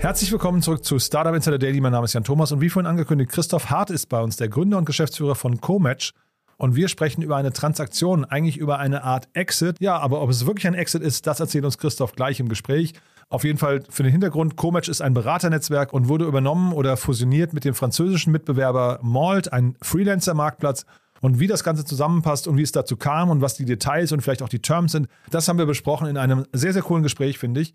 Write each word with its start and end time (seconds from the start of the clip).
Herzlich 0.00 0.32
willkommen 0.32 0.62
zurück 0.62 0.82
zu 0.82 0.98
Startup 0.98 1.34
Insider 1.34 1.58
Daily. 1.58 1.78
Mein 1.78 1.92
Name 1.92 2.06
ist 2.06 2.14
Jan 2.14 2.24
Thomas 2.24 2.52
und 2.52 2.62
wie 2.62 2.70
vorhin 2.70 2.86
angekündigt, 2.86 3.32
Christoph 3.32 3.68
Hart 3.68 3.90
ist 3.90 4.06
bei 4.06 4.18
uns, 4.22 4.38
der 4.38 4.48
Gründer 4.48 4.78
und 4.78 4.86
Geschäftsführer 4.86 5.34
von 5.34 5.60
Comatch. 5.60 6.14
Und 6.56 6.74
wir 6.74 6.88
sprechen 6.88 7.20
über 7.20 7.36
eine 7.36 7.52
Transaktion, 7.52 8.24
eigentlich 8.24 8.56
über 8.56 8.78
eine 8.78 9.04
Art 9.04 9.28
Exit. 9.34 9.76
Ja, 9.78 9.98
aber 9.98 10.22
ob 10.22 10.30
es 10.30 10.46
wirklich 10.46 10.66
ein 10.66 10.72
Exit 10.72 11.02
ist, 11.02 11.26
das 11.26 11.38
erzählt 11.38 11.66
uns 11.66 11.76
Christoph 11.76 12.14
gleich 12.14 12.40
im 12.40 12.48
Gespräch. 12.48 12.94
Auf 13.28 13.44
jeden 13.44 13.58
Fall 13.58 13.82
für 13.90 14.02
den 14.02 14.10
Hintergrund, 14.10 14.56
Comatch 14.56 14.88
ist 14.88 15.02
ein 15.02 15.12
Beraternetzwerk 15.12 15.92
und 15.92 16.08
wurde 16.08 16.24
übernommen 16.24 16.72
oder 16.72 16.96
fusioniert 16.96 17.52
mit 17.52 17.66
dem 17.66 17.74
französischen 17.74 18.32
Mitbewerber 18.32 19.00
Malt, 19.02 19.52
ein 19.52 19.76
Freelancer-Marktplatz. 19.82 20.86
Und 21.20 21.40
wie 21.40 21.46
das 21.46 21.62
Ganze 21.62 21.84
zusammenpasst 21.84 22.48
und 22.48 22.56
wie 22.56 22.62
es 22.62 22.72
dazu 22.72 22.96
kam 22.96 23.28
und 23.28 23.42
was 23.42 23.54
die 23.54 23.66
Details 23.66 24.12
und 24.12 24.22
vielleicht 24.22 24.40
auch 24.40 24.48
die 24.48 24.62
Terms 24.62 24.92
sind, 24.92 25.08
das 25.28 25.46
haben 25.46 25.58
wir 25.58 25.66
besprochen 25.66 26.06
in 26.08 26.16
einem 26.16 26.46
sehr, 26.54 26.72
sehr 26.72 26.80
coolen 26.80 27.02
Gespräch, 27.02 27.38
finde 27.38 27.60
ich. 27.60 27.74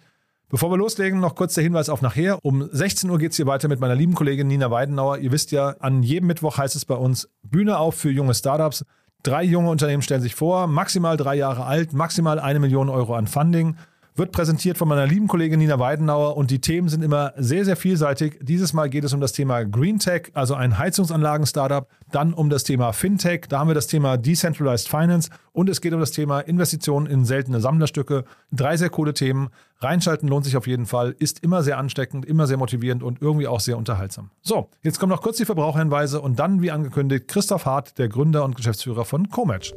Bevor 0.50 0.70
wir 0.70 0.78
loslegen, 0.78 1.20
noch 1.20 1.34
kurz 1.34 1.56
der 1.56 1.64
Hinweis 1.64 1.90
auf 1.90 2.02
nachher. 2.02 2.38
Um 2.44 2.70
16 2.72 3.10
Uhr 3.10 3.18
geht 3.18 3.32
es 3.32 3.38
hier 3.38 3.48
weiter 3.48 3.68
mit 3.68 3.80
meiner 3.80 3.96
lieben 3.96 4.14
Kollegin 4.14 4.48
Nina 4.48 4.70
Weidenauer. 4.70 5.18
Ihr 5.18 5.32
wisst 5.32 5.52
ja, 5.52 5.76
an 5.80 6.04
jedem 6.04 6.28
Mittwoch 6.28 6.60
heißt 6.60 6.76
es 6.76 6.86
bei 6.86 6.96
uns 6.96 7.30
Bühne 7.42 7.80
auf 7.80 7.96
für 7.96 8.12
junge 8.12 8.36
Startups. 8.36 8.86
Drei 9.24 9.44
junge 9.44 9.72
Unternehmen 9.72 10.04
stellen 10.04 10.22
sich 10.22 10.36
vor, 10.36 10.68
maximal 10.68 11.18
drei 11.18 11.34
Jahre 11.34 11.66
alt, 11.66 11.94
maximal 11.94 12.40
eine 12.40 12.60
Million 12.60 12.90
Euro 12.90 13.16
an 13.16 13.26
Funding 13.26 13.76
wird 14.16 14.32
präsentiert 14.32 14.78
von 14.78 14.88
meiner 14.88 15.06
lieben 15.06 15.28
Kollegin 15.28 15.60
Nina 15.60 15.78
Weidenauer 15.78 16.38
und 16.38 16.50
die 16.50 16.62
Themen 16.62 16.88
sind 16.88 17.04
immer 17.04 17.34
sehr, 17.38 17.66
sehr 17.66 17.76
vielseitig. 17.76 18.40
Dieses 18.42 18.72
Mal 18.72 18.90
geht 18.90 19.04
es 19.04 19.14
um 19.14 19.20
das 19.20 19.34
Thema 19.34 19.64
Green 19.66 20.00
Tech, 20.00 20.32
also 20.34 20.56
ein 20.56 20.78
Heizungsanlagen-Startup, 20.78 21.88
dann 22.12 22.34
um 22.34 22.50
das 22.50 22.64
Thema 22.64 22.94
Fintech, 22.94 23.48
da 23.50 23.60
haben 23.60 23.68
wir 23.68 23.76
das 23.76 23.88
Thema 23.88 24.16
Decentralized 24.18 24.88
Finance 24.88 25.30
und 25.52 25.70
es 25.70 25.82
geht 25.82 25.94
um 25.94 26.00
das 26.00 26.12
Thema 26.12 26.40
Investitionen 26.40 27.08
in 27.08 27.26
seltene 27.26 27.60
Sammlerstücke. 27.60 28.24
Drei 28.52 28.78
sehr 28.78 28.90
coole 28.90 29.14
Themen. 29.14 29.50
Reinschalten 29.80 30.30
lohnt 30.30 30.46
sich 30.46 30.56
auf 30.56 30.68
jeden 30.68 30.86
Fall, 30.86 31.16
ist 31.20 31.44
immer 31.44 31.62
sehr 31.62 31.78
ansteckend, 31.78 32.26
immer 32.26 32.48
sehr 32.48 32.58
motivierend 32.58 33.04
und 33.04 33.22
irgendwie 33.22 33.48
auch 33.48 33.60
sehr 33.60 33.78
unterhaltsam. 33.78 34.32
So, 34.42 34.70
jetzt 34.82 35.00
kommen 35.00 35.12
noch 35.12 35.22
kurz 35.22 35.38
die 35.38 35.46
Verbraucherhinweise 35.46 36.22
und 36.22 36.40
dann, 36.40 36.62
wie 36.62 36.72
angekündigt, 36.72 37.28
Christoph 37.28 37.66
Hart, 37.66 37.98
der 37.98 38.08
Gründer 38.08 38.46
und 38.46 38.56
Geschäftsführer 38.56 39.04
von 39.04 39.30
Comatch. 39.30 39.74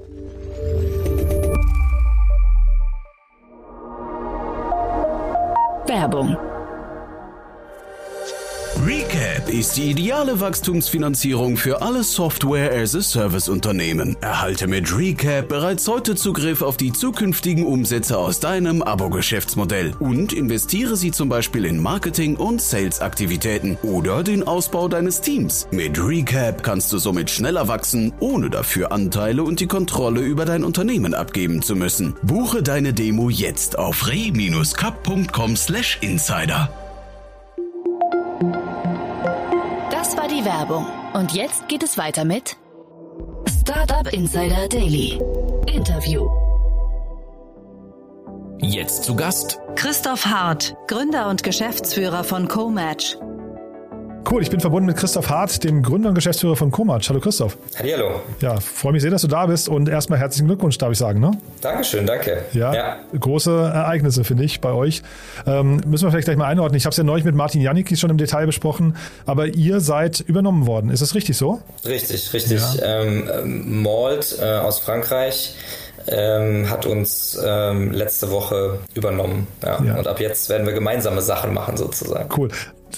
Werbung 5.89 6.36
Ist 9.49 9.77
die 9.79 9.93
ideale 9.93 10.41
Wachstumsfinanzierung 10.41 11.57
für 11.57 11.81
alle 11.81 12.05
Software-as-a-Service-Unternehmen. 12.05 14.19
Erhalte 14.21 14.67
mit 14.67 14.95
Recap 14.95 15.49
bereits 15.49 15.89
heute 15.89 16.17
Zugriff 16.17 16.61
auf 16.61 16.77
die 16.77 16.93
zukünftigen 16.93 17.65
Umsätze 17.65 18.19
aus 18.19 18.41
deinem 18.41 18.83
Abo-Geschäftsmodell 18.83 19.95
und 20.01 20.35
investiere 20.35 20.97
sie 20.97 21.13
zum 21.13 21.31
Beispiel 21.31 21.65
in 21.65 21.83
Marketing- 21.83 22.37
und 22.37 22.61
Sales-Aktivitäten 22.61 23.79
oder 23.83 24.23
den 24.23 24.43
Ausbau 24.43 24.87
deines 24.87 25.23
Teams. 25.23 25.67
Mit 25.71 25.99
Recap 25.99 26.63
kannst 26.63 26.93
du 26.93 26.99
somit 26.99 27.31
schneller 27.31 27.69
wachsen, 27.69 28.13
ohne 28.21 28.51
dafür 28.51 28.93
Anteile 28.93 29.45
und 29.45 29.61
die 29.61 29.67
Kontrolle 29.67 30.21
über 30.21 30.45
dein 30.45 30.63
Unternehmen 30.63 31.15
abgeben 31.15 31.63
zu 31.63 31.75
müssen. 31.75 32.19
Buche 32.23 32.63
deine 32.63 32.93
Demo 32.93 33.31
jetzt 33.31 33.79
auf 33.79 34.09
re-cup.com/insider. 34.09 36.88
die 40.39 40.44
Werbung. 40.44 40.86
Und 41.14 41.33
jetzt 41.33 41.69
geht 41.69 41.83
es 41.83 41.98
weiter 41.98 42.25
mit 42.25 42.56
Startup 43.61 44.12
Insider 44.12 44.68
Daily. 44.68 45.20
Interview. 45.67 46.29
Jetzt 48.61 49.05
zu 49.05 49.17
Gast 49.17 49.61
Christoph 49.74 50.27
Hart, 50.27 50.74
Gründer 50.86 51.29
und 51.29 51.42
Geschäftsführer 51.42 52.24
von 52.24 52.48
Comatch. 52.48 53.17
Cool, 54.30 54.42
ich 54.42 54.50
bin 54.50 54.61
verbunden 54.61 54.86
mit 54.86 54.98
Christoph 54.98 55.30
Hart, 55.30 55.64
dem 55.64 55.83
Gründer 55.83 56.11
und 56.11 56.14
Geschäftsführer 56.14 56.55
von 56.55 56.70
Comatch. 56.70 57.08
Hallo 57.08 57.18
Christoph. 57.18 57.56
Hallo. 57.78 58.20
Ja, 58.40 58.61
freue 58.61 58.92
mich 58.92 59.00
sehr, 59.00 59.11
dass 59.11 59.22
du 59.22 59.28
da 59.28 59.46
bist 59.46 59.70
und 59.70 59.89
erstmal 59.89 60.18
herzlichen 60.18 60.46
Glückwunsch, 60.48 60.77
darf 60.77 60.92
ich 60.92 60.98
sagen. 60.98 61.18
Ne? 61.18 61.30
Dankeschön, 61.62 62.05
danke. 62.05 62.44
Ja, 62.52 62.74
ja. 62.74 62.96
große 63.18 63.50
Ereignisse, 63.50 64.24
finde 64.24 64.44
ich, 64.44 64.61
bei 64.61 64.72
euch. 64.72 65.00
Ähm, 65.46 65.80
müssen 65.86 66.05
wir 66.05 66.11
vielleicht 66.11 66.27
gleich 66.27 66.36
mal 66.36 66.44
einordnen. 66.44 66.77
Ich 66.77 66.84
habe 66.84 66.90
es 66.90 66.98
ja 66.98 67.05
neulich 67.05 67.24
mit 67.24 67.34
Martin 67.34 67.62
Janicki 67.62 67.96
schon 67.96 68.11
im 68.11 68.18
Detail 68.18 68.44
besprochen, 68.44 68.96
aber 69.24 69.46
ihr 69.46 69.80
seid 69.80 70.20
übernommen 70.20 70.66
worden. 70.66 70.90
Ist 70.90 71.00
das 71.00 71.14
richtig 71.14 71.39
so? 71.39 71.62
Richtig, 71.86 72.30
richtig. 72.34 72.60
Ja. 72.60 73.00
Ähm, 73.00 73.83
Malt 73.83 74.36
äh, 74.42 74.45
aus 74.45 74.78
Frankreich 74.78 75.55
ähm, 76.11 76.69
hat 76.70 76.86
uns 76.86 77.39
ähm, 77.42 77.92
letzte 77.92 78.30
Woche 78.30 78.79
übernommen. 78.95 79.46
Ja. 79.63 79.83
Ja. 79.83 79.96
Und 79.96 80.07
ab 80.07 80.20
jetzt 80.20 80.48
werden 80.48 80.67
wir 80.67 80.74
gemeinsame 80.74 81.23
Sachen 81.23 81.55
machen, 81.55 81.77
sozusagen. 81.77 82.29
Cool. 82.36 82.48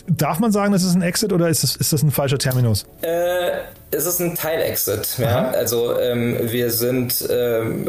Darf 0.06 0.38
man 0.38 0.52
sagen, 0.52 0.72
das 0.72 0.84
ist 0.84 0.94
ein 0.94 1.02
Exit 1.02 1.32
oder 1.32 1.48
ist 1.48 1.62
das, 1.62 1.76
ist 1.76 1.92
das 1.92 2.02
ein 2.02 2.10
falscher 2.10 2.38
Terminus? 2.38 2.86
Äh, 3.02 3.50
es 3.90 4.06
ist 4.06 4.20
ein 4.20 4.36
Teil-Exit. 4.36 5.18
Ja? 5.18 5.50
Also 5.50 5.98
ähm, 5.98 6.38
wir 6.42 6.70
sind 6.70 7.26
ähm, 7.28 7.88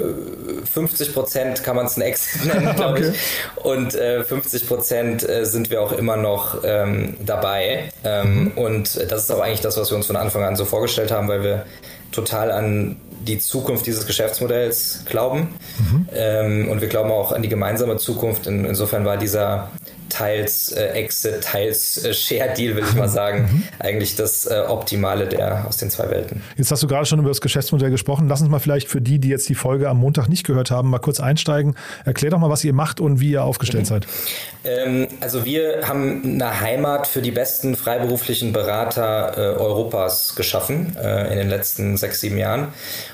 50 0.72 1.14
Prozent 1.14 1.64
kann 1.64 1.76
man 1.76 1.86
es 1.86 1.98
ein 1.98 2.02
Exit 2.02 2.46
nennen, 2.54 2.76
glaube 2.76 3.00
okay. 3.00 3.12
ich. 3.14 3.64
Und 3.64 3.94
äh, 3.94 4.24
50 4.24 4.68
Prozent 4.68 5.30
äh, 5.30 5.46
sind 5.46 5.70
wir 5.70 5.82
auch 5.82 5.92
immer 5.92 6.18
noch 6.18 6.64
ähm, 6.64 7.16
dabei. 7.24 7.92
Ähm, 8.04 8.46
mhm. 8.46 8.52
Und 8.56 9.12
das 9.12 9.24
ist 9.24 9.32
auch 9.32 9.42
eigentlich 9.42 9.62
das, 9.62 9.78
was 9.78 9.92
wir 9.92 9.98
uns 9.98 10.08
von 10.08 10.16
Anfang 10.16 10.44
an 10.44 10.56
so 10.56 10.66
vorgestellt 10.66 11.12
haben, 11.12 11.28
weil 11.28 11.44
wir 11.44 11.66
total 12.12 12.52
an 12.52 12.98
die 13.28 13.40
Zukunft 13.40 13.86
dieses 13.86 14.08
Geschäftsmodells 14.08 15.06
glauben. 15.06 15.50
Mhm. 15.80 16.10
Ähm, 16.14 16.70
und 16.70 16.82
wir 16.82 16.88
glauben 16.88 17.12
auch 17.12 17.32
an 17.32 17.42
die 17.42 17.50
gemeinsame 17.50 17.98
Zukunft. 17.98 18.48
In, 18.48 18.66
insofern 18.66 19.06
war 19.06 19.18
dieser 19.18 19.70
teils 20.22 20.72
äh, 20.72 20.86
Exit, 20.90 21.42
teils 21.42 22.04
äh, 22.04 22.14
Share 22.14 22.54
Deal, 22.54 22.76
will 22.76 22.84
ich 22.88 22.96
mal 22.96 23.10
sagen, 23.22 23.50
mhm. 23.52 23.64
eigentlich 23.80 24.16
das 24.16 24.46
äh, 24.46 24.64
Optimale 24.68 25.28
der 25.28 25.66
aus 25.68 25.78
den 25.78 25.90
zwei 25.90 26.10
Welten. 26.12 26.42
Jetzt 26.58 26.72
hast 26.72 26.84
du 26.84 26.88
gerade 26.88 27.06
schon 27.06 27.20
über 27.20 27.30
das 27.30 27.42
Geschäftsmodell 27.42 27.90
gesprochen. 27.90 28.28
Lass 28.28 28.42
uns 28.42 28.50
mal 28.50 28.60
vielleicht 28.60 28.88
für 28.88 29.02
die, 29.02 29.20
die 29.20 29.30
jetzt 29.30 29.50
die 29.50 29.56
Folge 29.56 29.90
am 29.90 29.98
Montag 29.98 30.30
nicht 30.30 30.46
gehört 30.46 30.70
haben, 30.70 30.90
mal 30.90 31.00
kurz 31.00 31.20
einsteigen. 31.20 31.76
Erklär 32.06 32.32
doch 32.32 32.40
mal, 32.40 32.50
was 32.50 32.64
ihr 32.64 32.74
macht 32.74 33.00
und 33.00 33.20
wie 33.20 33.32
ihr 33.32 33.44
aufgestellt 33.44 33.86
mhm. 33.86 33.88
seid. 33.88 34.08
Ähm, 34.64 35.08
also 35.22 35.44
wir 35.44 35.88
haben 35.88 36.22
eine 36.24 36.62
Heimat 36.62 37.08
für 37.08 37.22
die 37.22 37.32
besten 37.32 37.76
freiberuflichen 37.76 38.54
Berater 38.54 39.38
äh, 39.38 39.60
Europas 39.60 40.36
geschaffen 40.36 40.96
äh, 41.02 41.32
in 41.32 41.38
den 41.38 41.50
letzten 41.50 41.98
sechs, 41.98 42.22
sieben 42.22 42.38
Jahren 42.38 42.68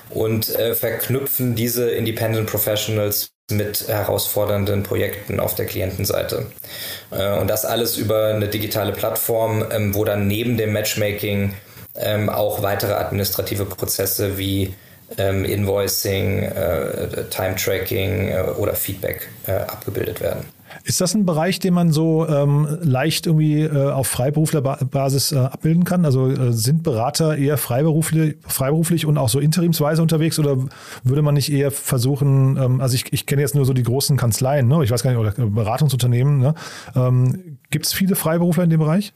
und 0.10 0.54
äh, 0.56 0.76
verknüpfen 0.76 1.56
diese 1.56 1.90
Independent 1.90 2.50
Professionals 2.50 3.32
mit 3.50 3.88
herausfordernden 3.88 4.84
Projekten 4.84 5.40
auf 5.40 5.56
der 5.56 5.66
Klientenseite. 5.66 6.48
Äh, 7.12 7.38
und 7.40 7.50
das 7.50 7.64
alles 7.64 7.98
über 7.98 8.28
eine 8.28 8.50
digitale 8.50 8.92
Plattform, 8.92 9.66
ähm, 9.72 9.96
wo 9.96 10.04
dann 10.04 10.28
neben 10.28 10.58
dem 10.58 10.74
Matchmaking 10.74 11.54
ähm, 11.96 12.30
auch 12.30 12.62
weitere 12.62 12.94
administrative 12.94 13.66
Prozesse 13.66 14.38
wie 14.38 14.74
ähm, 15.18 15.46
Invoicing, 15.46 16.44
äh, 16.44 17.24
Time 17.30 17.56
Tracking 17.56 18.28
äh, 18.28 18.42
oder 18.58 18.74
Feedback 18.74 19.30
abgebildet 19.46 20.20
werden. 20.20 20.57
Ist 20.84 21.02
das 21.02 21.14
ein 21.14 21.26
Bereich, 21.26 21.60
den 21.60 21.74
man 21.74 21.92
so 21.92 22.28
ähm, 22.28 22.68
leicht 22.82 23.26
irgendwie 23.26 23.62
äh, 23.62 23.92
auf 23.92 24.08
Freiberuflerbasis 24.08 25.32
äh, 25.32 25.38
abbilden 25.38 25.84
kann? 25.84 26.06
Also 26.06 26.30
äh, 26.30 26.54
sind 26.54 26.84
Berater 26.84 27.38
eher 27.38 27.58
freiberuflich, 27.58 28.38
freiberuflich 28.48 29.06
und 29.06 29.18
auch 29.18 29.30
so 29.30 29.40
interimsweise 29.40 30.02
unterwegs 30.02 30.40
oder 30.40 30.58
würde 31.04 31.22
man 31.22 31.34
nicht 31.36 31.52
eher 31.52 31.72
versuchen, 31.72 32.58
ähm, 32.58 32.82
also 32.82 32.96
ich, 32.96 33.12
ich 33.12 33.26
kenne 33.26 33.42
jetzt 33.42 33.56
nur 33.56 33.66
so 33.66 33.74
die 33.74 33.84
großen 33.84 34.18
Kanzleien, 34.18 34.68
ne? 34.68 34.84
ich 34.84 34.92
weiß 34.92 35.04
gar 35.04 35.12
nicht, 35.12 35.20
oder 35.20 35.32
Beratungsunternehmen, 35.32 36.40
ne? 36.40 36.54
ähm, 36.96 37.58
gibt 37.70 37.86
es 37.86 37.94
viele 37.94 38.16
Freiberufler 38.16 38.64
in 38.64 38.70
dem 38.70 38.80
Bereich? 38.80 39.14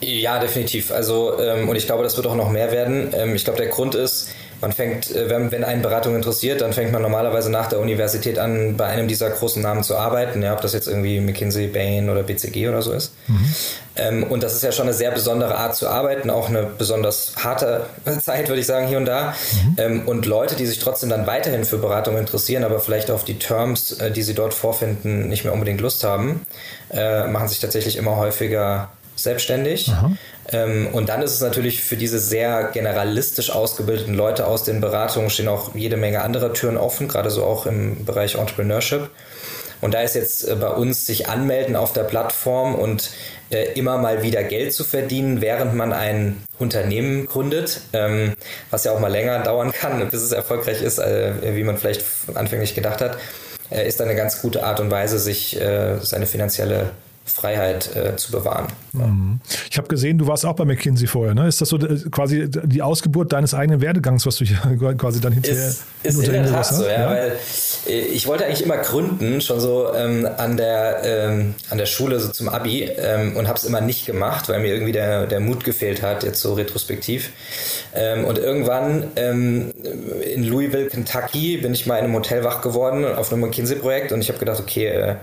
Ja, 0.00 0.40
definitiv. 0.40 0.90
Also, 0.90 1.38
ähm, 1.38 1.68
und 1.68 1.76
ich 1.76 1.86
glaube, 1.86 2.02
das 2.02 2.16
wird 2.16 2.26
auch 2.26 2.34
noch 2.34 2.50
mehr 2.50 2.72
werden. 2.72 3.10
Ähm, 3.12 3.36
ich 3.36 3.44
glaube, 3.44 3.58
der 3.58 3.68
Grund 3.68 3.94
ist, 3.94 4.30
man 4.62 4.72
fängt, 4.72 5.10
äh, 5.10 5.28
wenn, 5.28 5.50
wenn 5.52 5.64
einen 5.64 5.82
Beratung 5.82 6.14
interessiert, 6.14 6.60
dann 6.60 6.72
fängt 6.72 6.92
man 6.92 7.02
normalerweise 7.02 7.50
nach 7.50 7.68
der 7.68 7.80
Universität 7.80 8.38
an, 8.38 8.76
bei 8.76 8.86
einem 8.86 9.08
dieser 9.08 9.28
großen 9.28 9.60
Namen 9.60 9.82
zu 9.82 9.96
arbeiten, 9.96 10.42
ja, 10.42 10.54
ob 10.54 10.62
das 10.62 10.72
jetzt 10.72 10.86
irgendwie 10.86 11.20
McKinsey, 11.20 11.66
Bain 11.66 12.08
oder 12.08 12.22
BCG 12.22 12.68
oder 12.68 12.80
so 12.80 12.92
ist. 12.92 13.12
Mhm. 13.26 13.54
Ähm, 13.96 14.22
und 14.24 14.42
das 14.42 14.54
ist 14.54 14.62
ja 14.62 14.72
schon 14.72 14.86
eine 14.86 14.94
sehr 14.94 15.10
besondere 15.10 15.56
Art 15.56 15.74
zu 15.74 15.88
arbeiten, 15.88 16.30
auch 16.30 16.48
eine 16.48 16.62
besonders 16.62 17.34
harte 17.36 17.86
Zeit, 18.20 18.48
würde 18.48 18.60
ich 18.60 18.66
sagen, 18.66 18.86
hier 18.86 18.98
und 18.98 19.04
da. 19.04 19.34
Mhm. 19.52 19.76
Ähm, 19.78 20.02
und 20.06 20.24
Leute, 20.26 20.54
die 20.54 20.66
sich 20.66 20.78
trotzdem 20.78 21.10
dann 21.10 21.26
weiterhin 21.26 21.64
für 21.64 21.78
Beratung 21.78 22.16
interessieren, 22.16 22.64
aber 22.64 22.80
vielleicht 22.80 23.10
auf 23.10 23.24
die 23.24 23.38
Terms, 23.38 23.92
äh, 23.92 24.10
die 24.12 24.22
sie 24.22 24.34
dort 24.34 24.54
vorfinden, 24.54 25.28
nicht 25.28 25.44
mehr 25.44 25.52
unbedingt 25.52 25.80
Lust 25.80 26.04
haben, 26.04 26.46
äh, 26.90 27.26
machen 27.26 27.48
sich 27.48 27.58
tatsächlich 27.58 27.96
immer 27.96 28.16
häufiger 28.16 28.90
selbstständig. 29.16 29.88
Ähm, 29.88 30.18
und 30.52 31.08
dann 31.08 31.22
ist 31.22 31.32
es 31.32 31.40
natürlich 31.40 31.82
für 31.82 31.96
diese 31.96 32.18
sehr 32.18 32.64
generalistisch 32.64 33.50
ausgebildeten 33.50 34.14
Leute 34.14 34.46
aus 34.46 34.64
den 34.64 34.80
Beratungen 34.82 35.30
stehen 35.30 35.48
auch 35.48 35.74
jede 35.74 35.96
Menge 35.96 36.22
anderer 36.22 36.52
Türen 36.52 36.76
offen, 36.76 37.08
gerade 37.08 37.30
so 37.30 37.44
auch 37.44 37.64
im 37.64 38.04
Bereich 38.04 38.34
Entrepreneurship. 38.34 39.08
Und 39.82 39.94
da 39.94 40.00
ist 40.00 40.14
jetzt 40.14 40.48
äh, 40.48 40.54
bei 40.54 40.68
uns 40.68 41.06
sich 41.06 41.28
anmelden 41.28 41.76
auf 41.76 41.92
der 41.92 42.04
Plattform 42.04 42.74
und 42.74 43.10
äh, 43.50 43.72
immer 43.72 43.98
mal 43.98 44.22
wieder 44.22 44.42
Geld 44.44 44.72
zu 44.72 44.84
verdienen, 44.84 45.42
während 45.42 45.74
man 45.74 45.92
ein 45.92 46.42
Unternehmen 46.58 47.26
gründet, 47.26 47.80
ähm, 47.92 48.34
was 48.70 48.84
ja 48.84 48.92
auch 48.92 49.00
mal 49.00 49.10
länger 49.10 49.38
dauern 49.42 49.72
kann, 49.72 50.08
bis 50.08 50.22
es 50.22 50.32
erfolgreich 50.32 50.82
ist, 50.82 50.98
äh, 50.98 51.32
wie 51.56 51.64
man 51.64 51.76
vielleicht 51.76 52.04
anfänglich 52.34 52.74
gedacht 52.74 53.00
hat, 53.00 53.18
äh, 53.70 53.86
ist 53.86 54.00
eine 54.00 54.14
ganz 54.14 54.40
gute 54.40 54.64
Art 54.64 54.80
und 54.80 54.90
Weise, 54.90 55.18
sich 55.18 55.60
äh, 55.60 55.98
seine 56.00 56.26
finanzielle 56.26 56.90
Freiheit 57.24 57.94
äh, 57.94 58.16
zu 58.16 58.32
bewahren. 58.32 58.66
Mhm. 58.92 59.40
Ich 59.70 59.78
habe 59.78 59.88
gesehen, 59.88 60.18
du 60.18 60.26
warst 60.26 60.44
auch 60.44 60.54
bei 60.54 60.64
McKinsey 60.64 61.06
vorher. 61.06 61.34
Ne? 61.34 61.46
Ist 61.46 61.60
das 61.60 61.68
so 61.68 61.78
äh, 61.78 61.98
quasi 62.10 62.48
die 62.48 62.82
Ausgeburt 62.82 63.32
deines 63.32 63.54
eigenen 63.54 63.80
Werdegangs, 63.80 64.26
was 64.26 64.36
du 64.36 64.44
hier 64.44 64.58
quasi 64.98 65.20
dann 65.20 65.32
hinterher 65.32 65.68
ist, 65.68 65.84
ist 66.02 66.18
in 66.18 66.32
der 66.32 66.50
Tat 66.50 66.66
so, 66.66 66.84
ja, 66.84 66.90
ja, 66.90 67.10
weil 67.10 67.32
äh, 67.86 68.00
ich 68.00 68.26
wollte 68.26 68.44
eigentlich 68.44 68.64
immer 68.64 68.78
gründen, 68.78 69.40
schon 69.40 69.60
so 69.60 69.94
ähm, 69.94 70.28
an, 70.36 70.56
der, 70.56 71.02
ähm, 71.04 71.54
an 71.70 71.78
der 71.78 71.86
Schule 71.86 72.18
so 72.18 72.28
zum 72.28 72.48
Abi 72.48 72.84
ähm, 72.84 73.36
und 73.36 73.46
habe 73.46 73.58
es 73.58 73.64
immer 73.64 73.80
nicht 73.80 74.04
gemacht, 74.04 74.48
weil 74.48 74.60
mir 74.60 74.74
irgendwie 74.74 74.92
der, 74.92 75.26
der 75.26 75.40
Mut 75.40 75.64
gefehlt 75.64 76.02
hat, 76.02 76.24
jetzt 76.24 76.40
so 76.40 76.54
retrospektiv. 76.54 77.30
Ähm, 77.94 78.24
und 78.24 78.38
irgendwann 78.38 79.12
ähm, 79.16 79.72
in 80.34 80.44
Louisville, 80.44 80.88
Kentucky, 80.88 81.58
bin 81.58 81.72
ich 81.72 81.86
mal 81.86 81.98
in 81.98 82.06
einem 82.06 82.14
Hotel 82.14 82.42
wach 82.42 82.62
geworden 82.62 83.04
auf 83.04 83.32
einem 83.32 83.42
McKinsey-Projekt 83.42 84.12
und 84.12 84.20
ich 84.20 84.28
habe 84.28 84.38
gedacht, 84.38 84.60
okay, 84.60 84.86
äh, 84.88 85.16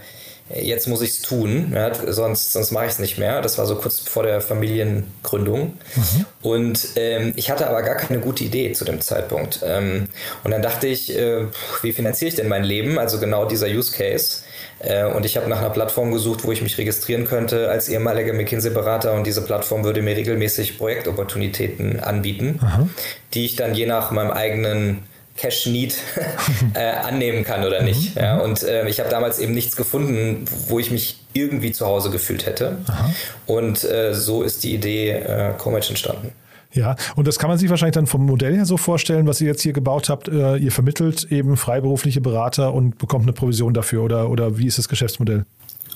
jetzt 0.54 0.88
muss 0.88 1.02
ich 1.02 1.12
es 1.12 1.22
tun, 1.22 1.72
ja, 1.74 1.92
sonst, 2.12 2.54
sonst 2.54 2.72
mache 2.72 2.86
ich 2.86 2.92
es 2.94 3.00
nicht 3.00 3.18
mehr. 3.18 3.42
Das 3.42 3.58
war 3.58 3.66
so 3.66 3.76
kurz 3.76 4.00
vor 4.00 4.24
der 4.24 4.42
Familiengründung. 4.42 5.78
Mhm. 5.96 6.26
Und 6.42 6.88
ähm, 6.96 7.34
ich 7.36 7.52
hatte 7.52 7.68
aber 7.68 7.84
gar 7.84 7.96
keine 7.96 8.20
gute 8.20 8.44
Idee 8.44 8.74
zu 8.74 8.86
dem 8.86 9.02
Zeitpunkt. 9.02 9.60
Ähm, 9.64 10.08
und 10.44 10.52
dann 10.52 10.62
dachte 10.62 10.88
ich, 10.88 11.16
äh, 11.16 11.46
wie 11.82 11.94
finanziere 11.94 12.30
ich 12.30 12.36
denn 12.36 12.48
mein 12.48 12.64
Leben? 12.64 12.98
Also 12.98 13.20
genau 13.20 13.46
dieser 13.46 13.68
Use 13.68 13.92
Case. 13.92 14.40
Äh, 14.80 15.06
und 15.06 15.26
ich 15.26 15.38
habe 15.38 15.48
nach 15.50 15.60
einer 15.60 15.70
Plattform 15.70 16.12
gesucht, 16.12 16.44
wo 16.44 16.52
ich 16.52 16.62
mich 16.62 16.78
registrieren 16.78 17.26
könnte 17.26 17.70
als 17.70 17.90
ehemaliger 17.90 18.34
McKinsey-Berater. 18.34 19.14
Und 19.14 19.28
diese 19.28 19.44
Plattform 19.44 19.84
würde 19.84 20.02
mir 20.02 20.16
regelmäßig 20.16 20.78
Projektopportunitäten 20.78 22.00
anbieten, 22.00 22.60
mhm. 22.62 22.90
die 23.34 23.46
ich 23.46 23.56
dann 23.56 23.76
je 23.76 23.86
nach 23.86 24.12
meinem 24.12 24.32
eigenen 24.32 25.04
Cash 25.40 25.68
Need 25.68 25.96
äh, 26.74 26.80
annehmen 26.80 27.44
kann 27.44 27.64
oder 27.64 27.82
nicht. 27.82 28.16
Mhm. 28.16 28.22
Ja, 28.22 28.38
und 28.40 28.62
äh, 28.62 28.88
ich 28.90 29.00
habe 29.00 29.10
damals 29.10 29.40
eben 29.40 29.54
nichts 29.54 29.76
gefunden, 29.76 30.46
wo 30.68 30.80
ich 30.80 30.92
mich 30.92 31.18
irgendwie 31.34 31.72
zu 31.72 31.86
Hause 31.86 32.10
gefühlt 32.10 32.46
hätte. 32.46 32.78
Aha. 32.88 33.14
Und 33.46 33.84
äh, 33.84 34.14
so 34.14 34.44
ist 34.44 34.64
die 34.64 34.74
Idee 34.74 35.12
äh, 35.12 35.54
Comatch 35.58 35.90
entstanden. 35.90 36.32
Ja, 36.72 36.96
und 37.16 37.28
das 37.28 37.40
kann 37.40 37.50
man 37.50 37.58
sich 37.58 37.70
wahrscheinlich 37.70 37.96
dann 37.96 38.06
vom 38.06 38.26
Modell 38.26 38.56
her 38.56 38.66
so 38.66 38.78
vorstellen, 38.78 39.26
was 39.26 39.42
ihr 39.42 39.48
jetzt 39.48 39.64
hier 39.64 39.74
gebaut 39.74 40.10
habt. 40.10 40.28
Äh, 40.28 40.58
ihr 40.58 40.72
vermittelt 40.72 41.32
eben 41.32 41.58
freiberufliche 41.58 42.22
Berater 42.22 42.74
und 42.74 42.98
bekommt 43.00 43.24
eine 43.24 43.34
Provision 43.34 43.74
dafür 43.74 44.04
oder, 44.04 44.30
oder 44.30 44.58
wie 44.58 44.68
ist 44.68 44.78
das 44.78 44.88
Geschäftsmodell? 44.88 45.46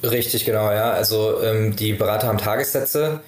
Richtig, 0.03 0.45
genau, 0.45 0.71
ja. 0.71 0.91
Also 0.91 1.41
ähm, 1.41 1.75
die 1.75 1.93
Berater 1.93 2.27
haben 2.27 2.37
Tagessätze 2.37 3.21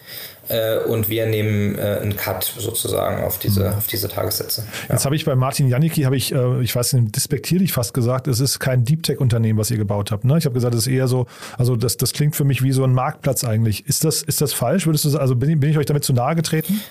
äh, 0.50 0.78
und 0.80 1.10
wir 1.10 1.26
nehmen 1.26 1.78
äh, 1.78 2.00
einen 2.02 2.18
Cut 2.18 2.54
sozusagen 2.58 3.24
auf 3.24 3.40
diese, 3.40 3.70
mhm. 3.70 3.74
auf 3.78 3.88
diese 3.88 4.10
Tagessätze. 4.10 4.64
Ja. 4.88 4.96
Jetzt 4.96 5.06
habe 5.06 5.16
ich 5.16 5.26
bei 5.26 5.36
Martin 5.36 5.70
Janicki, 5.70 6.04
habe 6.04 6.18
ich, 6.18 6.34
äh, 6.34 6.62
ich 6.62 6.76
weiß 6.76 6.94
nicht, 6.94 7.16
despektierlich 7.16 7.72
fast 7.72 7.94
gesagt, 7.94 8.28
es 8.28 8.40
ist 8.40 8.60
kein 8.60 8.84
Deep 8.84 9.04
Tech-Unternehmen, 9.04 9.58
was 9.58 9.72
ihr 9.72 9.78
gebaut 9.78 10.12
habt. 10.12 10.26
Ne? 10.26 10.38
Ich 10.38 10.46
habe 10.46 10.54
gesagt, 10.54 10.76
es 10.76 10.82
ist 10.82 10.94
eher 10.94 11.08
so, 11.08 11.28
also 11.58 11.76
das, 11.76 11.98
das 11.98 12.14
klingt 12.14 12.36
für 12.36 12.44
mich 12.44 12.62
wie 12.62 12.72
so 12.72 12.84
ein 12.84 12.94
Marktplatz 12.94 13.44
eigentlich. 13.44 13.88
Ist 13.88 14.04
das, 14.04 14.22
ist 14.22 14.42
das 14.42 14.54
falsch? 14.54 14.86
Würdest 14.86 15.06
du 15.06 15.18
also 15.18 15.36
bin, 15.36 15.60
bin 15.60 15.70
ich 15.70 15.78
euch 15.78 15.86
damit 15.86 16.04
zu 16.04 16.14
nahe 16.14 16.36
getreten? 16.36 16.82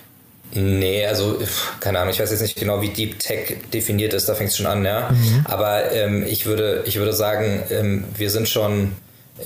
Nee, 0.53 1.05
also 1.05 1.39
keine 1.81 1.99
Ahnung, 1.99 2.13
ich 2.13 2.21
weiß 2.21 2.31
jetzt 2.31 2.43
nicht 2.43 2.57
genau, 2.57 2.81
wie 2.81 2.89
Deep 2.89 3.19
Tech 3.19 3.57
definiert 3.73 4.15
ist, 4.15 4.29
da 4.29 4.35
fängt 4.35 4.51
es 4.51 4.57
schon 4.57 4.67
an, 4.67 4.85
ja. 4.85 5.11
Mhm. 5.11 5.47
Aber 5.47 5.91
ähm, 5.91 6.25
ich, 6.25 6.47
würde, 6.47 6.85
ich 6.87 6.97
würde 6.97 7.13
sagen, 7.13 7.63
ähm, 7.71 8.05
wir 8.17 8.31
sind 8.31 8.49
schon 8.49 8.93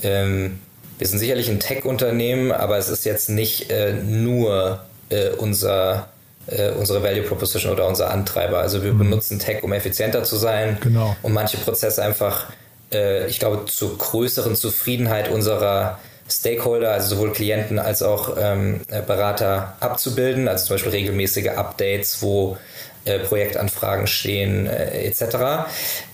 ähm, 0.03 0.59
wir 0.99 1.07
sind 1.07 1.19
sicherlich 1.19 1.49
ein 1.49 1.59
Tech-Unternehmen, 1.59 2.51
aber 2.51 2.77
es 2.77 2.89
ist 2.89 3.05
jetzt 3.05 3.29
nicht 3.29 3.71
äh, 3.71 3.93
nur 3.93 4.81
äh, 5.09 5.29
unser, 5.29 6.09
äh, 6.47 6.71
unsere 6.71 7.01
Value 7.01 7.23
Proposition 7.23 7.71
oder 7.71 7.87
unser 7.87 8.11
Antreiber. 8.11 8.59
Also 8.59 8.83
wir 8.83 8.93
mhm. 8.93 8.99
benutzen 8.99 9.39
Tech, 9.39 9.63
um 9.63 9.71
effizienter 9.71 10.23
zu 10.23 10.35
sein, 10.35 10.77
genau. 10.81 11.15
um 11.21 11.33
manche 11.33 11.57
Prozesse 11.57 12.03
einfach, 12.03 12.47
äh, 12.91 13.27
ich 13.27 13.39
glaube, 13.39 13.65
zur 13.65 13.97
größeren 13.97 14.55
Zufriedenheit 14.55 15.31
unserer 15.31 15.99
Stakeholder, 16.29 16.91
also 16.91 17.15
sowohl 17.15 17.31
Klienten 17.31 17.79
als 17.79 18.03
auch 18.03 18.35
ähm, 18.37 18.81
äh, 18.89 19.01
Berater 19.01 19.77
abzubilden, 19.79 20.49
also 20.49 20.65
zum 20.65 20.75
Beispiel 20.75 20.91
regelmäßige 20.91 21.47
Updates, 21.47 22.21
wo 22.21 22.57
äh, 23.05 23.19
Projektanfragen 23.19 24.05
stehen, 24.05 24.67
etc. 24.67 25.69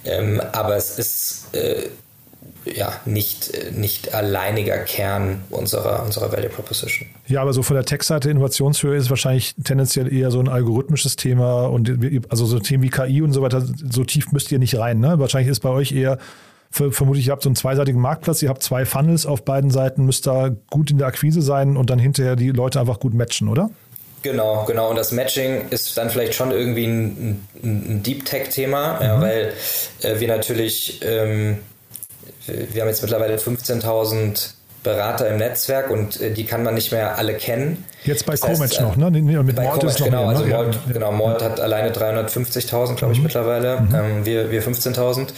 Ähm, 0.05 0.41
aber 0.51 0.75
es 0.75 0.99
ist 0.99 1.45
ja, 2.75 2.93
nicht, 3.05 3.51
nicht 3.73 4.13
alleiniger 4.13 4.77
Kern 4.79 5.43
unserer, 5.49 6.03
unserer 6.03 6.31
Value 6.31 6.49
Proposition. 6.49 7.07
Ja, 7.27 7.41
aber 7.41 7.53
so 7.53 7.63
von 7.63 7.75
der 7.75 7.85
Tech-Seite 7.85 8.29
Innovationshöhe 8.29 8.97
ist 8.97 9.09
wahrscheinlich 9.09 9.55
tendenziell 9.63 10.11
eher 10.13 10.29
so 10.29 10.39
ein 10.39 10.49
algorithmisches 10.49 11.15
Thema 11.15 11.67
und 11.67 11.89
also 12.29 12.45
so 12.45 12.59
Themen 12.59 12.83
wie 12.83 12.89
KI 12.89 13.21
und 13.21 13.31
so 13.31 13.41
weiter, 13.41 13.65
so 13.89 14.03
tief 14.03 14.31
müsst 14.33 14.51
ihr 14.51 14.59
nicht 14.59 14.77
rein. 14.77 14.99
Ne? 14.99 15.19
Wahrscheinlich 15.19 15.49
ist 15.49 15.61
bei 15.61 15.69
euch 15.69 15.93
eher, 15.93 16.17
vermutlich, 16.69 17.27
ihr 17.27 17.31
habt 17.31 17.43
so 17.43 17.49
einen 17.49 17.55
zweiseitigen 17.55 18.01
Marktplatz, 18.01 18.41
ihr 18.41 18.49
habt 18.49 18.61
zwei 18.61 18.85
Funnels 18.85 19.25
auf 19.25 19.45
beiden 19.45 19.71
Seiten, 19.71 20.05
müsst 20.05 20.27
da 20.27 20.49
gut 20.69 20.91
in 20.91 20.97
der 20.97 21.07
Akquise 21.07 21.41
sein 21.41 21.77
und 21.77 21.89
dann 21.89 21.99
hinterher 21.99 22.35
die 22.35 22.49
Leute 22.49 22.81
einfach 22.81 22.99
gut 22.99 23.13
matchen, 23.13 23.47
oder? 23.47 23.69
Genau, 24.21 24.65
genau. 24.65 24.89
Und 24.89 24.97
das 24.97 25.11
Matching 25.11 25.69
ist 25.69 25.97
dann 25.97 26.09
vielleicht 26.09 26.33
schon 26.33 26.51
irgendwie 26.51 26.85
ein, 26.85 27.47
ein 27.63 28.03
Deep 28.03 28.25
Tech-Thema, 28.25 28.95
mhm. 28.95 29.01
ja, 29.05 29.21
weil 29.21 29.53
äh, 30.01 30.19
wir 30.19 30.27
natürlich 30.27 30.99
ähm, 31.03 31.59
wir 32.47 32.81
haben 32.81 32.89
jetzt 32.89 33.01
mittlerweile 33.01 33.37
15.000 33.37 34.54
Berater 34.85 35.27
im 35.27 35.37
Netzwerk 35.37 35.89
und 35.89 36.21
äh, 36.21 36.31
die 36.31 36.45
kann 36.45 36.63
man 36.63 36.75
nicht 36.75 36.91
mehr 36.91 37.17
alle 37.17 37.33
kennen. 37.33 37.83
Jetzt 38.05 38.25
bei 38.27 38.37
Comatch 38.37 38.79
noch, 38.79 38.95
ne? 38.95 39.09
Mit 39.09 39.55
Malt 39.57 39.83
ist 39.83 39.99
noch 39.99 40.05
genau, 40.05 40.27
mehr, 40.27 40.29
also 40.29 40.45
ne? 40.45 40.51
Malt, 40.51 40.75
ja. 40.75 40.93
genau, 40.93 41.11
Malt 41.11 41.41
hat 41.41 41.59
alleine 41.59 41.91
350.000, 41.91 42.95
glaube 42.95 43.13
ich, 43.13 43.19
mhm. 43.19 43.23
mittlerweile. 43.23 43.81
Mhm. 43.81 43.95
Ähm, 43.95 44.25
wir 44.25 44.51
wir 44.51 44.61
15.000. 44.61 45.29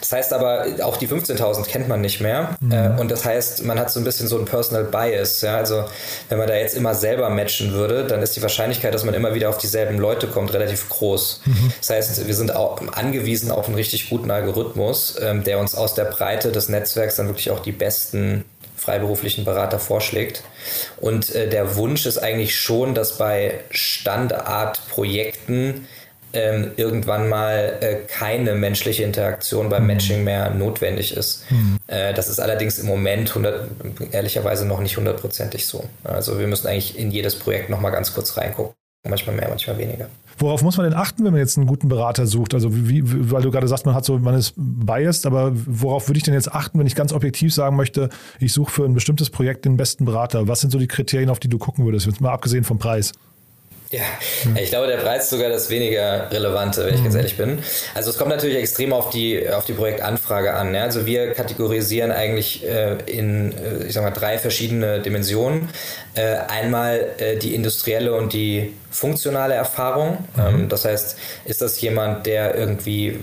Das 0.00 0.10
heißt 0.10 0.32
aber, 0.32 0.64
auch 0.82 0.96
die 0.96 1.06
15.000 1.06 1.66
kennt 1.66 1.88
man 1.88 2.00
nicht 2.00 2.22
mehr. 2.22 2.56
Mhm. 2.60 2.72
Äh, 2.72 2.90
und 2.98 3.10
das 3.10 3.26
heißt, 3.26 3.64
man 3.64 3.78
hat 3.78 3.90
so 3.90 4.00
ein 4.00 4.04
bisschen 4.04 4.26
so 4.26 4.38
ein 4.38 4.46
Personal 4.46 4.84
Bias. 4.84 5.42
Ja? 5.42 5.56
Also, 5.56 5.84
wenn 6.30 6.38
man 6.38 6.48
da 6.48 6.54
jetzt 6.54 6.74
immer 6.74 6.94
selber 6.94 7.28
matchen 7.28 7.72
würde, 7.72 8.04
dann 8.04 8.22
ist 8.22 8.34
die 8.36 8.42
Wahrscheinlichkeit, 8.42 8.94
dass 8.94 9.04
man 9.04 9.14
immer 9.14 9.34
wieder 9.34 9.50
auf 9.50 9.58
dieselben 9.58 9.98
Leute 9.98 10.26
kommt, 10.26 10.54
relativ 10.54 10.88
groß. 10.88 11.42
Mhm. 11.44 11.72
Das 11.78 11.90
heißt, 11.90 12.26
wir 12.26 12.34
sind 12.34 12.56
auch 12.56 12.80
angewiesen 12.92 13.50
auf 13.50 13.66
einen 13.66 13.74
richtig 13.74 14.08
guten 14.08 14.30
Algorithmus, 14.30 15.16
ähm, 15.20 15.44
der 15.44 15.58
uns 15.58 15.74
aus 15.74 15.94
der 15.94 16.04
Breite 16.04 16.52
des 16.52 16.70
Netzwerks 16.70 17.16
dann 17.16 17.26
wirklich 17.26 17.50
auch 17.50 17.60
die 17.60 17.72
besten 17.72 18.44
freiberuflichen 18.76 19.44
Berater 19.44 19.78
vorschlägt. 19.78 20.42
Und 21.00 21.34
äh, 21.34 21.48
der 21.48 21.76
Wunsch 21.76 22.06
ist 22.06 22.18
eigentlich 22.18 22.58
schon, 22.58 22.94
dass 22.94 23.18
bei 23.18 23.60
Standardprojekten 23.70 25.86
ähm, 26.34 26.72
irgendwann 26.76 27.28
mal 27.28 27.78
äh, 27.80 27.94
keine 28.08 28.54
menschliche 28.54 29.04
Interaktion 29.04 29.68
beim 29.68 29.82
mhm. 29.82 29.88
Matching 29.88 30.24
mehr 30.24 30.50
notwendig 30.50 31.16
ist. 31.16 31.50
Mhm. 31.50 31.78
Äh, 31.86 32.12
das 32.12 32.28
ist 32.28 32.40
allerdings 32.40 32.78
im 32.78 32.86
Moment 32.86 33.28
100, 33.28 33.68
ehrlicherweise 34.10 34.66
noch 34.66 34.80
nicht 34.80 34.96
hundertprozentig 34.96 35.66
so. 35.66 35.84
Also 36.02 36.38
wir 36.38 36.48
müssen 36.48 36.66
eigentlich 36.66 36.98
in 36.98 37.10
jedes 37.10 37.38
Projekt 37.38 37.70
nochmal 37.70 37.92
ganz 37.92 38.14
kurz 38.14 38.36
reingucken. 38.36 38.74
Manchmal 39.08 39.36
mehr, 39.36 39.48
manchmal 39.48 39.78
weniger. 39.78 40.08
Worauf 40.38 40.62
muss 40.62 40.76
man 40.76 40.88
denn 40.88 40.98
achten, 40.98 41.24
wenn 41.24 41.32
man 41.32 41.40
jetzt 41.40 41.56
einen 41.56 41.66
guten 41.66 41.88
Berater 41.88 42.26
sucht? 42.26 42.54
Also 42.54 42.70
wie, 42.72 43.02
weil 43.30 43.42
du 43.42 43.50
gerade 43.50 43.68
sagst, 43.68 43.86
man 43.86 43.94
hat 43.94 44.04
so, 44.04 44.18
man 44.18 44.34
ist 44.34 44.54
biased, 44.56 45.26
aber 45.26 45.52
worauf 45.54 46.08
würde 46.08 46.18
ich 46.18 46.24
denn 46.24 46.34
jetzt 46.34 46.52
achten, 46.52 46.78
wenn 46.78 46.86
ich 46.86 46.94
ganz 46.94 47.12
objektiv 47.12 47.52
sagen 47.54 47.76
möchte, 47.76 48.08
ich 48.40 48.52
suche 48.52 48.70
für 48.70 48.84
ein 48.84 48.94
bestimmtes 48.94 49.30
Projekt 49.30 49.64
den 49.64 49.76
besten 49.76 50.04
Berater? 50.04 50.48
Was 50.48 50.60
sind 50.60 50.70
so 50.70 50.78
die 50.78 50.88
Kriterien, 50.88 51.30
auf 51.30 51.40
die 51.40 51.48
du 51.48 51.58
gucken 51.58 51.84
würdest? 51.84 52.06
Jetzt 52.06 52.20
mal 52.20 52.32
abgesehen 52.32 52.64
vom 52.64 52.78
Preis. 52.78 53.12
Ja, 53.94 54.02
ich 54.60 54.70
glaube, 54.70 54.88
der 54.88 54.96
Preis 54.96 55.24
ist 55.24 55.30
sogar 55.30 55.48
das 55.48 55.70
weniger 55.70 56.30
relevante, 56.30 56.84
wenn 56.84 56.94
ich 56.94 57.02
ganz 57.02 57.14
mhm. 57.14 57.20
ehrlich 57.20 57.36
bin. 57.36 57.58
Also 57.94 58.10
es 58.10 58.18
kommt 58.18 58.30
natürlich 58.30 58.56
extrem 58.56 58.92
auf 58.92 59.10
die, 59.10 59.48
auf 59.48 59.64
die 59.64 59.72
Projektanfrage 59.72 60.54
an. 60.54 60.74
Ja? 60.74 60.82
Also 60.82 61.06
wir 61.06 61.32
kategorisieren 61.32 62.10
eigentlich 62.10 62.64
äh, 62.66 62.96
in, 63.06 63.52
äh, 63.52 63.84
ich 63.86 63.92
sag 63.92 64.02
mal, 64.02 64.10
drei 64.10 64.38
verschiedene 64.38 65.00
Dimensionen. 65.00 65.68
Äh, 66.14 66.36
einmal 66.48 67.06
äh, 67.18 67.36
die 67.36 67.54
industrielle 67.54 68.14
und 68.14 68.32
die 68.32 68.74
funktionale 68.90 69.54
Erfahrung. 69.54 70.18
Mhm. 70.36 70.42
Ähm, 70.46 70.68
das 70.68 70.84
heißt, 70.84 71.16
ist 71.44 71.62
das 71.62 71.80
jemand, 71.80 72.26
der 72.26 72.56
irgendwie 72.56 73.20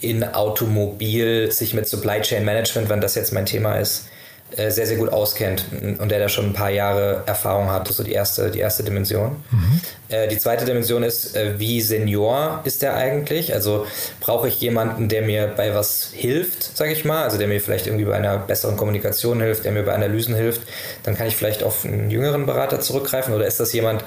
in 0.00 0.24
Automobil 0.24 1.52
sich 1.52 1.74
mit 1.74 1.88
Supply 1.88 2.22
Chain 2.22 2.44
Management, 2.44 2.88
wenn 2.88 3.00
das 3.02 3.14
jetzt 3.16 3.32
mein 3.32 3.44
Thema 3.44 3.76
ist, 3.76 4.08
äh, 4.56 4.70
sehr, 4.70 4.86
sehr 4.86 4.96
gut 4.96 5.10
auskennt 5.10 5.66
und 5.98 6.10
der 6.10 6.18
da 6.18 6.30
schon 6.30 6.46
ein 6.46 6.52
paar 6.54 6.70
Jahre 6.70 7.22
Erfahrung 7.26 7.70
hat. 7.70 7.82
Das 7.82 7.90
ist 7.90 7.96
so 7.98 8.02
die 8.02 8.12
erste, 8.12 8.50
die 8.50 8.60
erste 8.60 8.84
Dimension. 8.84 9.36
Mhm. 9.50 9.80
Äh, 10.08 10.28
die 10.28 10.38
zweite 10.38 10.64
Dimension 10.64 11.02
ist, 11.02 11.36
äh, 11.36 11.58
wie 11.58 11.82
senior 11.82 12.62
ist 12.64 12.80
der 12.80 12.96
eigentlich? 12.96 13.52
Also 13.52 13.86
brauche 14.18 14.48
ich 14.48 14.58
jemanden, 14.60 15.10
der 15.10 15.20
mir 15.20 15.52
bei 15.54 15.74
was 15.74 16.08
hilft, 16.12 16.74
sage 16.74 16.92
ich 16.92 17.04
mal, 17.04 17.24
also 17.24 17.36
der 17.36 17.48
mir 17.48 17.60
vielleicht 17.60 17.86
irgendwie 17.86 18.06
bei 18.06 18.14
einer 18.14 18.38
besseren 18.38 18.78
Kommunikation 18.78 19.42
hilft, 19.42 19.66
der 19.66 19.72
mir 19.72 19.82
bei 19.82 19.92
Analysen 19.92 20.34
hilft, 20.34 20.62
dann 21.02 21.16
kann 21.16 21.26
ich 21.26 21.36
vielleicht 21.36 21.62
auf 21.62 21.84
einen 21.84 22.10
jüngeren 22.10 22.46
Berater 22.46 22.80
zurückgreifen 22.80 23.34
oder 23.34 23.46
ist 23.46 23.60
das 23.60 23.74
jemand, 23.74 24.04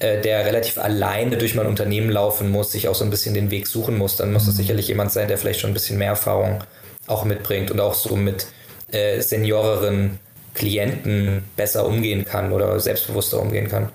der 0.00 0.46
relativ 0.46 0.78
alleine 0.78 1.36
durch 1.36 1.54
mein 1.54 1.66
Unternehmen 1.66 2.08
laufen 2.08 2.50
muss, 2.50 2.72
sich 2.72 2.88
auch 2.88 2.94
so 2.94 3.04
ein 3.04 3.10
bisschen 3.10 3.34
den 3.34 3.50
Weg 3.50 3.66
suchen 3.66 3.98
muss, 3.98 4.16
dann 4.16 4.32
muss 4.32 4.46
das 4.46 4.54
mhm. 4.54 4.58
sicherlich 4.58 4.88
jemand 4.88 5.12
sein, 5.12 5.28
der 5.28 5.36
vielleicht 5.36 5.60
schon 5.60 5.72
ein 5.72 5.74
bisschen 5.74 5.98
mehr 5.98 6.08
Erfahrung 6.08 6.64
auch 7.06 7.24
mitbringt 7.24 7.70
und 7.70 7.80
auch 7.80 7.92
so 7.92 8.16
mit 8.16 8.46
äh, 8.92 9.20
senioreren 9.20 10.18
Klienten 10.54 11.44
besser 11.56 11.86
umgehen 11.86 12.24
kann 12.24 12.52
oder 12.52 12.78
selbstbewusster 12.80 13.40
umgehen 13.40 13.68
kann. 13.68 13.88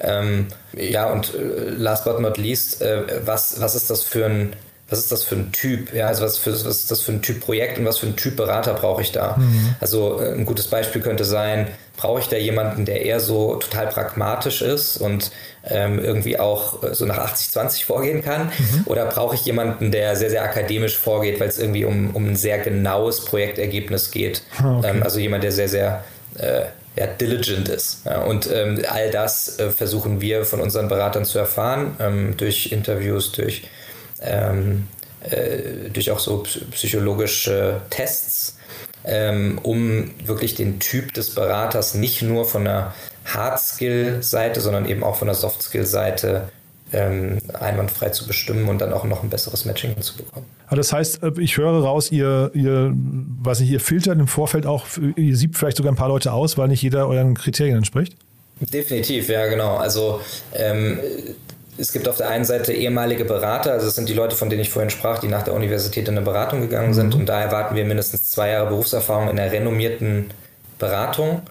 Ähm, 0.00 0.48
ja, 0.72 1.10
und 1.12 1.34
äh, 1.34 1.70
last 1.70 2.04
but 2.04 2.20
not 2.20 2.38
least, 2.38 2.82
äh, 2.82 3.26
was, 3.26 3.60
was 3.60 3.74
ist 3.74 3.90
das 3.90 4.02
für 4.02 4.26
ein 4.26 4.54
was 4.92 4.98
ist 4.98 5.10
das 5.10 5.24
für 5.24 5.36
ein 5.36 5.52
Typ? 5.52 5.94
Ja, 5.94 6.08
also 6.08 6.22
was, 6.22 6.36
für, 6.36 6.52
was 6.52 6.64
ist 6.66 6.90
das 6.90 7.00
für 7.00 7.12
ein 7.12 7.22
Typ 7.22 7.40
Projekt 7.40 7.78
und 7.78 7.86
was 7.86 7.98
für 7.98 8.06
ein 8.06 8.14
Typ 8.14 8.36
Berater 8.36 8.74
brauche 8.74 9.00
ich 9.00 9.10
da? 9.10 9.36
Mhm. 9.38 9.74
Also 9.80 10.20
äh, 10.20 10.34
ein 10.34 10.44
gutes 10.44 10.68
Beispiel 10.68 11.00
könnte 11.00 11.24
sein, 11.24 11.68
brauche 11.96 12.20
ich 12.20 12.28
da 12.28 12.36
jemanden, 12.36 12.84
der 12.84 13.00
eher 13.02 13.18
so 13.18 13.56
total 13.56 13.86
pragmatisch 13.86 14.60
ist 14.60 14.98
und 14.98 15.30
irgendwie 15.98 16.38
auch 16.38 16.82
äh, 16.82 16.94
so 16.94 17.06
nach 17.06 17.18
80-20 17.32 17.84
vorgehen 17.84 18.22
kann? 18.22 18.46
Mhm. 18.46 18.82
Oder 18.86 19.06
brauche 19.06 19.34
ich 19.34 19.44
jemanden, 19.44 19.92
der 19.92 20.16
sehr, 20.16 20.30
sehr 20.30 20.42
akademisch 20.42 20.98
vorgeht, 20.98 21.38
weil 21.40 21.48
es 21.48 21.58
irgendwie 21.58 21.84
um, 21.84 22.10
um 22.14 22.30
ein 22.30 22.36
sehr 22.36 22.58
genaues 22.58 23.24
Projektergebnis 23.24 24.10
geht? 24.10 24.42
Ah, 24.58 24.78
okay. 24.78 24.90
Ähm, 24.90 25.02
also 25.02 25.18
jemand, 25.20 25.44
der 25.44 25.52
sehr, 25.52 25.68
sehr 25.68 26.04
äh, 26.38 26.62
ja, 26.96 27.06
diligent 27.06 27.68
ist. 27.68 28.04
Ja, 28.04 28.22
und 28.22 28.50
ähm, 28.52 28.82
all 28.88 29.10
das 29.10 29.58
äh, 29.58 29.70
versuchen 29.70 30.20
wir 30.20 30.44
von 30.44 30.60
unseren 30.60 30.88
Beratern 30.88 31.24
zu 31.24 31.38
erfahren, 31.38 31.96
ähm, 32.00 32.36
durch 32.36 32.72
Interviews, 32.72 33.32
durch, 33.32 33.62
ähm, 34.20 34.88
äh, 35.30 35.90
durch 35.92 36.10
auch 36.10 36.18
so 36.18 36.42
psychologische 36.72 37.80
Tests, 37.88 38.56
ähm, 39.04 39.58
um 39.62 40.10
wirklich 40.24 40.54
den 40.54 40.80
Typ 40.80 41.14
des 41.14 41.34
Beraters 41.34 41.94
nicht 41.94 42.22
nur 42.22 42.44
von 42.44 42.64
der 42.64 42.94
Hard-Skill-Seite, 43.24 44.60
sondern 44.60 44.86
eben 44.86 45.02
auch 45.02 45.16
von 45.16 45.26
der 45.26 45.34
Soft-Skill-Seite 45.34 46.48
ähm, 46.92 47.38
einwandfrei 47.58 48.10
zu 48.10 48.26
bestimmen 48.26 48.68
und 48.68 48.80
dann 48.80 48.92
auch 48.92 49.04
noch 49.04 49.22
ein 49.22 49.30
besseres 49.30 49.64
Matching 49.64 50.00
zu 50.00 50.16
bekommen. 50.16 50.46
Aber 50.66 50.76
das 50.76 50.92
heißt, 50.92 51.22
äh, 51.22 51.32
ich 51.38 51.56
höre 51.56 51.82
raus, 51.82 52.10
ihr, 52.12 52.50
ihr, 52.54 52.92
weiß 52.94 53.60
nicht, 53.60 53.70
ihr 53.70 53.80
filtert 53.80 54.18
im 54.18 54.28
Vorfeld 54.28 54.66
auch, 54.66 54.86
ihr 55.16 55.36
siebt 55.36 55.56
vielleicht 55.56 55.76
sogar 55.76 55.92
ein 55.92 55.96
paar 55.96 56.08
Leute 56.08 56.32
aus, 56.32 56.58
weil 56.58 56.68
nicht 56.68 56.82
jeder 56.82 57.08
euren 57.08 57.34
Kriterien 57.34 57.78
entspricht? 57.78 58.16
Definitiv, 58.60 59.28
ja, 59.28 59.46
genau. 59.46 59.76
Also 59.76 60.20
ähm, 60.54 61.00
es 61.78 61.92
gibt 61.92 62.06
auf 62.08 62.18
der 62.18 62.28
einen 62.28 62.44
Seite 62.44 62.72
ehemalige 62.72 63.24
Berater, 63.24 63.72
also 63.72 63.86
das 63.86 63.94
sind 63.94 64.08
die 64.08 64.14
Leute, 64.14 64.36
von 64.36 64.50
denen 64.50 64.60
ich 64.60 64.70
vorhin 64.70 64.90
sprach, 64.90 65.18
die 65.18 65.28
nach 65.28 65.42
der 65.42 65.54
Universität 65.54 66.06
in 66.08 66.16
eine 66.16 66.24
Beratung 66.24 66.60
gegangen 66.60 66.94
sind. 66.94 67.14
Mhm. 67.14 67.20
Und 67.20 67.28
da 67.28 67.40
erwarten 67.40 67.74
wir 67.74 67.84
mindestens 67.84 68.30
zwei 68.30 68.50
Jahre 68.50 68.68
Berufserfahrung 68.68 69.30
in 69.30 69.38
einer 69.38 69.50
renommierten 69.50 70.30
Beratung. 70.78 71.42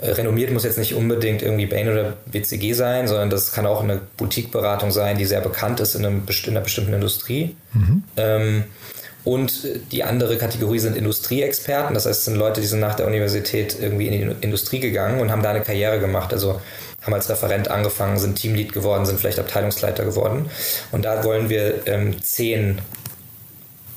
Äh, 0.00 0.10
renommiert 0.12 0.52
muss 0.52 0.64
jetzt 0.64 0.78
nicht 0.78 0.94
unbedingt 0.94 1.42
irgendwie 1.42 1.66
Bain 1.66 1.88
oder 1.88 2.14
BCG 2.26 2.72
sein, 2.72 3.08
sondern 3.08 3.30
das 3.30 3.52
kann 3.52 3.66
auch 3.66 3.82
eine 3.82 4.00
Boutique-Beratung 4.16 4.90
sein, 4.90 5.18
die 5.18 5.24
sehr 5.24 5.40
bekannt 5.40 5.80
ist 5.80 5.94
in, 5.94 6.04
einem, 6.04 6.22
in 6.26 6.50
einer 6.50 6.60
bestimmten 6.60 6.94
Industrie. 6.94 7.56
Mhm. 7.72 8.02
Ähm, 8.16 8.64
und 9.24 9.68
die 9.92 10.04
andere 10.04 10.38
Kategorie 10.38 10.78
sind 10.78 10.96
Industrieexperten. 10.96 11.92
Das 11.92 12.06
heißt, 12.06 12.20
es 12.20 12.24
sind 12.24 12.36
Leute, 12.36 12.60
die 12.60 12.66
sind 12.66 12.80
nach 12.80 12.94
der 12.94 13.06
Universität 13.06 13.76
irgendwie 13.78 14.06
in 14.06 14.12
die 14.12 14.36
Industrie 14.40 14.80
gegangen 14.80 15.20
und 15.20 15.30
haben 15.30 15.42
da 15.42 15.50
eine 15.50 15.60
Karriere 15.60 15.98
gemacht. 15.98 16.32
Also 16.32 16.60
haben 17.02 17.14
als 17.14 17.28
Referent 17.28 17.70
angefangen, 17.70 18.18
sind 18.18 18.36
Teamlead 18.36 18.72
geworden, 18.72 19.06
sind 19.06 19.20
vielleicht 19.20 19.38
Abteilungsleiter 19.38 20.04
geworden. 20.04 20.50
Und 20.92 21.04
da 21.04 21.24
wollen 21.24 21.48
wir 21.48 21.86
ähm, 21.86 22.22
zehn 22.22 22.80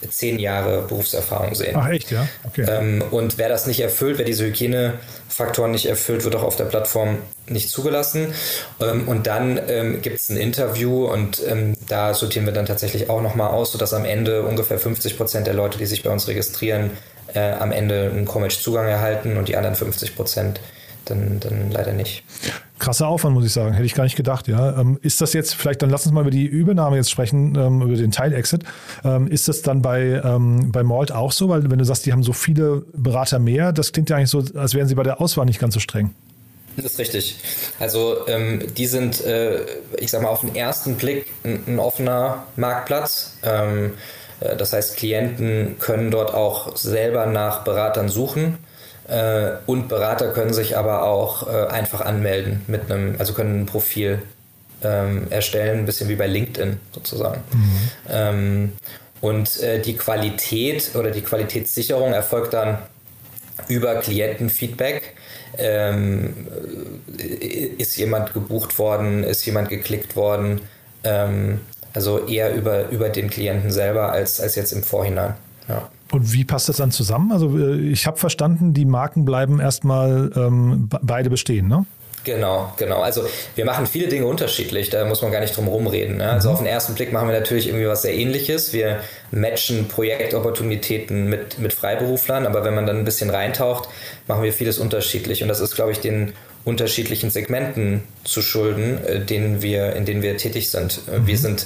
zehn 0.10 0.40
Jahre 0.40 0.84
Berufserfahrung 0.88 1.56
sehen. 1.56 1.76
Ach 1.76 1.90
echt, 1.90 2.12
ja? 2.12 2.28
Okay. 2.46 2.66
Ähm, 2.68 3.04
und 3.12 3.38
wer 3.38 3.50
das 3.50 3.68
nicht 3.68 3.80
erfüllt, 3.80 4.18
wer 4.18 4.26
diese 4.26 4.46
Hygienefaktoren 4.46 5.72
nicht 5.72 5.86
erfüllt, 5.86 6.24
wird 6.24 6.36
auch 6.36 6.44
auf 6.44 6.56
der 6.56 6.66
Plattform 6.66 7.18
nicht 7.48 7.70
zugelassen. 7.70 8.34
Ähm, 8.80 9.08
und 9.08 9.28
dann 9.28 9.60
ähm, 9.68 10.02
gibt 10.02 10.20
es 10.20 10.30
ein 10.30 10.38
Interview 10.38 11.06
und 11.06 11.42
ähm, 11.48 11.76
da 11.88 12.14
sortieren 12.14 12.46
wir 12.46 12.54
dann 12.54 12.66
tatsächlich 12.66 13.10
auch 13.10 13.22
nochmal 13.22 13.52
aus, 13.52 13.72
sodass 13.72 13.94
am 13.94 14.06
Ende 14.06 14.44
ungefähr 14.44 14.80
50 14.80 15.18
Prozent 15.18 15.48
der 15.48 15.54
Leute, 15.54 15.78
die 15.78 15.86
sich 15.86 16.04
bei 16.04 16.10
uns 16.10 16.28
registrieren, 16.28 16.92
äh, 17.34 17.52
am 17.52 17.72
Ende 17.72 18.10
einen 18.12 18.26
Comage-Zugang 18.26 18.88
erhalten 18.88 19.38
und 19.38 19.48
die 19.48 19.56
anderen 19.56 19.76
50 19.76 20.16
Prozent 20.16 20.60
dann, 21.06 21.40
dann 21.40 21.72
leider 21.72 21.94
nicht. 21.94 22.24
Krasser 22.80 23.08
Aufwand, 23.08 23.36
muss 23.36 23.46
ich 23.46 23.54
sagen. 23.54 23.74
Hätte 23.74 23.86
ich 23.86 23.94
gar 23.94 24.04
nicht 24.04 24.16
gedacht, 24.16 24.48
ja. 24.48 24.80
Ähm, 24.80 25.00
ist 25.02 25.22
das 25.22 25.34
jetzt, 25.34 25.56
vielleicht, 25.56 25.82
dann 25.82 25.90
lass 25.90 26.06
uns 26.06 26.14
mal 26.14 26.22
über 26.22 26.32
die 26.32 26.46
Übernahme 26.46 26.96
jetzt 26.98 27.12
sprechen, 27.12 27.56
ähm, 27.56 27.82
über 27.82 27.96
den 27.96 28.12
Teil-Exit. 28.12 28.64
Ähm, 29.04 29.28
ist 29.28 29.48
das 29.48 29.62
dann 29.62 29.82
bei, 29.82 30.22
bei 30.24 30.84
Malt 30.84 31.12
auch 31.12 31.32
so? 31.32 31.50
Weil 31.50 31.70
wenn 31.70 31.80
du 31.80 31.86
sagst, 31.86 32.06
die 32.06 32.12
haben 32.12 32.24
so 32.24 32.34
viele 32.34 32.84
Berater 32.94 33.40
mehr, 33.40 33.72
das 33.72 33.92
klingt 33.92 34.10
ja 34.10 34.18
eigentlich 34.18 34.30
so, 34.30 34.44
als 34.56 34.74
wären 34.74 34.88
sie 34.88 34.96
bei 34.96 35.04
der 35.04 35.22
Auswahl 35.22 35.46
nicht 35.46 35.60
ganz 35.60 35.74
so 35.74 35.80
streng. 35.80 36.14
Das 36.76 36.86
ist 36.86 37.00
richtig. 37.00 37.38
Also 37.80 38.28
ähm, 38.28 38.64
die 38.78 38.88
sind, 38.88 39.24
äh, 39.26 39.66
ich 39.98 40.12
sag 40.12 40.22
mal, 40.22 40.30
auf 40.30 40.42
den 40.42 40.56
ersten 40.56 40.96
Blick 40.96 41.26
ein, 41.44 41.64
ein 41.68 41.80
offener 41.80 42.46
Marktplatz. 42.56 43.38
Ähm, 43.44 43.94
äh, 44.40 44.56
das 44.56 44.74
heißt, 44.74 44.98
Klienten 44.98 45.78
können 45.80 46.12
dort 46.12 46.34
auch 46.34 46.76
selber 46.78 47.26
nach 47.26 47.64
Beratern 47.64 48.10
suchen. 48.10 48.58
Äh, 49.12 49.58
und 49.66 49.90
Berater 49.90 50.30
können 50.30 50.54
sich 50.54 50.78
aber 50.78 51.04
auch 51.04 51.46
äh, 51.48 51.68
einfach 51.68 52.00
anmelden 52.00 52.62
mit 52.68 52.90
einem, 52.90 53.16
also 53.20 53.34
können 53.34 53.62
ein 53.62 53.66
Profil 53.66 54.22
ähm, 54.84 55.28
erstellen, 55.30 55.80
ein 55.80 55.86
bisschen 55.86 56.08
wie 56.08 56.16
bei 56.16 56.28
LinkedIn 56.28 56.80
sozusagen. 56.94 57.42
Mhm. 57.52 57.90
Ähm, 58.10 58.72
und 59.20 59.60
äh, 59.60 59.82
die 59.82 59.98
Qualität 59.98 60.96
oder 60.96 61.12
die 61.12 61.22
Qualitätssicherung 61.22 62.14
erfolgt 62.14 62.54
dann 62.54 62.78
über 63.68 63.96
Klientenfeedback. 63.96 65.14
Ähm, 65.58 66.48
ist 67.78 67.98
jemand 67.98 68.34
gebucht 68.34 68.80
worden, 68.80 69.26
ist 69.26 69.46
jemand 69.46 69.68
geklickt 69.68 70.16
worden? 70.16 70.62
Ähm, 71.04 71.60
also 71.94 72.26
eher 72.28 72.56
über, 72.56 72.88
über 72.90 73.10
den 73.10 73.30
Klienten 73.30 73.72
selber 73.72 74.14
als, 74.14 74.40
als 74.40 74.56
jetzt 74.56 74.72
im 74.72 74.84
Vorhinein. 74.84 75.36
Ja. 75.68 75.90
Und 76.12 76.34
wie 76.34 76.44
passt 76.44 76.70
das 76.70 76.78
dann 76.78 76.92
zusammen? 76.92 77.32
Also 77.32 77.58
äh, 77.58 77.78
ich 77.90 78.06
habe 78.06 78.18
verstanden, 78.18 78.74
die 78.74 78.86
Marken 78.86 79.26
bleiben 79.26 79.60
erstmal 79.60 80.32
ähm, 80.36 80.90
beide 81.02 81.30
bestehen, 81.30 81.68
ne? 81.68 81.86
Genau, 82.24 82.72
genau. 82.78 83.02
Also 83.02 83.24
wir 83.56 83.66
machen 83.66 83.88
viele 83.88 84.08
Dinge 84.08 84.28
unterschiedlich, 84.28 84.92
da 84.92 85.06
muss 85.06 85.24
man 85.24 85.32
gar 85.32 85.40
nicht 85.40 85.58
drum 85.58 85.68
rumreden. 85.68 86.18
Ne? 86.18 86.30
Also 86.30 86.50
mhm. 86.50 86.54
auf 86.54 86.60
den 86.60 86.68
ersten 86.68 86.94
Blick 86.94 87.12
machen 87.12 87.28
wir 87.28 87.40
natürlich 87.40 87.68
irgendwie 87.68 87.88
was 87.88 88.04
sehr 88.04 88.14
ähnliches. 88.14 88.74
Wir 88.74 89.00
matchen 89.32 89.88
Projektopportunitäten 89.88 91.30
mit, 91.30 91.58
mit 91.58 91.74
Freiberuflern, 91.74 92.46
aber 92.46 92.64
wenn 92.64 92.76
man 92.76 92.86
dann 92.86 93.00
ein 93.00 93.06
bisschen 93.06 93.32
reintaucht, 93.32 93.90
machen 94.28 94.44
wir 94.44 94.54
vieles 94.54 94.78
unterschiedlich. 94.78 95.42
Und 95.42 95.50
das 95.50 95.60
ist, 95.60 95.74
glaube 95.74 95.94
ich, 95.94 96.00
den 96.00 96.34
unterschiedlichen 96.64 97.32
Segmenten 97.32 98.04
zu 98.24 98.44
schulden, 98.44 99.04
äh, 99.04 99.20
denen 99.20 99.64
wir, 99.64 99.96
in 99.96 100.06
denen 100.06 100.22
wir 100.22 100.38
tätig 100.38 100.70
sind. 100.70 101.02
Mhm. 101.08 101.26
Wir 101.26 101.38
sind 101.40 101.66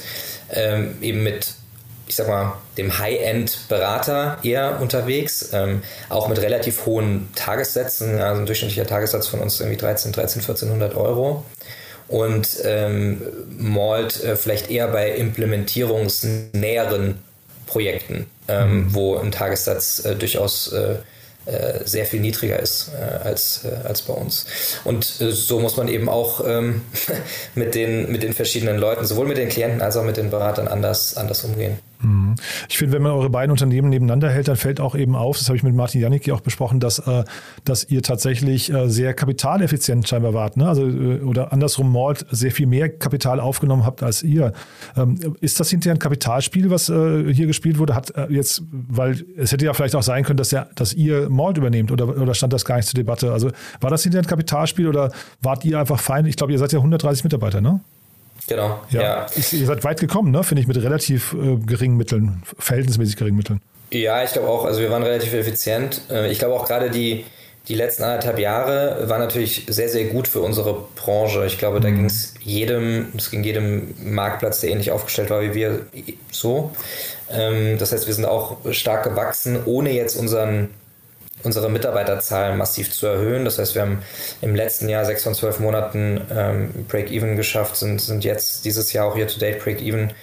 ähm, 0.54 0.96
eben 1.02 1.22
mit 1.24 1.56
ich 2.07 2.15
sag 2.15 2.27
mal, 2.27 2.57
dem 2.77 3.00
High-End-Berater 3.00 4.38
eher 4.43 4.79
unterwegs, 4.79 5.50
ähm, 5.53 5.81
auch 6.09 6.27
mit 6.27 6.39
relativ 6.41 6.85
hohen 6.85 7.29
Tagessätzen. 7.35 8.21
Also 8.21 8.41
ein 8.41 8.45
durchschnittlicher 8.45 8.85
Tagessatz 8.85 9.25
von 9.27 9.39
uns 9.39 9.59
irgendwie 9.59 9.77
13, 9.77 10.12
13, 10.12 10.41
1400 10.41 10.95
Euro. 10.95 11.43
Und 12.07 12.59
ähm, 12.63 13.19
Malt 13.57 14.24
äh, 14.24 14.35
vielleicht 14.35 14.69
eher 14.69 14.89
bei 14.89 15.09
implementierungsnäheren 15.12 17.17
Projekten, 17.65 18.27
ähm, 18.47 18.75
mhm. 18.75 18.93
wo 18.93 19.17
ein 19.17 19.31
Tagessatz 19.31 20.05
äh, 20.05 20.15
durchaus 20.15 20.71
äh, 20.71 20.97
äh, 21.45 21.85
sehr 21.85 22.07
viel 22.07 22.21
niedriger 22.21 22.59
ist 22.59 22.89
äh, 23.00 23.27
als, 23.27 23.62
äh, 23.65 23.88
als 23.88 24.01
bei 24.01 24.13
uns. 24.13 24.47
Und 24.83 25.03
so 25.03 25.59
muss 25.59 25.77
man 25.77 25.88
eben 25.88 26.09
auch 26.09 26.43
ähm, 26.45 26.81
mit, 27.55 27.75
den, 27.75 28.12
mit 28.12 28.24
den 28.24 28.33
verschiedenen 28.33 28.79
Leuten, 28.79 29.05
sowohl 29.05 29.27
mit 29.27 29.38
den 29.38 29.50
Klienten 29.50 29.81
als 29.81 29.95
auch 29.95 30.03
mit 30.03 30.17
den 30.17 30.31
Beratern 30.31 30.67
anders, 30.67 31.17
anders 31.17 31.43
umgehen. 31.43 31.77
Ich 32.70 32.77
finde, 32.77 32.94
wenn 32.94 33.01
man 33.01 33.12
eure 33.12 33.30
beiden 33.30 33.51
Unternehmen 33.51 33.89
nebeneinander 33.89 34.30
hält, 34.30 34.48
dann 34.48 34.56
fällt 34.56 34.80
auch 34.80 34.96
eben 34.96 35.15
auf, 35.15 35.38
das 35.38 35.48
habe 35.48 35.58
ich 35.58 35.63
mit 35.63 35.75
Martin 35.75 36.01
Janicki 36.01 36.32
auch 36.32 36.42
besprochen, 36.42 36.80
dass, 36.80 37.00
äh, 37.00 37.24
dass 37.63 37.84
ihr 37.89 38.01
tatsächlich 38.01 38.72
äh, 38.72 38.89
sehr 38.89 39.13
kapitaleffizient 39.13 40.08
scheinbar 40.08 40.34
wart. 40.34 40.58
Ne? 40.58 40.68
Also, 40.68 40.88
äh, 40.88 41.22
oder 41.22 41.54
andersrum, 41.54 41.92
Malt 41.92 42.25
sehr 42.32 42.51
viel 42.51 42.68
mehr 42.68 42.89
Kapital 42.89 43.39
aufgenommen 43.39 43.86
habt 43.86 44.04
als 44.04 44.24
ihr. 44.24 44.54
Ähm, 44.96 45.18
ist 45.42 45.60
das 45.60 45.70
hinterher 45.70 45.96
ein 45.96 46.00
Kapitalspiel, 46.00 46.70
was 46.70 46.89
äh, 46.89 47.34
hier 47.34 47.48
gespielt 47.48 47.80
wurde? 47.80 47.96
Hat 47.96 48.15
äh, 48.15 48.27
jetzt, 48.30 48.63
weil 48.72 49.25
es 49.38 49.51
hätte 49.51 49.65
ja 49.65 49.74
vielleicht 49.74 49.96
auch 49.96 50.04
sein 50.04 50.24
können, 50.24 50.38
dass, 50.38 50.51
ja, 50.51 50.68
dass 50.75 50.94
ihr 50.94 51.30
Malt 51.30 51.58
übernehmt 51.58 51.92
oder, 51.92 52.10
oder 52.10 52.34
stand 52.34 52.54
das 52.54 52.65
gar 52.65 52.77
nicht 52.77 52.88
zur 52.88 52.96
Debatte? 52.96 53.32
Also 53.32 53.51
war 53.80 53.89
das 53.89 54.04
hinterher 54.04 54.24
ein 54.24 54.30
Kapitalspiel 54.30 54.88
oder 54.88 55.12
wart 55.42 55.65
ihr 55.65 55.80
einfach 55.80 56.00
fein? 56.00 56.25
Ich 56.25 56.36
glaube, 56.36 56.54
ihr 56.54 56.60
seid 56.60 56.72
ja 56.72 56.80
130 56.80 57.24
Mitarbeiter, 57.24 57.62
ne? 57.62 57.82
Genau. 58.48 58.80
Ja. 58.90 59.02
ja. 59.02 59.25
Ihr 59.52 59.66
seid 59.66 59.84
weit 59.84 60.00
gekommen, 60.00 60.32
ne? 60.32 60.44
Finde 60.44 60.62
ich, 60.62 60.68
mit 60.68 60.78
relativ 60.78 61.34
äh, 61.34 61.58
geringen 61.58 61.98
Mitteln, 61.98 62.44
verhältnismäßig 62.60 63.16
geringen 63.16 63.38
Mitteln. 63.38 63.62
Ja, 63.92 64.24
ich 64.24 64.34
glaube 64.34 64.50
auch, 64.50 64.66
also 64.66 64.80
wir 64.80 64.90
waren 64.92 65.04
relativ 65.04 65.34
effizient. 65.34 66.02
Äh, 66.10 66.32
ich 66.32 66.40
glaube 66.40 66.56
auch 66.56 66.68
gerade 66.68 66.90
die, 66.90 67.25
die 67.68 67.75
letzten 67.75 68.04
anderthalb 68.04 68.40
Jahre 68.40 69.10
waren 69.10 69.20
natürlich 69.20 69.66
sehr, 69.68 69.90
sehr 69.90 70.06
gut 70.06 70.28
für 70.28 70.42
unsere 70.42 70.86
Branche. 70.96 71.46
Ich 71.46 71.58
glaube, 71.58 71.80
da 71.80 71.90
mhm. 71.90 71.96
ging 71.96 72.06
es 72.06 72.34
jedem, 72.42 73.08
es 73.18 73.32
ging 73.32 73.44
jedem 73.44 73.94
Marktplatz, 74.04 74.62
der 74.62 74.72
ähnlich 74.72 74.92
aufgestellt 74.92 75.30
war 75.30 75.42
wie 75.42 75.54
wir, 75.54 75.86
so. 76.32 76.72
Ähm, 77.32 77.78
das 77.80 77.92
heißt, 77.92 78.06
wir 78.06 78.14
sind 78.14 78.25
auch 78.25 78.58
stark 78.72 79.04
gewachsen, 79.04 79.60
ohne 79.66 79.92
jetzt 79.92 80.16
unseren 80.16 80.70
unsere 81.44 81.70
Mitarbeiterzahlen 81.70 82.58
massiv 82.58 82.92
zu 82.92 83.08
erhöhen. 83.08 83.46
Das 83.46 83.60
heißt, 83.60 83.75
wir 83.75 83.84
haben 83.84 84.01
im 84.42 84.56
letzten 84.56 84.89
Jahr 84.89 85.06
sechs 85.06 85.24
von 85.24 85.36
zwölf 85.36 85.60
Monaten 85.60 86.22
ähm, 86.32 86.86
Break-Even 86.88 87.36
geschafft, 87.36 87.77
sind, 87.77 88.01
sind 88.01 88.24
jetzt 88.24 88.65
dieses 88.65 88.94
Jahr 88.94 89.06
auch 89.06 89.15
year-to-date 89.15 89.63
Break-Even. 89.63 90.13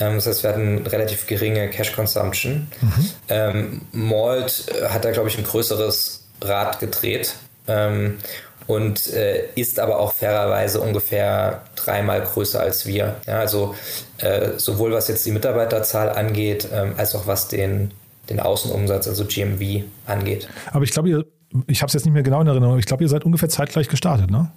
Ähm, 0.00 0.14
das 0.14 0.26
heißt, 0.26 0.42
wir 0.42 0.50
hatten 0.50 0.86
relativ 0.86 1.26
geringe 1.26 1.68
Cash-Consumption. 1.68 2.68
Mhm. 2.80 3.10
Ähm, 3.28 3.80
Malt 3.92 4.66
hat 4.88 5.04
da, 5.04 5.10
glaube 5.10 5.28
ich, 5.28 5.38
ein 5.38 5.44
größeres 5.44 6.24
Rad 6.40 6.80
gedreht. 6.80 7.34
Ähm, 7.68 8.18
und 8.66 9.12
äh, 9.12 9.48
ist 9.56 9.80
aber 9.80 9.98
auch 9.98 10.12
fairerweise 10.12 10.80
ungefähr 10.80 11.62
dreimal 11.74 12.22
größer 12.22 12.60
als 12.60 12.86
wir. 12.86 13.16
Ja, 13.26 13.40
also 13.40 13.74
äh, 14.18 14.50
sowohl 14.58 14.92
was 14.92 15.08
jetzt 15.08 15.26
die 15.26 15.32
Mitarbeiterzahl 15.32 16.10
angeht, 16.10 16.68
ähm, 16.72 16.94
als 16.96 17.16
auch 17.16 17.26
was 17.26 17.48
den, 17.48 17.90
den 18.30 18.40
Außenumsatz, 18.40 19.08
also 19.08 19.24
GMV, 19.24 19.84
angeht. 20.06 20.48
Aber 20.72 20.84
ich 20.84 20.92
glaube, 20.92 21.26
ich 21.66 21.82
habe 21.82 21.88
es 21.88 21.94
jetzt 21.94 22.04
nicht 22.04 22.14
mehr 22.14 22.22
genau 22.22 22.40
in 22.40 22.46
Erinnerung, 22.46 22.78
ich 22.78 22.86
glaube, 22.86 23.02
ihr 23.02 23.08
seid 23.08 23.24
ungefähr 23.24 23.48
zeitgleich 23.48 23.88
gestartet, 23.88 24.30
ne? 24.30 24.50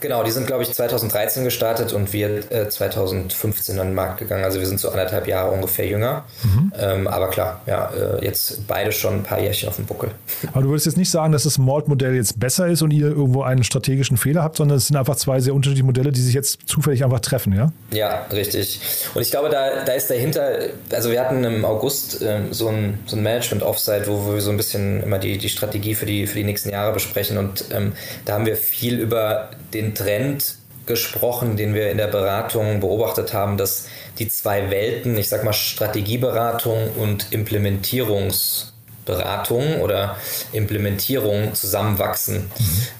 Genau, 0.00 0.22
die 0.22 0.30
sind, 0.30 0.46
glaube 0.46 0.62
ich, 0.62 0.72
2013 0.72 1.44
gestartet 1.44 1.92
und 1.92 2.12
wir 2.12 2.50
äh, 2.50 2.68
2015 2.68 3.78
an 3.78 3.88
den 3.88 3.94
Markt 3.94 4.18
gegangen. 4.18 4.44
Also 4.44 4.60
wir 4.60 4.66
sind 4.66 4.78
so 4.80 4.90
anderthalb 4.90 5.26
Jahre 5.26 5.50
ungefähr 5.50 5.86
jünger. 5.86 6.24
Mhm. 6.42 6.72
Ähm, 6.78 7.08
aber 7.08 7.28
klar, 7.28 7.60
ja, 7.66 7.90
äh, 7.90 8.24
jetzt 8.24 8.66
beide 8.66 8.92
schon 8.92 9.14
ein 9.14 9.22
paar 9.22 9.40
Jährchen 9.40 9.68
auf 9.68 9.76
dem 9.76 9.86
Buckel. 9.86 10.10
Aber 10.52 10.62
du 10.62 10.68
würdest 10.68 10.86
jetzt 10.86 10.96
nicht 10.96 11.10
sagen, 11.10 11.32
dass 11.32 11.44
das 11.44 11.58
Malt-Modell 11.58 12.14
jetzt 12.14 12.38
besser 12.38 12.66
ist 12.66 12.82
und 12.82 12.90
ihr 12.90 13.06
irgendwo 13.06 13.42
einen 13.42 13.64
strategischen 13.64 14.16
Fehler 14.16 14.42
habt, 14.42 14.56
sondern 14.56 14.78
es 14.78 14.86
sind 14.86 14.96
einfach 14.96 15.16
zwei 15.16 15.40
sehr 15.40 15.54
unterschiedliche 15.54 15.84
Modelle, 15.84 16.12
die 16.12 16.20
sich 16.20 16.34
jetzt 16.34 16.60
zufällig 16.66 17.04
einfach 17.04 17.20
treffen, 17.20 17.54
ja? 17.54 17.72
Ja, 17.92 18.26
richtig. 18.32 18.80
Und 19.14 19.22
ich 19.22 19.30
glaube, 19.30 19.48
da, 19.48 19.84
da 19.84 19.92
ist 19.92 20.10
dahinter, 20.10 20.58
also 20.92 21.10
wir 21.10 21.20
hatten 21.20 21.42
im 21.44 21.64
August 21.64 22.22
äh, 22.22 22.40
so 22.50 22.68
ein, 22.68 22.98
so 23.06 23.16
ein 23.16 23.22
Management-Offsite, 23.22 24.06
wo, 24.06 24.26
wo, 24.26 24.34
wir 24.34 24.40
so 24.40 24.50
ein 24.50 24.56
bisschen 24.56 25.02
immer 25.02 25.18
die, 25.18 25.38
die 25.38 25.48
Strategie 25.48 25.94
für 25.94 26.06
die, 26.06 26.26
für 26.26 26.38
die 26.38 26.44
nächsten 26.44 26.70
Jahre 26.70 26.92
besprechen 26.92 27.38
und 27.38 27.64
ähm, 27.72 27.92
da 28.24 28.34
haben 28.34 28.46
wir 28.46 28.56
viel 28.56 28.98
über 28.98 29.50
den 29.72 29.94
Trend 29.94 30.56
gesprochen, 30.86 31.56
den 31.56 31.74
wir 31.74 31.90
in 31.90 31.98
der 31.98 32.06
Beratung 32.06 32.78
beobachtet 32.80 33.34
haben, 33.34 33.56
dass 33.56 33.88
die 34.18 34.28
zwei 34.28 34.70
Welten, 34.70 35.18
ich 35.18 35.28
sag 35.28 35.42
mal 35.44 35.52
Strategieberatung 35.52 36.92
und 36.92 37.32
Implementierungsberatung 37.32 39.80
oder 39.80 40.16
Implementierung 40.52 41.54
zusammenwachsen. 41.54 42.36
Mhm. 42.36 42.48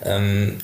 Ähm, 0.05 0.59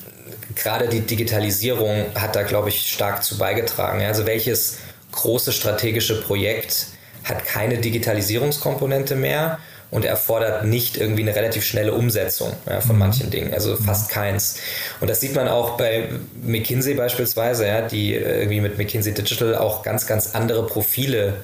gerade 0.55 0.89
die 0.89 1.01
Digitalisierung 1.01 2.07
hat 2.15 2.35
da, 2.35 2.41
glaube 2.43 2.69
ich, 2.69 2.91
stark 2.91 3.23
zu 3.23 3.37
beigetragen. 3.37 4.03
Also 4.03 4.25
welches 4.25 4.79
große 5.13 5.53
strategische 5.53 6.21
Projekt 6.21 6.87
hat 7.23 7.45
keine 7.45 7.77
Digitalisierungskomponente 7.77 9.15
mehr 9.15 9.59
und 9.93 10.05
erfordert 10.05 10.65
nicht 10.65 10.97
irgendwie 10.97 11.21
eine 11.21 11.35
relativ 11.35 11.63
schnelle 11.63 11.93
Umsetzung 11.93 12.51
ja, 12.67 12.81
von 12.81 12.95
mhm. 12.95 12.99
manchen 12.99 13.29
Dingen, 13.29 13.53
also 13.53 13.71
mhm. 13.71 13.83
fast 13.83 14.09
keins. 14.09 14.57
Und 14.99 15.09
das 15.09 15.19
sieht 15.19 15.35
man 15.35 15.47
auch 15.47 15.77
bei 15.77 16.09
McKinsey 16.41 16.95
beispielsweise, 16.95 17.67
ja, 17.67 17.81
die 17.81 18.15
irgendwie 18.15 18.59
mit 18.59 18.77
McKinsey 18.77 19.13
Digital 19.13 19.55
auch 19.55 19.83
ganz, 19.83 20.07
ganz 20.07 20.33
andere 20.33 20.65
Profile 20.65 21.35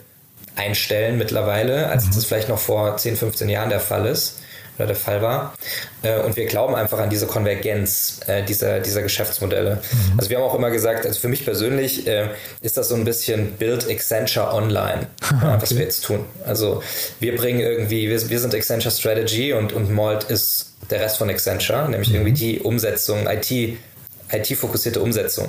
einstellen 0.56 1.18
mittlerweile, 1.18 1.88
als 1.88 2.06
mhm. 2.06 2.12
das 2.16 2.26
vielleicht 2.26 2.50
noch 2.50 2.60
vor 2.60 2.98
10, 2.98 3.16
15 3.16 3.50
Jahren 3.50 3.70
der 3.70 3.80
Fall 3.80 4.08
ist 4.08 4.39
der 4.86 4.96
Fall 4.96 5.22
war. 5.22 5.54
Äh, 6.02 6.20
und 6.20 6.36
wir 6.36 6.46
glauben 6.46 6.76
einfach 6.76 7.00
an 7.00 7.10
diese 7.10 7.28
Konvergenz 7.28 8.20
äh, 8.28 8.44
dieser, 8.44 8.80
dieser 8.80 9.02
Geschäftsmodelle. 9.02 9.76
Mhm. 9.76 10.20
Also 10.20 10.30
wir 10.30 10.38
haben 10.38 10.44
auch 10.44 10.56
immer 10.56 10.72
gesagt, 10.72 11.06
also 11.06 11.20
für 11.20 11.28
mich 11.28 11.46
persönlich 11.46 12.08
äh, 12.08 12.30
ist 12.62 12.78
das 12.78 12.90
so 12.90 12.96
ein 12.96 13.06
bisschen 13.06 13.54
Build 13.54 13.90
Accenture 13.90 14.54
Online, 14.54 15.08
okay. 15.24 15.58
was 15.60 15.76
wir 15.76 15.84
jetzt 15.84 16.04
tun. 16.04 16.26
Also 16.46 16.82
wir 17.20 17.36
bringen 17.36 17.60
irgendwie, 17.60 18.10
wir, 18.10 18.30
wir 18.30 18.40
sind 18.40 18.56
Accenture 18.56 18.92
Strategy 18.92 19.54
und, 19.54 19.74
und 19.74 19.92
Malt 19.92 20.26
ist 20.26 20.74
der 20.90 21.02
Rest 21.02 21.18
von 21.18 21.30
Accenture, 21.30 21.90
nämlich 21.90 22.10
mhm. 22.10 22.16
irgendwie 22.16 22.34
die 22.34 22.60
Umsetzung, 22.60 23.28
IT, 23.28 23.52
IT-fokussierte 24.32 25.00
Umsetzung. 25.00 25.48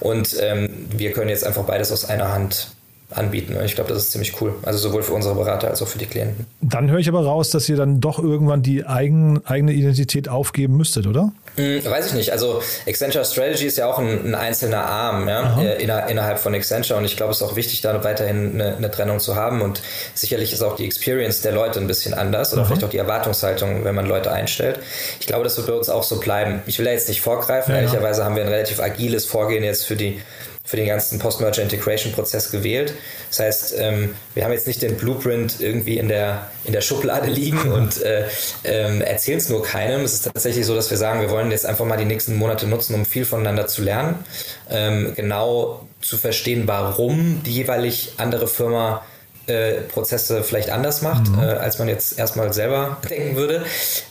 Und 0.00 0.36
ähm, 0.40 0.86
wir 0.90 1.12
können 1.12 1.28
jetzt 1.28 1.44
einfach 1.44 1.64
beides 1.64 1.92
aus 1.92 2.04
einer 2.04 2.32
Hand 2.32 2.68
anbieten. 3.14 3.56
Ich 3.64 3.74
glaube, 3.74 3.92
das 3.92 4.04
ist 4.04 4.12
ziemlich 4.12 4.40
cool. 4.40 4.54
Also 4.62 4.78
sowohl 4.78 5.02
für 5.02 5.12
unsere 5.12 5.34
Berater 5.34 5.68
als 5.68 5.82
auch 5.82 5.88
für 5.88 5.98
die 5.98 6.06
Klienten. 6.06 6.46
Dann 6.60 6.90
höre 6.90 6.98
ich 6.98 7.08
aber 7.08 7.24
raus, 7.24 7.50
dass 7.50 7.68
ihr 7.68 7.76
dann 7.76 8.00
doch 8.00 8.18
irgendwann 8.18 8.62
die 8.62 8.84
eigen, 8.84 9.44
eigene 9.46 9.72
Identität 9.72 10.28
aufgeben 10.28 10.76
müsstet, 10.76 11.06
oder? 11.06 11.32
Hm, 11.56 11.84
weiß 11.84 12.06
ich 12.06 12.14
nicht. 12.14 12.32
Also 12.32 12.62
Accenture 12.86 13.24
Strategy 13.24 13.66
ist 13.66 13.76
ja 13.76 13.86
auch 13.86 13.98
ein, 13.98 14.26
ein 14.26 14.34
einzelner 14.34 14.86
Arm 14.86 15.28
ja, 15.28 15.60
äh, 15.60 15.82
inner, 15.82 16.06
innerhalb 16.08 16.38
von 16.38 16.54
Accenture 16.54 16.98
und 16.98 17.04
ich 17.04 17.16
glaube, 17.16 17.32
es 17.32 17.40
ist 17.40 17.42
auch 17.42 17.56
wichtig, 17.56 17.82
da 17.82 18.02
weiterhin 18.02 18.54
eine, 18.54 18.76
eine, 18.76 18.90
Trennung 18.90 19.20
zu 19.20 19.36
haben 19.36 19.60
und 19.60 19.82
sicherlich 20.14 20.52
ist 20.52 20.62
auch 20.62 20.76
die 20.76 20.86
Experience 20.86 21.42
der 21.42 21.52
Leute 21.52 21.78
ein 21.78 21.86
bisschen 21.86 22.14
anders 22.14 22.52
oder 22.52 22.62
Aha. 22.62 22.68
vielleicht 22.68 22.84
auch 22.84 22.90
die 22.90 22.98
Erwartungshaltung, 22.98 23.84
wenn 23.84 23.94
man 23.94 24.06
Leute 24.06 24.32
einstellt. 24.32 24.80
Ich 25.20 25.26
glaube, 25.26 25.44
das 25.44 25.56
wird 25.58 25.66
bei 25.66 25.74
uns 25.74 25.90
auch 25.90 26.02
so 26.02 26.20
bleiben. 26.20 26.62
Ich 26.66 26.78
will 26.78 26.86
da 26.86 26.92
jetzt 26.92 27.08
nicht 27.08 27.20
vorgreifen. 27.20 27.74
Ja, 27.74 27.80
Ehrlicherweise 27.80 28.24
haben 28.24 28.34
wir 28.34 28.42
ein 28.42 28.48
relativ 28.48 28.80
agiles 28.80 29.26
Vorgehen 29.26 29.62
jetzt 29.62 29.84
für 29.84 29.96
die 29.96 30.20
für 30.64 30.76
den 30.76 30.86
ganzen 30.86 31.18
Post-Merger-Integration-Prozess 31.18 32.50
gewählt. 32.50 32.94
Das 33.28 33.40
heißt, 33.40 33.74
ähm, 33.78 34.14
wir 34.34 34.44
haben 34.44 34.52
jetzt 34.52 34.66
nicht 34.66 34.80
den 34.82 34.96
Blueprint 34.96 35.60
irgendwie 35.60 35.98
in 35.98 36.08
der, 36.08 36.50
in 36.64 36.72
der 36.72 36.80
Schublade 36.80 37.28
liegen 37.28 37.58
und 37.72 38.00
äh, 38.02 38.26
äh, 38.64 39.00
erzählen 39.00 39.38
es 39.38 39.48
nur 39.48 39.62
keinem. 39.62 40.02
Es 40.02 40.14
ist 40.14 40.24
tatsächlich 40.24 40.64
so, 40.66 40.74
dass 40.74 40.90
wir 40.90 40.98
sagen, 40.98 41.20
wir 41.20 41.30
wollen 41.30 41.50
jetzt 41.50 41.66
einfach 41.66 41.84
mal 41.84 41.96
die 41.96 42.04
nächsten 42.04 42.36
Monate 42.36 42.66
nutzen, 42.66 42.94
um 42.94 43.04
viel 43.04 43.24
voneinander 43.24 43.66
zu 43.66 43.82
lernen, 43.82 44.24
ähm, 44.70 45.12
genau 45.16 45.86
zu 46.00 46.16
verstehen, 46.16 46.64
warum 46.66 47.42
die 47.44 47.54
jeweilig 47.54 48.14
andere 48.16 48.46
Firma 48.46 49.04
äh, 49.46 49.80
Prozesse 49.82 50.42
vielleicht 50.42 50.70
anders 50.70 51.02
macht, 51.02 51.28
mhm. 51.28 51.38
äh, 51.40 51.46
als 51.46 51.78
man 51.78 51.88
jetzt 51.88 52.18
erstmal 52.18 52.52
selber 52.52 52.98
denken 53.10 53.36
würde. 53.36 53.64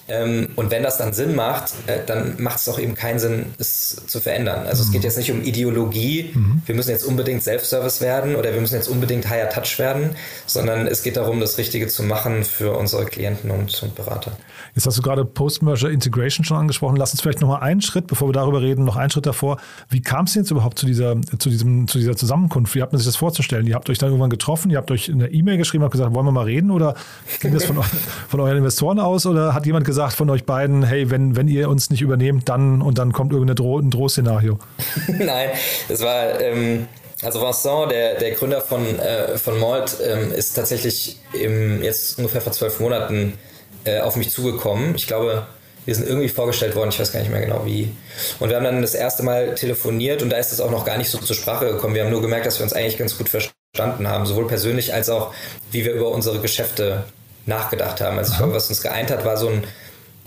Ähm, 0.07 0.49
und 0.55 0.71
wenn 0.71 0.83
das 0.83 0.97
dann 0.97 1.13
Sinn 1.13 1.35
macht, 1.35 1.73
äh, 1.87 1.99
dann 2.05 2.35
macht 2.37 2.59
es 2.59 2.67
auch 2.67 2.79
eben 2.79 2.95
keinen 2.95 3.19
Sinn, 3.19 3.53
es 3.57 4.01
zu 4.07 4.19
verändern. 4.19 4.67
Also 4.67 4.83
mhm. 4.83 4.87
es 4.87 4.93
geht 4.93 5.03
jetzt 5.03 5.17
nicht 5.17 5.31
um 5.31 5.41
Ideologie, 5.41 6.31
mhm. 6.33 6.61
wir 6.65 6.75
müssen 6.75 6.89
jetzt 6.89 7.03
unbedingt 7.03 7.43
Self-Service 7.43 8.01
werden 8.01 8.35
oder 8.35 8.53
wir 8.53 8.61
müssen 8.61 8.75
jetzt 8.75 8.89
unbedingt 8.89 9.29
Higher 9.29 9.49
Touch 9.49 9.79
werden, 9.79 10.15
sondern 10.45 10.87
es 10.87 11.03
geht 11.03 11.17
darum, 11.17 11.39
das 11.39 11.57
Richtige 11.57 11.87
zu 11.87 12.03
machen 12.03 12.43
für 12.43 12.77
unsere 12.77 13.05
Klienten 13.05 13.51
und, 13.51 13.81
und 13.83 13.95
Berater. 13.95 14.33
Jetzt 14.75 14.85
hast 14.85 14.97
du 14.97 15.01
gerade 15.01 15.25
Post-Merger 15.25 15.89
Integration 15.89 16.45
schon 16.45 16.57
angesprochen. 16.57 16.95
Lass 16.95 17.11
uns 17.11 17.21
vielleicht 17.21 17.41
nochmal 17.41 17.61
einen 17.61 17.81
Schritt, 17.81 18.07
bevor 18.07 18.29
wir 18.29 18.33
darüber 18.33 18.61
reden, 18.61 18.85
noch 18.85 18.95
einen 18.95 19.09
Schritt 19.09 19.25
davor. 19.25 19.57
Wie 19.89 20.01
kam 20.01 20.25
es 20.25 20.35
jetzt 20.35 20.51
überhaupt 20.51 20.79
zu 20.79 20.85
dieser, 20.85 21.15
zu, 21.39 21.49
diesem, 21.49 21.87
zu 21.87 21.97
dieser 21.97 22.15
Zusammenkunft? 22.15 22.75
Wie 22.75 22.81
hat 22.81 22.91
man 22.91 22.99
sich 22.99 23.07
das 23.07 23.15
vorzustellen? 23.15 23.67
Ihr 23.67 23.75
habt 23.75 23.89
euch 23.89 23.97
dann 23.97 24.09
irgendwann 24.09 24.29
getroffen, 24.29 24.71
ihr 24.71 24.77
habt 24.77 24.91
euch 24.91 25.09
eine 25.09 25.27
E-Mail 25.27 25.57
geschrieben, 25.57 25.83
habt 25.83 25.91
gesagt, 25.91 26.13
wollen 26.13 26.25
wir 26.25 26.31
mal 26.31 26.45
reden? 26.45 26.71
Oder 26.71 26.95
ging 27.39 27.53
das 27.53 27.65
von, 27.65 27.81
von 28.29 28.39
euren 28.39 28.57
Investoren 28.57 28.99
aus? 28.99 29.25
Oder 29.25 29.53
hat 29.53 29.65
jemand 29.65 29.85
gesagt 29.85 30.13
von 30.13 30.29
euch 30.29 30.45
beiden, 30.45 30.83
hey, 30.83 31.09
wenn, 31.09 31.35
wenn 31.35 31.47
ihr 31.47 31.69
uns 31.69 31.89
nicht 31.89 32.01
übernehmt, 32.01 32.47
dann 32.49 32.81
und 32.81 32.97
dann 32.97 33.11
kommt 33.11 33.33
irgendein 33.33 33.51
ein 33.51 33.91
Drohszenario? 33.91 34.57
Nein, 35.07 35.49
das 35.87 36.01
war. 36.01 36.39
Ähm 36.39 36.87
also 37.23 37.39
Vincent, 37.39 37.91
der, 37.91 38.15
der 38.15 38.31
Gründer 38.31 38.61
von, 38.61 38.83
äh, 38.97 39.37
von 39.37 39.59
Malt, 39.59 39.97
ähm, 40.03 40.31
ist 40.31 40.53
tatsächlich 40.55 41.17
im, 41.33 41.83
jetzt 41.83 42.17
ungefähr 42.17 42.41
vor 42.41 42.51
zwölf 42.51 42.79
Monaten 42.79 43.37
äh, 43.85 43.99
auf 43.99 44.15
mich 44.15 44.29
zugekommen. 44.29 44.95
Ich 44.95 45.07
glaube, 45.07 45.45
wir 45.85 45.95
sind 45.95 46.07
irgendwie 46.07 46.29
vorgestellt 46.29 46.75
worden, 46.75 46.89
ich 46.89 46.99
weiß 46.99 47.11
gar 47.11 47.19
nicht 47.21 47.31
mehr 47.31 47.41
genau 47.41 47.65
wie. 47.65 47.91
Und 48.39 48.49
wir 48.49 48.55
haben 48.55 48.63
dann 48.63 48.81
das 48.81 48.93
erste 48.93 49.23
Mal 49.23 49.55
telefoniert 49.55 50.21
und 50.21 50.29
da 50.29 50.37
ist 50.37 50.51
es 50.51 50.61
auch 50.61 50.71
noch 50.71 50.85
gar 50.85 50.97
nicht 50.97 51.09
so 51.09 51.17
zur 51.17 51.35
Sprache 51.35 51.65
gekommen. 51.65 51.95
Wir 51.95 52.03
haben 52.03 52.11
nur 52.11 52.21
gemerkt, 52.21 52.45
dass 52.45 52.59
wir 52.59 52.63
uns 52.63 52.73
eigentlich 52.73 52.97
ganz 52.97 53.17
gut 53.17 53.29
verstanden 53.29 54.07
haben, 54.07 54.25
sowohl 54.25 54.47
persönlich 54.47 54.93
als 54.93 55.09
auch, 55.09 55.33
wie 55.71 55.83
wir 55.83 55.93
über 55.93 56.09
unsere 56.09 56.39
Geschäfte 56.39 57.05
nachgedacht 57.45 58.01
haben. 58.01 58.17
Also 58.17 58.33
ich 58.33 58.37
glaube, 58.37 58.53
was 58.53 58.69
uns 58.69 58.81
geeint 58.81 59.09
hat, 59.09 59.25
war 59.25 59.37
so 59.37 59.47
ein, 59.47 59.63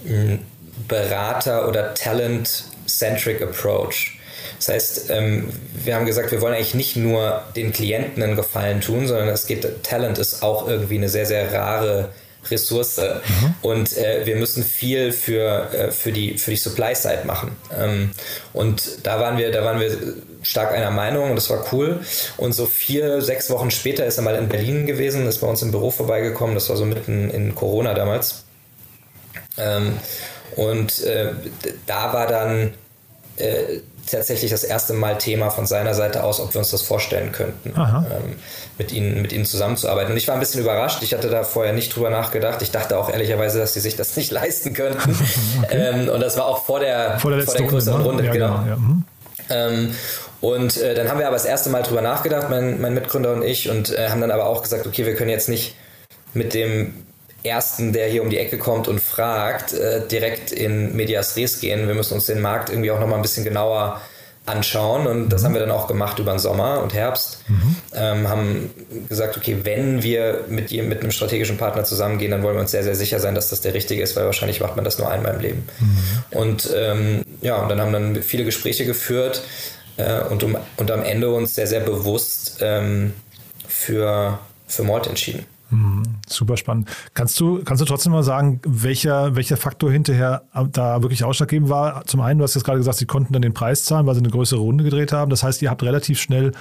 ein 0.07 0.47
Berater- 0.89 1.69
oder 1.69 1.95
Talent-centric 1.95 3.41
Approach. 3.41 4.19
Das 4.59 4.69
heißt, 4.69 5.11
ähm, 5.11 5.49
wir 5.85 5.95
haben 5.95 6.07
gesagt, 6.07 6.33
wir 6.33 6.41
wollen 6.41 6.55
eigentlich 6.55 6.75
nicht 6.75 6.97
nur 6.97 7.43
den 7.55 7.73
Klienten 7.73 8.23
einen 8.23 8.37
Gefallen 8.37 8.81
tun, 8.81 9.07
sondern 9.07 9.29
es 9.29 9.47
geht, 9.47 9.85
Talent 9.85 10.19
ist 10.19 10.43
auch 10.43 10.69
irgendwie 10.69 10.97
eine 10.97 11.09
sehr, 11.09 11.27
sehr 11.27 11.53
rare 11.53 12.11
Ressource 12.51 12.99
mhm. 12.99 13.55
und 13.63 13.97
äh, 13.97 14.25
wir 14.25 14.37
müssen 14.37 14.63
viel 14.65 15.13
für, 15.13 15.73
äh, 15.73 15.91
für, 15.91 16.13
die, 16.13 16.39
für 16.39 16.51
die 16.51 16.57
Supply-Side 16.57 17.23
machen. 17.25 17.57
Ähm, 17.77 18.11
und 18.53 19.07
da 19.07 19.21
waren 19.21 19.39
wir, 19.39 19.51
da 19.51 19.65
waren 19.65 19.81
wir 19.81 19.97
stark 20.43 20.73
einer 20.73 20.91
Meinung 20.91 21.31
und 21.31 21.37
das 21.37 21.51
war 21.51 21.65
cool. 21.73 22.01
Und 22.37 22.53
so 22.53 22.67
vier, 22.67 23.23
sechs 23.23 23.51
Wochen 23.51 23.71
später 23.71 24.05
ist 24.07 24.19
er 24.19 24.23
mal 24.23 24.37
in 24.37 24.49
Berlin 24.49 24.87
gewesen, 24.87 25.27
ist 25.27 25.39
bei 25.39 25.47
uns 25.47 25.63
im 25.63 25.71
Büro 25.71 25.91
vorbeigekommen, 25.91 26.55
das 26.55 26.69
war 26.69 26.77
so 26.77 26.85
mitten 26.85 27.31
in 27.31 27.55
Corona 27.55 27.95
damals. 27.95 28.45
Ähm, 29.57 29.99
und 30.57 31.03
äh, 31.03 31.33
da 31.87 32.13
war 32.13 32.27
dann 32.27 32.75
äh, 33.37 33.81
tatsächlich 34.11 34.51
das 34.51 34.65
erste 34.65 34.93
Mal 34.93 35.19
Thema 35.19 35.51
von 35.51 35.67
seiner 35.67 35.95
Seite 35.95 36.23
aus, 36.23 36.41
ob 36.41 36.55
wir 36.55 36.59
uns 36.59 36.71
das 36.71 36.83
vorstellen 36.83 37.33
könnten, 37.33 37.73
ähm, 37.77 38.37
mit, 38.79 38.93
ihnen, 38.93 39.23
mit 39.23 39.33
ihnen 39.33 39.45
zusammenzuarbeiten. 39.45 40.13
Und 40.13 40.17
ich 40.17 40.29
war 40.29 40.35
ein 40.35 40.41
bisschen 40.41 40.61
überrascht. 40.61 41.03
Ich 41.03 41.15
hatte 41.15 41.29
da 41.29 41.45
vorher 41.45 41.73
nicht 41.73 41.95
drüber 41.95 42.11
nachgedacht. 42.11 42.63
Ich 42.63 42.71
dachte 42.71 42.99
auch 42.99 43.11
ehrlicherweise, 43.11 43.59
dass 43.59 43.75
sie 43.75 43.81
sich 43.81 43.97
das 43.97 44.17
nicht 44.17 44.31
leisten 44.33 44.75
könnten. 44.75 45.17
okay. 45.63 45.77
ähm, 45.77 46.09
und 46.09 46.21
das 46.21 46.37
war 46.37 46.47
auch 46.47 46.65
vor 46.65 46.81
der, 46.81 47.19
vor 47.19 47.31
der, 47.31 47.43
vor 47.43 47.55
der 47.55 47.67
größeren 47.67 48.03
Runde. 48.03 48.23
Runde, 48.23 48.27
ja, 48.27 48.33
genau. 48.33 48.59
genau 48.59 48.69
ja. 48.69 48.77
Mhm. 48.77 49.05
Ähm, 49.51 49.95
und 50.41 50.77
äh, 50.77 50.95
dann 50.95 51.09
haben 51.09 51.19
wir 51.19 51.27
aber 51.27 51.37
das 51.37 51.47
erste 51.47 51.71
Mal 51.71 51.83
drüber 51.83 52.03
nachgedacht, 52.03 52.51
mein, 52.51 52.81
mein 52.81 52.93
Mitgründer 52.93 53.33
und 53.33 53.43
ich, 53.43 53.71
und 53.71 53.97
äh, 53.97 54.11
haben 54.11 54.21
dann 54.21 54.31
aber 54.31 54.47
auch 54.47 54.63
gesagt, 54.63 54.87
okay, 54.87 55.07
wir 55.07 55.15
können 55.15 55.31
jetzt 55.31 55.49
nicht 55.49 55.75
mit 56.35 56.53
dem 56.53 57.04
Ersten, 57.45 57.93
der 57.93 58.09
hier 58.09 58.23
um 58.23 58.31
die 58.31 58.39
Ecke 58.39 58.59
kommt 58.59 58.89
und 58.89 59.01
fragt, 59.01 59.75
äh, 59.75 60.07
direkt 60.09 60.51
in 60.51 60.97
Medias 60.97 61.37
Res 61.37 61.61
gehen. 61.61 61.87
Wir 61.87 61.95
müssen 61.95 62.15
uns 62.15 62.27
den 62.27 62.41
Markt 62.41 62.71
irgendwie 62.71 62.91
auch 62.91 62.99
nochmal 62.99 63.19
ein 63.19 63.23
bisschen 63.23 63.45
genauer 63.45 64.01
anschauen 64.47 65.07
und 65.07 65.31
das 65.31 65.41
mhm. 65.41 65.47
haben 65.47 65.55
wir 65.55 65.61
dann 65.61 65.71
auch 65.71 65.87
gemacht 65.87 66.19
über 66.19 66.33
den 66.33 66.39
Sommer 66.39 66.83
und 66.83 66.93
Herbst. 66.93 67.39
Mhm. 67.49 67.77
Ähm, 67.95 68.29
haben 68.29 68.71
gesagt, 69.09 69.37
okay, 69.37 69.59
wenn 69.63 70.03
wir 70.03 70.45
mit, 70.49 70.71
mit 70.71 71.01
einem 71.01 71.11
strategischen 71.11 71.57
Partner 71.57 71.85
zusammengehen, 71.85 72.31
dann 72.31 72.43
wollen 72.43 72.57
wir 72.57 72.61
uns 72.61 72.71
sehr, 72.71 72.85
sehr 72.85 72.95
sicher 72.95 73.21
sein, 73.21 73.35
dass 73.35 73.49
das 73.49 73.63
der 73.63 73.73
richtige 73.73 74.03
ist, 74.03 74.17
weil 74.17 74.27
wahrscheinlich 74.27 74.61
macht 74.61 74.77
man 74.77 74.85
das 74.85 74.99
nur 74.99 75.11
einmal 75.11 75.35
im 75.35 75.41
Leben. 75.41 75.69
Mhm. 75.81 76.39
Und 76.39 76.71
ähm, 76.77 77.25
ja, 77.41 77.57
und 77.57 77.71
dann 77.71 77.81
haben 77.81 77.93
dann 77.93 78.23
viele 78.23 78.45
Gespräche 78.45 78.85
geführt 78.85 79.43
äh, 79.97 80.21
und, 80.21 80.43
um, 80.43 80.59
und 80.77 80.91
am 80.91 81.03
Ende 81.03 81.31
uns 81.31 81.55
sehr, 81.55 81.67
sehr 81.67 81.81
bewusst 81.81 82.59
ähm, 82.61 83.15
für, 83.67 84.39
für 84.67 84.83
Malt 84.83 85.07
entschieden. 85.07 85.47
Mhm, 85.71 86.03
super 86.29 86.57
spannend. 86.57 86.89
Kannst 87.15 87.39
du, 87.41 87.63
kannst 87.65 87.81
du 87.81 87.87
trotzdem 87.87 88.13
mal 88.13 88.23
sagen, 88.23 88.61
welcher, 88.65 89.35
welcher 89.35 89.57
Faktor 89.57 89.91
hinterher 89.91 90.43
da 90.73 91.03
wirklich 91.03 91.25
ausschlaggebend 91.25 91.69
war? 91.69 92.05
Zum 92.07 92.21
einen, 92.21 92.39
du 92.39 92.45
hast 92.45 92.55
jetzt 92.55 92.65
gerade 92.65 92.79
gesagt, 92.79 92.99
sie 92.99 93.07
konnten 93.07 93.33
dann 93.33 93.43
den 93.43 93.55
Preis 93.55 93.85
zahlen, 93.85 94.07
weil 94.07 94.15
sie 94.15 94.21
eine 94.21 94.31
größere 94.31 94.61
Runde 94.61 94.85
gedreht 94.85 95.13
haben. 95.13 95.31
Das 95.31 95.43
heißt, 95.43 95.63
ihr 95.63 95.71
habt 95.71 95.83
relativ 95.83 96.21
schnell, 96.21 96.53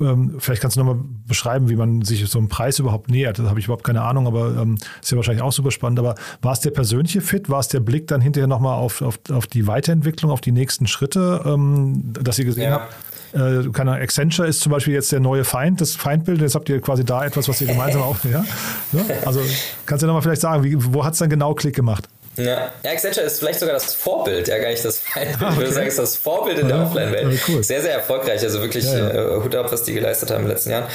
ähm, 0.00 0.36
vielleicht 0.38 0.60
kannst 0.60 0.76
du 0.76 0.82
nochmal 0.82 1.04
beschreiben, 1.26 1.68
wie 1.68 1.76
man 1.76 2.02
sich 2.02 2.28
so 2.28 2.38
einem 2.38 2.48
Preis 2.48 2.80
überhaupt 2.80 3.10
nähert. 3.10 3.38
Das 3.38 3.46
habe 3.46 3.60
ich 3.60 3.66
überhaupt 3.66 3.84
keine 3.84 4.02
Ahnung, 4.02 4.26
aber 4.26 4.56
ähm, 4.56 4.76
ist 5.00 5.10
ja 5.10 5.16
wahrscheinlich 5.16 5.42
auch 5.42 5.52
super 5.52 5.70
spannend. 5.70 6.00
Aber 6.00 6.16
war 6.42 6.52
es 6.52 6.60
der 6.60 6.70
persönliche 6.70 7.20
Fit? 7.20 7.48
War 7.48 7.60
es 7.60 7.68
der 7.68 7.80
Blick 7.80 8.08
dann 8.08 8.20
hinterher 8.20 8.48
nochmal 8.48 8.76
auf, 8.76 9.02
auf, 9.02 9.20
auf 9.30 9.46
die 9.46 9.66
Weiterentwicklung, 9.66 10.32
auf 10.32 10.40
die 10.40 10.52
nächsten 10.52 10.88
Schritte, 10.88 11.42
ähm, 11.44 12.12
dass 12.12 12.38
ihr 12.38 12.44
gesehen 12.44 12.70
ja. 12.70 12.80
habt? 12.80 12.94
Äh, 13.34 13.68
keine 13.72 13.92
Accenture 13.92 14.46
ist 14.46 14.60
zum 14.60 14.70
Beispiel 14.70 14.94
jetzt 14.94 15.10
der 15.10 15.20
neue 15.20 15.44
Feind, 15.44 15.80
das 15.80 15.96
Feindbild. 15.96 16.40
Jetzt 16.40 16.54
habt 16.54 16.68
ihr 16.68 16.80
quasi 16.80 17.04
da 17.04 17.24
etwas, 17.24 17.48
was 17.48 17.60
ihr 17.60 17.66
gemeinsam 17.66 18.02
auch. 18.02 18.16
Ja? 18.24 18.44
ja? 18.92 19.02
Also 19.26 19.40
kannst 19.86 20.02
du 20.02 20.06
nochmal 20.06 20.22
vielleicht 20.22 20.42
sagen, 20.42 20.62
wie, 20.62 20.76
wo 20.78 21.04
hat 21.04 21.14
es 21.14 21.18
dann 21.18 21.30
genau 21.30 21.54
Klick 21.54 21.74
gemacht? 21.74 22.08
Ja. 22.36 22.72
ja, 22.82 22.90
Accenture 22.90 23.24
ist 23.24 23.38
vielleicht 23.38 23.60
sogar 23.60 23.74
das 23.74 23.94
Vorbild, 23.94 24.48
ja 24.48 24.58
gar 24.58 24.68
nicht 24.68 24.84
das 24.84 24.98
Feindbild. 24.98 25.40
Ah, 25.40 25.46
okay. 25.46 25.52
Ich 25.52 25.58
würde 25.58 25.72
sagen, 25.72 25.86
es 25.86 25.94
ist 25.94 26.00
das 26.00 26.16
Vorbild 26.16 26.58
in 26.58 26.68
der 26.68 26.78
ja, 26.78 26.84
Offline-Welt. 26.84 27.32
Ja, 27.32 27.38
cool. 27.48 27.62
Sehr, 27.62 27.82
sehr 27.82 27.92
erfolgreich, 27.92 28.42
also 28.42 28.60
wirklich 28.60 28.84
ja, 28.84 29.10
äh, 29.10 29.42
Hut 29.42 29.54
ab, 29.54 29.70
was 29.70 29.84
die 29.84 29.94
geleistet 29.94 30.30
haben 30.30 30.38
in 30.38 30.46
den 30.46 30.52
letzten 30.52 30.70
Jahren. 30.70 30.86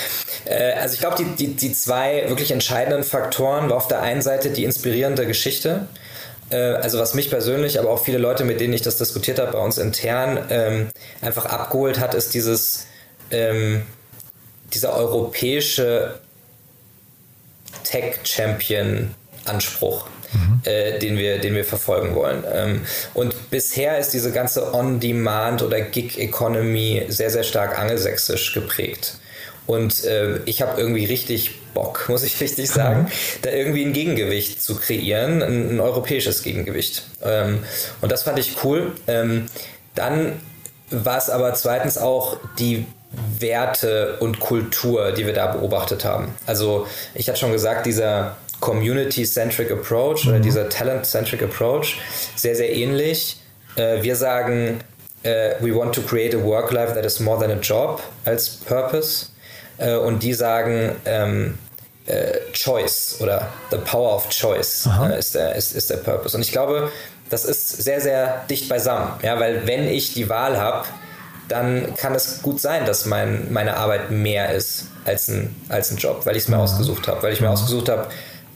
Äh, 0.45 0.73
also 0.73 0.95
ich 0.95 0.99
glaube, 0.99 1.15
die, 1.17 1.36
die, 1.36 1.56
die 1.56 1.73
zwei 1.73 2.25
wirklich 2.28 2.52
entscheidenden 2.52 3.04
Faktoren 3.04 3.69
war 3.69 3.78
auf 3.78 3.88
der 3.88 4.02
einen 4.02 4.21
Seite 4.21 4.49
die 4.49 4.65
inspirierende 4.65 5.25
Geschichte. 5.25 5.88
Äh, 6.49 6.73
also 6.73 6.99
was 6.99 7.13
mich 7.13 7.29
persönlich, 7.29 7.79
aber 7.79 7.89
auch 7.89 8.03
viele 8.03 8.17
Leute, 8.17 8.43
mit 8.45 8.59
denen 8.59 8.73
ich 8.73 8.81
das 8.81 8.97
diskutiert 8.97 9.39
habe, 9.39 9.53
bei 9.53 9.59
uns 9.59 9.77
intern, 9.77 10.45
ähm, 10.49 10.89
einfach 11.21 11.45
abgeholt 11.45 11.99
hat, 11.99 12.15
ist 12.15 12.33
dieses, 12.33 12.88
ähm, 13.31 13.83
dieser 14.73 14.95
europäische 14.95 16.19
Tech-Champion-Anspruch. 17.83 20.07
Mhm. 20.31 20.62
Äh, 20.63 20.99
den, 20.99 21.17
wir, 21.17 21.39
den 21.39 21.55
wir 21.55 21.65
verfolgen 21.65 22.13
wollen. 22.13 22.43
Ähm, 22.53 22.81
und 23.15 23.49
bisher 23.49 23.97
ist 23.97 24.13
diese 24.13 24.31
ganze 24.31 24.75
On-Demand- 24.75 25.63
oder 25.63 25.81
Gig-Economy 25.81 27.05
sehr, 27.07 27.31
sehr 27.31 27.41
stark 27.43 27.79
angelsächsisch 27.79 28.53
geprägt. 28.53 29.17
Und 29.69 30.03
äh, 30.03 30.39
ich 30.45 30.63
habe 30.63 30.82
irgendwie 30.82 31.05
richtig 31.05 31.51
Bock, 31.75 32.05
muss 32.10 32.23
ich 32.23 32.41
richtig 32.41 32.71
sagen, 32.71 33.03
mhm. 33.03 33.08
da 33.43 33.51
irgendwie 33.51 33.86
ein 33.86 33.93
Gegengewicht 33.93 34.60
zu 34.60 34.75
kreieren, 34.75 35.43
ein, 35.43 35.75
ein 35.75 35.79
europäisches 35.79 36.41
Gegengewicht. 36.41 37.03
Ähm, 37.23 37.60
und 38.01 38.12
das 38.12 38.23
fand 38.23 38.39
ich 38.39 38.63
cool. 38.63 38.93
Ähm, 39.05 39.45
dann 39.93 40.39
war 40.89 41.19
es 41.19 41.29
aber 41.29 41.53
zweitens 41.53 41.99
auch 41.99 42.38
die 42.58 42.88
Werte 43.38 44.17
und 44.19 44.39
Kultur, 44.39 45.12
die 45.12 45.27
wir 45.27 45.34
da 45.34 45.45
beobachtet 45.45 46.03
haben. 46.03 46.34
Also 46.47 46.88
ich 47.13 47.29
hatte 47.29 47.38
schon 47.38 47.51
gesagt, 47.51 47.86
dieser 47.86 48.38
Community-Centric 48.62 49.69
Approach 49.69 50.25
mhm. 50.25 50.32
oder 50.32 50.39
dieser 50.39 50.67
Talent-Centric 50.67 51.43
Approach, 51.43 51.99
sehr, 52.36 52.55
sehr 52.55 52.75
ähnlich. 52.75 53.38
Äh, 53.75 54.01
wir 54.01 54.15
sagen, 54.15 54.79
äh, 55.21 55.51
we 55.60 55.75
want 55.75 55.93
to 55.93 56.01
create 56.01 56.34
a 56.34 56.43
work 56.43 56.71
life 56.71 56.95
that 56.95 57.05
is 57.05 57.19
more 57.19 57.39
than 57.39 57.51
a 57.51 57.62
job 57.62 58.01
als 58.25 58.49
Purpose 58.49 59.27
äh, 59.79 59.95
und 59.95 60.23
die 60.23 60.33
sagen 60.33 60.95
ähm, 61.05 61.57
äh, 62.05 62.39
Choice 62.53 63.17
oder 63.21 63.47
The 63.71 63.77
Power 63.77 64.15
of 64.15 64.29
Choice 64.29 64.87
äh, 65.01 65.19
ist, 65.19 65.35
der, 65.35 65.55
ist, 65.55 65.75
ist 65.75 65.89
der 65.89 65.97
Purpose. 65.97 66.35
Und 66.35 66.41
ich 66.41 66.51
glaube, 66.51 66.91
das 67.29 67.45
ist 67.45 67.83
sehr, 67.83 68.01
sehr 68.01 68.45
dicht 68.49 68.69
beisammen. 68.69 69.11
Ja, 69.21 69.39
weil 69.39 69.67
wenn 69.67 69.87
ich 69.87 70.13
die 70.13 70.29
Wahl 70.29 70.57
habe, 70.57 70.85
dann 71.47 71.95
kann 71.95 72.15
es 72.15 72.41
gut 72.41 72.61
sein, 72.61 72.85
dass 72.85 73.05
mein, 73.05 73.51
meine 73.51 73.77
Arbeit 73.77 74.11
mehr 74.11 74.51
ist 74.53 74.85
als 75.05 75.27
ein, 75.29 75.55
als 75.69 75.91
ein 75.91 75.97
Job, 75.97 76.25
weil 76.25 76.35
ich 76.35 76.43
es 76.43 76.49
mir 76.49 76.57
ja. 76.57 76.63
ausgesucht 76.63 77.07
habe, 77.07 77.23
weil 77.23 77.33
ich 77.33 77.41
mir 77.41 77.47
ja. 77.47 77.53
ausgesucht 77.53 77.89
habe, 77.89 78.07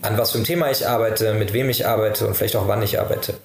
an 0.01 0.17
was 0.17 0.31
für 0.31 0.38
ein 0.38 0.43
Thema 0.43 0.69
ich 0.69 0.88
arbeite, 0.88 1.33
mit 1.33 1.53
wem 1.53 1.69
ich 1.69 1.88
arbeite 1.88 2.27
und 2.27 2.36
vielleicht 2.36 2.55
auch 2.55 2.67
wann 2.67 2.83
ich 2.83 2.99
arbeite. 2.99 3.36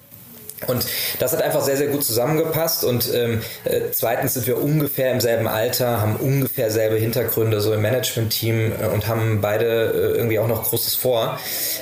Und 0.67 0.85
das 1.19 1.33
hat 1.33 1.41
einfach 1.41 1.61
sehr, 1.61 1.77
sehr 1.77 1.87
gut 1.87 2.03
zusammengepasst. 2.03 2.83
Und 2.83 3.13
ähm, 3.13 3.41
äh, 3.63 3.81
zweitens 3.91 4.33
sind 4.33 4.47
wir 4.47 4.61
ungefähr 4.61 5.11
im 5.11 5.21
selben 5.21 5.47
Alter, 5.47 6.01
haben 6.01 6.15
ungefähr 6.17 6.71
selbe 6.71 6.95
Hintergründe 6.95 7.61
so 7.61 7.73
im 7.73 7.81
Management-Team 7.81 8.71
äh, 8.81 8.87
und 8.87 9.07
haben 9.07 9.39
beide 9.41 9.65
äh, 9.65 10.17
irgendwie 10.17 10.39
auch 10.39 10.47
noch 10.47 10.63
Großes 10.69 10.95
vor. 10.95 11.39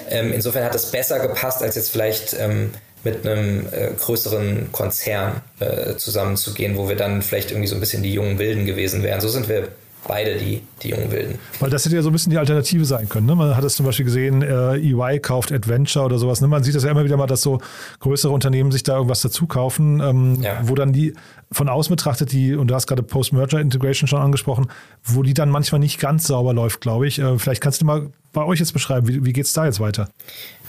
Ähm, 0.09 0.31
insofern 0.31 0.63
hat 0.63 0.75
es 0.75 0.91
besser 0.91 1.19
gepasst, 1.19 1.61
als 1.63 1.75
jetzt 1.75 1.91
vielleicht 1.91 2.35
ähm, 2.39 2.71
mit 3.03 3.25
einem 3.25 3.67
äh, 3.71 3.89
größeren 3.99 4.71
Konzern 4.71 5.41
äh, 5.59 5.95
zusammenzugehen, 5.95 6.77
wo 6.77 6.89
wir 6.89 6.95
dann 6.95 7.21
vielleicht 7.21 7.51
irgendwie 7.51 7.67
so 7.67 7.75
ein 7.75 7.79
bisschen 7.79 8.03
die 8.03 8.13
jungen 8.13 8.39
Wilden 8.39 8.65
gewesen 8.65 9.03
wären. 9.03 9.21
So 9.21 9.29
sind 9.29 9.49
wir 9.49 9.69
beide 10.05 10.37
die, 10.37 10.61
die 10.81 10.89
jungen 10.89 11.11
Wilden. 11.11 11.39
Weil 11.59 11.69
das 11.69 11.85
hätte 11.85 11.95
ja 11.95 12.01
so 12.01 12.09
ein 12.09 12.13
bisschen 12.13 12.31
die 12.31 12.37
Alternative 12.37 12.85
sein 12.85 13.09
können. 13.09 13.25
Ne? 13.25 13.35
Man 13.35 13.55
hat 13.55 13.63
es 13.63 13.75
zum 13.75 13.85
Beispiel 13.85 14.05
gesehen, 14.05 14.41
äh, 14.41 14.75
EY 14.75 15.19
kauft 15.19 15.51
Adventure 15.51 16.05
oder 16.05 16.17
sowas. 16.17 16.41
Ne? 16.41 16.47
Man 16.47 16.63
sieht 16.63 16.75
das 16.75 16.83
ja 16.83 16.91
immer 16.91 17.03
wieder 17.03 17.17
mal, 17.17 17.27
dass 17.27 17.41
so 17.41 17.59
größere 17.99 18.31
Unternehmen 18.31 18.71
sich 18.71 18.83
da 18.83 18.95
irgendwas 18.95 19.21
dazu 19.21 19.47
kaufen, 19.47 19.99
ähm, 19.99 20.41
ja. 20.41 20.59
wo 20.63 20.75
dann 20.75 20.93
die 20.93 21.13
von 21.51 21.69
außen 21.69 21.95
betrachtet, 21.95 22.31
die, 22.31 22.55
und 22.55 22.67
du 22.67 22.75
hast 22.75 22.87
gerade 22.87 23.03
Post-Merger-Integration 23.03 24.07
schon 24.07 24.21
angesprochen, 24.21 24.67
wo 25.03 25.23
die 25.23 25.33
dann 25.33 25.49
manchmal 25.49 25.79
nicht 25.79 25.99
ganz 25.99 26.27
sauber 26.27 26.53
läuft, 26.53 26.81
glaube 26.81 27.07
ich. 27.07 27.19
Äh, 27.19 27.39
vielleicht 27.39 27.61
kannst 27.61 27.81
du 27.81 27.85
mal 27.85 28.09
bei 28.33 28.43
euch 28.43 28.59
jetzt 28.59 28.73
beschreiben, 28.73 29.07
wie, 29.07 29.25
wie 29.25 29.33
geht 29.33 29.45
es 29.45 29.53
da 29.53 29.65
jetzt 29.65 29.79
weiter? 29.79 30.09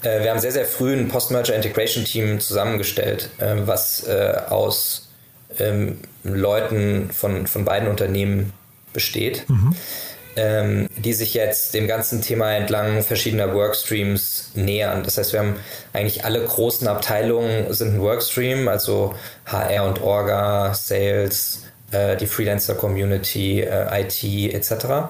Äh, 0.03 0.23
wir 0.23 0.31
haben 0.31 0.41
sehr, 0.41 0.53
sehr 0.53 0.65
früh 0.65 0.93
ein 0.93 1.09
Post-Merger-Integration-Team 1.09 2.41
zusammengestellt, 2.41 3.31
äh, 3.39 3.57
was 3.65 4.07
äh, 4.07 4.41
aus 4.49 5.09
ähm, 5.59 5.99
Leuten 6.23 7.11
von, 7.11 7.47
von 7.47 7.65
beiden 7.65 7.89
Unternehmen 7.89 8.53
besteht, 8.93 9.49
mhm. 9.49 9.75
ähm, 10.37 10.89
die 10.97 11.13
sich 11.13 11.35
jetzt 11.35 11.75
dem 11.75 11.87
ganzen 11.87 12.23
Thema 12.23 12.53
entlang 12.53 13.03
verschiedener 13.03 13.55
Workstreams 13.55 14.53
nähern. 14.55 15.03
Das 15.03 15.19
heißt, 15.19 15.33
wir 15.33 15.41
haben 15.41 15.57
eigentlich 15.93 16.25
alle 16.25 16.45
großen 16.45 16.87
Abteilungen 16.89 17.73
sind 17.73 17.95
ein 17.95 18.01
Workstream, 18.01 18.69
also 18.69 19.15
HR 19.47 19.87
und 19.87 20.03
Orga, 20.03 20.75
Sales, 20.75 21.63
äh, 21.91 22.17
die 22.17 22.27
Freelancer-Community, 22.27 23.61
äh, 23.61 24.03
IT 24.03 24.55
etc. 24.55 25.09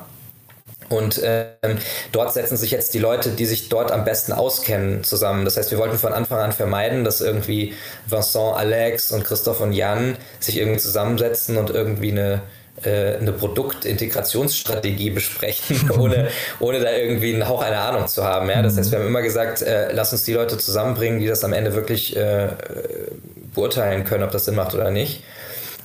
Und 0.88 1.20
ähm, 1.22 1.78
dort 2.12 2.32
setzen 2.32 2.56
sich 2.56 2.70
jetzt 2.70 2.94
die 2.94 2.98
Leute, 2.98 3.30
die 3.30 3.44
sich 3.44 3.68
dort 3.68 3.92
am 3.92 4.04
besten 4.04 4.32
auskennen, 4.32 5.04
zusammen. 5.04 5.44
Das 5.44 5.56
heißt, 5.56 5.70
wir 5.70 5.78
wollten 5.78 5.98
von 5.98 6.12
Anfang 6.12 6.38
an 6.38 6.52
vermeiden, 6.52 7.04
dass 7.04 7.20
irgendwie 7.20 7.74
Vincent, 8.06 8.56
Alex 8.56 9.12
und 9.12 9.24
Christoph 9.24 9.60
und 9.60 9.72
Jan 9.72 10.16
sich 10.40 10.56
irgendwie 10.56 10.78
zusammensetzen 10.78 11.58
und 11.58 11.70
irgendwie 11.70 12.12
eine 12.12 12.42
eine 12.84 13.32
Produktintegrationsstrategie 13.32 15.10
besprechen, 15.10 15.90
ohne, 15.98 16.28
ohne 16.60 16.80
da 16.80 16.92
irgendwie 16.92 17.34
einen 17.34 17.48
Hauch 17.48 17.62
einer 17.62 17.80
Ahnung 17.80 18.06
zu 18.06 18.24
haben. 18.24 18.48
Ja? 18.48 18.62
Das 18.62 18.76
heißt, 18.76 18.90
wir 18.90 18.98
haben 18.98 19.06
immer 19.06 19.22
gesagt, 19.22 19.62
äh, 19.62 19.92
lass 19.92 20.12
uns 20.12 20.24
die 20.24 20.32
Leute 20.32 20.58
zusammenbringen, 20.58 21.20
die 21.20 21.26
das 21.26 21.44
am 21.44 21.52
Ende 21.52 21.74
wirklich 21.74 22.16
äh, 22.16 22.48
beurteilen 23.54 24.04
können, 24.04 24.24
ob 24.24 24.30
das 24.30 24.44
Sinn 24.44 24.54
macht 24.54 24.74
oder 24.74 24.90
nicht. 24.90 25.22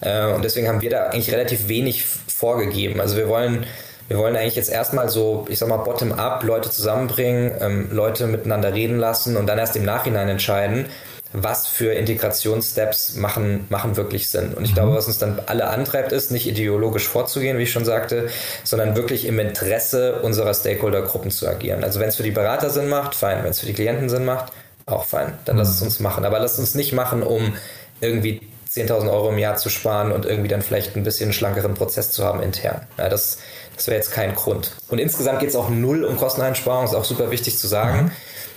Äh, 0.02 0.28
und 0.28 0.44
deswegen 0.44 0.68
haben 0.68 0.82
wir 0.82 0.90
da 0.90 1.08
eigentlich 1.08 1.32
relativ 1.32 1.68
wenig 1.68 2.04
vorgegeben. 2.04 3.02
Also 3.02 3.18
wir 3.18 3.28
wollen 3.28 3.66
wir 4.10 4.18
wollen 4.18 4.36
eigentlich 4.36 4.58
jetzt 4.58 4.70
erstmal 4.70 5.10
so, 5.10 5.46
ich 5.50 5.60
sag 5.60 5.70
mal, 5.70 5.78
bottom-up 5.78 6.44
Leute 6.44 6.70
zusammenbringen, 6.70 7.52
ähm, 7.62 7.88
Leute 7.92 8.28
miteinander 8.28 8.74
reden 8.74 9.00
lassen 9.00 9.38
und 9.38 9.48
dann 9.48 9.58
erst 9.58 9.76
im 9.76 9.86
Nachhinein 9.86 10.28
entscheiden, 10.28 10.88
was 11.34 11.68
für 11.68 11.94
Integrationssteps 11.94 13.16
machen, 13.16 13.66
machen 13.70 13.98
wirklich 13.98 14.30
Sinn. 14.30 14.54
Und 14.54 14.66
ich 14.66 14.72
mhm. 14.72 14.76
glaube, 14.76 14.96
was 14.96 15.08
uns 15.08 15.18
dann 15.18 15.40
alle 15.48 15.68
antreibt, 15.68 16.12
ist, 16.12 16.32
nicht 16.32 16.48
ideologisch 16.48 17.08
vorzugehen, 17.08 17.58
wie 17.58 17.64
ich 17.64 17.72
schon 17.72 17.86
sagte, 17.86 18.30
sondern 18.64 18.96
wirklich 18.96 19.26
im 19.26 19.40
Interesse 19.40 20.22
unserer 20.22 20.54
Stakeholdergruppen 20.54 21.32
zu 21.32 21.48
agieren. 21.48 21.84
Also 21.84 22.00
wenn 22.00 22.10
es 22.10 22.16
für 22.16 22.24
die 22.24 22.32
Berater 22.32 22.70
Sinn 22.70 22.88
macht, 22.88 23.16
fein. 23.16 23.44
Wenn 23.44 23.52
es 23.52 23.60
für 23.60 23.66
die 23.66 23.74
Klienten 23.74 24.10
Sinn 24.10 24.26
macht, 24.26 24.54
auch 24.86 25.06
fein. 25.06 25.34
Dann 25.46 25.56
mhm. 25.56 25.62
lass 25.62 25.70
es 25.70 25.82
uns 25.82 26.00
machen. 26.00 26.26
Aber 26.26 26.40
lass 26.40 26.60
uns 26.60 26.76
nicht 26.76 26.94
machen, 26.94 27.24
um 27.24 27.54
irgendwie 28.00 28.42
10.000 28.72 29.12
Euro 29.12 29.30
im 29.30 29.38
Jahr 29.38 29.56
zu 29.56 29.70
sparen 29.70 30.12
und 30.12 30.26
irgendwie 30.26 30.50
dann 30.50 30.62
vielleicht 30.62 30.96
ein 30.96 31.04
bisschen 31.04 31.34
schlankeren 31.34 31.74
Prozess 31.74 32.12
zu 32.12 32.24
haben 32.24 32.42
intern. 32.42 32.82
Ja, 32.98 33.10
das 33.10 33.38
das 33.76 33.88
wäre 33.88 33.98
jetzt 33.98 34.12
kein 34.12 34.36
Grund. 34.36 34.72
Und 34.90 35.00
insgesamt 35.00 35.40
geht 35.40 35.50
es 35.50 35.56
auch 35.56 35.70
null 35.70 36.04
um 36.04 36.18
Kosteneinsparung, 36.18 36.86
ist 36.86 36.96
auch 36.96 37.06
super 37.06 37.32
wichtig 37.32 37.58
zu 37.58 37.68
sagen. 37.68 38.06
Mhm. 38.06 38.12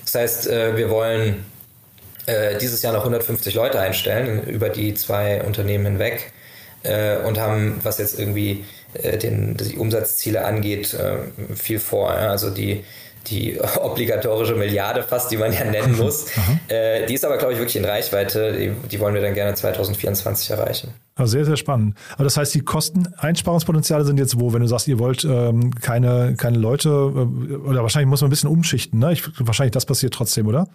Das 0.05 0.15
heißt, 0.15 0.47
äh, 0.49 0.77
wir 0.77 0.91
wollen 0.91 1.45
äh, 2.27 2.59
dieses 2.59 2.83
Jahr 2.83 2.93
noch 2.93 3.01
150 3.01 3.55
Leute 3.55 3.81
einstellen 3.81 4.43
über 4.45 4.69
die 4.69 4.95
zwei 4.95 5.43
Unternehmen 5.43 5.87
hinweg 5.87 6.33
äh, 6.83 7.17
und 7.19 7.39
haben, 7.39 7.81
was 7.83 7.99
jetzt 7.99 8.19
irgendwie 8.19 8.65
äh, 8.95 9.19
den, 9.19 9.57
die 9.57 9.77
Umsatzziele 9.77 10.45
angeht, 10.45 10.95
äh, 10.95 11.55
viel 11.55 11.79
vor. 11.79 12.13
Ja? 12.15 12.31
Also 12.31 12.51
die 12.51 12.85
die 13.29 13.59
obligatorische 13.81 14.55
Milliarde 14.55 15.03
fast, 15.03 15.31
die 15.31 15.37
man 15.37 15.53
ja 15.53 15.65
nennen 15.65 15.97
muss. 15.97 16.27
äh, 16.69 17.07
die 17.07 17.15
ist 17.15 17.25
aber, 17.25 17.39
glaube 17.39 17.55
ich, 17.55 17.59
wirklich 17.59 17.77
in 17.77 17.85
Reichweite. 17.85 18.53
Die, 18.53 18.73
die, 18.89 19.01
wollen 19.01 19.15
wir 19.15 19.21
dann 19.21 19.35
gerne 19.35 19.55
2024 19.55 20.51
erreichen. 20.51 20.91
Also 21.15 21.33
sehr, 21.33 21.45
sehr 21.45 21.57
spannend. 21.57 21.97
Aber 22.15 22.25
das 22.25 22.37
heißt, 22.37 22.55
die 22.55 22.61
Kosteneinsparungspotenziale 22.61 24.05
sind 24.05 24.19
jetzt 24.19 24.39
wo, 24.39 24.53
wenn 24.53 24.61
du 24.63 24.69
sagst, 24.69 24.87
ihr 24.89 24.99
wollt 24.99 25.25
ähm, 25.25 25.75
keine, 25.75 26.35
keine 26.37 26.59
Leute, 26.59 26.89
äh, 26.89 27.55
oder 27.55 27.83
wahrscheinlich 27.83 28.09
muss 28.09 28.21
man 28.21 28.29
ein 28.29 28.31
bisschen 28.31 28.51
umschichten, 28.51 28.99
ne? 28.99 29.13
Ich, 29.13 29.23
wahrscheinlich 29.39 29.73
das 29.73 29.87
passiert 29.87 30.15
trotzdem, 30.15 30.47
oder? 30.47 30.69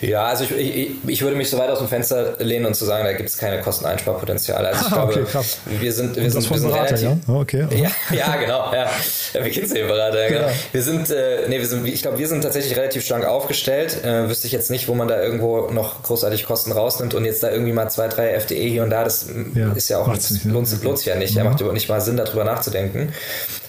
Ja, 0.00 0.24
also 0.24 0.44
ich, 0.44 0.52
ich, 0.52 0.90
ich, 1.06 1.22
würde 1.22 1.36
mich 1.36 1.50
so 1.50 1.58
weit 1.58 1.70
aus 1.70 1.78
dem 1.78 1.88
Fenster 1.88 2.36
lehnen 2.38 2.66
und 2.66 2.74
zu 2.74 2.84
sagen, 2.84 3.04
da 3.04 3.12
gibt 3.12 3.28
es 3.28 3.36
keine 3.36 3.60
Kosteneinsparpotenziale. 3.60 4.68
Also 4.68 4.86
ich 4.86 4.92
glaube, 4.92 5.12
okay, 5.12 5.24
krass. 5.24 5.58
wir 5.66 5.92
sind, 5.92 6.16
wir 6.16 6.30
sind, 6.30 6.50
wir 6.50 6.58
sind 6.58 6.70
Berater, 6.70 6.96
relativ. 6.96 7.28
Ja? 7.28 7.34
Okay. 7.34 7.66
Ja, 7.70 7.90
ja, 8.16 8.36
genau. 8.36 8.72
Ja. 8.72 8.90
Ja, 9.34 9.40
McKinsey-Berater, 9.40 10.28
genau. 10.28 10.40
Ja. 10.42 10.52
Wir 10.72 10.82
sind, 10.82 11.10
äh, 11.10 11.48
nee, 11.48 11.58
wir 11.58 11.66
sind, 11.66 11.86
ich 11.86 12.02
glaube, 12.02 12.18
wir 12.18 12.28
sind 12.28 12.42
tatsächlich 12.42 12.76
relativ 12.76 13.04
schlank 13.04 13.24
aufgestellt. 13.24 14.04
Äh, 14.04 14.28
wüsste 14.28 14.46
ich 14.46 14.52
jetzt 14.52 14.70
nicht, 14.70 14.88
wo 14.88 14.94
man 14.94 15.08
da 15.08 15.20
irgendwo 15.20 15.68
noch 15.70 16.02
großartig 16.02 16.46
Kosten 16.46 16.72
rausnimmt 16.72 17.14
und 17.14 17.24
jetzt 17.24 17.42
da 17.42 17.50
irgendwie 17.50 17.72
mal 17.72 17.88
zwei, 17.88 18.08
drei 18.08 18.30
FDE 18.32 18.68
hier 18.68 18.82
und 18.82 18.90
da, 18.90 19.04
das 19.04 19.26
ja, 19.54 19.72
ist 19.72 19.88
ja 19.88 19.98
auch, 19.98 20.08
nicht, 20.08 20.44
lohnt, 20.44 20.70
ne? 20.70 20.78
lohnt 20.82 20.98
sich 20.98 21.06
ja 21.06 21.16
nicht. 21.16 21.32
Mhm. 21.32 21.38
Ja, 21.38 21.44
macht 21.44 21.60
überhaupt 21.60 21.74
nicht 21.74 21.88
mal 21.88 22.00
Sinn, 22.00 22.16
darüber 22.16 22.44
nachzudenken. 22.44 23.12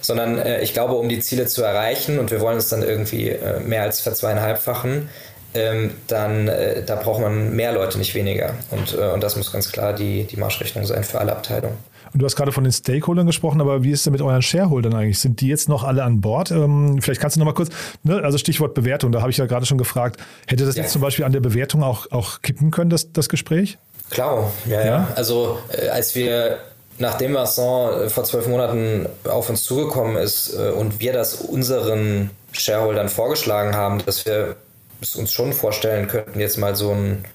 Sondern 0.01 0.39
äh, 0.39 0.61
ich 0.61 0.73
glaube, 0.73 0.95
um 0.95 1.09
die 1.09 1.19
Ziele 1.19 1.47
zu 1.47 1.63
erreichen 1.63 2.19
und 2.19 2.31
wir 2.31 2.39
wollen 2.41 2.57
es 2.57 2.69
dann 2.69 2.83
irgendwie 2.83 3.29
äh, 3.29 3.59
mehr 3.59 3.83
als 3.83 4.01
verzweieinhalbfachen, 4.01 5.09
ähm, 5.53 5.91
dann 6.07 6.47
äh, 6.47 6.83
da 6.83 6.95
braucht 6.95 7.21
man 7.21 7.55
mehr 7.55 7.73
Leute, 7.73 7.97
nicht 7.97 8.13
weniger. 8.15 8.53
Und, 8.71 8.97
äh, 8.97 9.11
und 9.11 9.23
das 9.23 9.35
muss 9.35 9.51
ganz 9.51 9.71
klar 9.71 9.93
die, 9.93 10.23
die 10.23 10.37
Marschrichtung 10.37 10.85
sein 10.85 11.03
für 11.03 11.19
alle 11.19 11.31
Abteilungen. 11.31 11.77
Und 12.13 12.21
du 12.21 12.25
hast 12.25 12.35
gerade 12.35 12.51
von 12.51 12.63
den 12.63 12.73
Stakeholdern 12.73 13.27
gesprochen, 13.27 13.61
aber 13.61 13.83
wie 13.83 13.91
ist 13.91 14.05
denn 14.05 14.13
mit 14.13 14.21
euren 14.21 14.41
Shareholdern 14.41 14.95
eigentlich? 14.95 15.19
Sind 15.19 15.41
die 15.41 15.47
jetzt 15.47 15.69
noch 15.69 15.83
alle 15.83 16.03
an 16.03 16.21
Bord? 16.21 16.49
Ähm, 16.49 16.99
vielleicht 17.01 17.21
kannst 17.21 17.35
du 17.35 17.39
noch 17.39 17.45
mal 17.45 17.53
kurz, 17.53 17.69
ne, 18.03 18.21
also 18.23 18.37
Stichwort 18.37 18.73
Bewertung, 18.73 19.11
da 19.11 19.21
habe 19.21 19.29
ich 19.29 19.37
ja 19.37 19.45
gerade 19.45 19.65
schon 19.65 19.77
gefragt, 19.77 20.19
hätte 20.47 20.65
das 20.65 20.75
ja. 20.75 20.83
jetzt 20.83 20.91
zum 20.91 21.01
Beispiel 21.01 21.25
an 21.25 21.33
der 21.33 21.39
Bewertung 21.39 21.83
auch, 21.83 22.11
auch 22.11 22.41
kippen 22.41 22.71
können, 22.71 22.89
das, 22.89 23.11
das 23.13 23.29
Gespräch? 23.29 23.77
Klar, 24.09 24.51
ja, 24.65 24.79
ja. 24.79 24.85
ja. 24.85 25.07
Also 25.15 25.59
äh, 25.71 25.89
als 25.89 26.15
wir 26.15 26.57
nachdem 26.97 27.33
Vincent 27.33 28.05
äh, 28.05 28.09
vor 28.09 28.23
zwölf 28.23 28.47
Monaten 28.47 29.07
auf 29.25 29.49
uns 29.49 29.63
zugekommen 29.63 30.17
ist 30.17 30.53
äh, 30.53 30.71
und 30.71 30.99
wir 30.99 31.13
das 31.13 31.35
unseren 31.35 32.31
Shareholdern 32.51 33.09
vorgeschlagen 33.09 33.75
haben, 33.75 34.03
dass 34.05 34.25
wir 34.25 34.55
es 35.01 35.15
uns 35.15 35.31
schon 35.31 35.53
vorstellen 35.53 36.07
könnten, 36.07 36.39
jetzt 36.39 36.57
mal 36.57 36.75
so, 36.75 36.91
ein, 36.91 37.25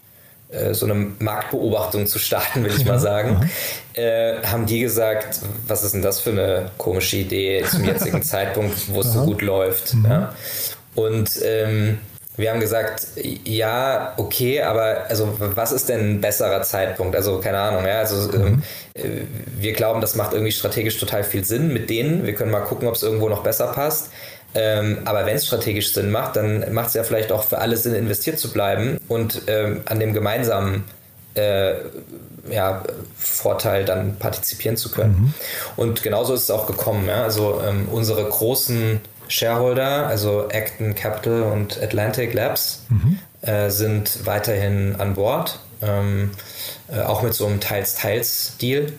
äh, 0.51 0.75
so 0.75 0.87
eine 0.87 0.95
Marktbeobachtung 1.19 2.07
zu 2.07 2.19
starten, 2.19 2.65
will 2.65 2.73
ich 2.77 2.85
mal 2.85 2.99
sagen, 2.99 3.51
äh, 3.95 4.43
haben 4.43 4.67
die 4.67 4.81
gesagt, 4.81 5.41
was 5.67 5.85
ist 5.85 5.95
denn 5.95 6.03
das 6.03 6.21
für 6.21 6.31
eine 6.31 6.71
komische 6.79 7.17
Idee 7.17 7.65
zum 7.71 7.85
jetzigen 7.85 8.23
Zeitpunkt, 8.25 8.93
wo 8.93 9.01
es 9.01 9.13
so 9.13 9.25
gut 9.25 9.43
läuft. 9.43 9.95
Mhm. 9.95 10.05
Ja? 10.05 10.35
Und 10.95 11.31
ähm, 11.43 11.99
wir 12.37 12.51
haben 12.51 12.59
gesagt, 12.59 13.07
ja, 13.45 14.13
okay, 14.17 14.63
aber 14.63 15.05
also 15.09 15.37
was 15.39 15.71
ist 15.71 15.89
denn 15.89 16.01
ein 16.01 16.21
besserer 16.21 16.63
Zeitpunkt? 16.63 17.15
Also 17.15 17.39
keine 17.39 17.59
Ahnung, 17.59 17.87
ja, 17.87 18.01
also 18.01 18.33
ähm, 18.33 18.43
mhm. 18.43 18.63
ähm, 18.97 19.29
wir 19.57 19.73
glauben, 19.73 20.01
das 20.01 20.17
macht 20.17 20.33
irgendwie 20.33 20.51
strategisch 20.51 20.99
total 20.99 21.23
viel 21.23 21.45
Sinn 21.45 21.73
mit 21.73 21.91
denen. 21.91 22.27
Wir 22.27 22.35
können 22.35 22.51
mal 22.51 22.61
gucken, 22.61 22.89
ob 22.89 22.97
es 22.97 23.05
irgendwo 23.05 23.29
noch 23.29 23.45
besser 23.45 23.69
passt. 23.69 24.11
Ähm, 24.55 24.99
aber 25.05 25.27
wenn 25.27 25.37
es 25.37 25.47
strategisch 25.47 25.93
Sinn 25.93 26.11
macht, 26.11 26.37
dann 26.37 26.73
macht 26.73 26.89
es 26.89 26.95
ja 26.95 27.03
vielleicht 27.03 27.33
auch 27.33 27.43
für 27.43 27.59
alle 27.59 27.77
Sinn, 27.77 27.95
investiert 27.95 28.39
zu 28.39 28.53
bleiben 28.53 28.99
und 29.09 29.43
ähm, 29.49 29.83
an 29.87 29.99
dem 29.99 30.13
gemeinsamen 30.13 30.85
äh, 31.35 31.75
ja, 32.49 32.83
Vorteil 33.17 33.85
dann 33.85 34.17
partizipieren 34.17 34.77
zu 34.77 34.91
können. 34.91 35.15
Mhm. 35.15 35.35
Und 35.77 36.03
genauso 36.03 36.35
ist 36.35 36.45
es 36.45 36.51
auch 36.51 36.67
gekommen. 36.67 37.09
Ja? 37.09 37.25
Also 37.25 37.61
ähm, 37.67 37.89
unsere 37.91 38.25
großen 38.25 39.01
Shareholder, 39.29 40.07
also 40.07 40.49
Acton 40.51 40.95
Capital 40.95 41.43
und 41.43 41.83
Atlantic 41.83 42.35
Labs, 42.35 42.85
mhm. 42.91 43.19
äh, 43.43 43.71
sind 43.71 44.27
weiterhin 44.27 44.97
an 44.99 45.15
Bord, 45.15 45.59
ähm, 45.83 46.31
äh, 46.93 47.01
auch 47.01 47.23
mit 47.23 47.35
so 47.35 47.47
einem 47.47 47.61
Teils-Teils-Deal. 47.61 48.93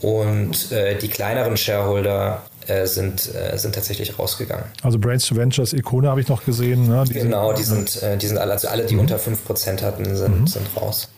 Und 0.00 0.72
äh, 0.72 0.96
die 0.96 1.08
kleineren 1.08 1.56
Shareholder 1.56 2.42
sind, 2.86 3.34
äh, 3.34 3.56
sind 3.56 3.74
tatsächlich 3.74 4.18
rausgegangen. 4.18 4.64
Also 4.82 4.98
Brains 4.98 5.26
to 5.26 5.36
Ventures, 5.36 5.72
Ikone 5.72 6.08
habe 6.08 6.20
ich 6.20 6.28
noch 6.28 6.44
gesehen. 6.44 6.88
Ne? 6.88 7.04
Die 7.06 7.14
genau, 7.14 7.52
die 7.52 7.62
sind, 7.62 8.02
äh, 8.02 8.16
die 8.16 8.26
sind 8.26 8.38
alle, 8.38 8.52
also 8.52 8.68
alle, 8.68 8.86
die 8.86 8.94
mhm. 8.94 9.00
unter 9.00 9.16
5% 9.16 9.82
hatten, 9.82 10.16
sind, 10.16 10.40
mhm. 10.40 10.46
sind 10.46 10.66
raus. 10.76 11.08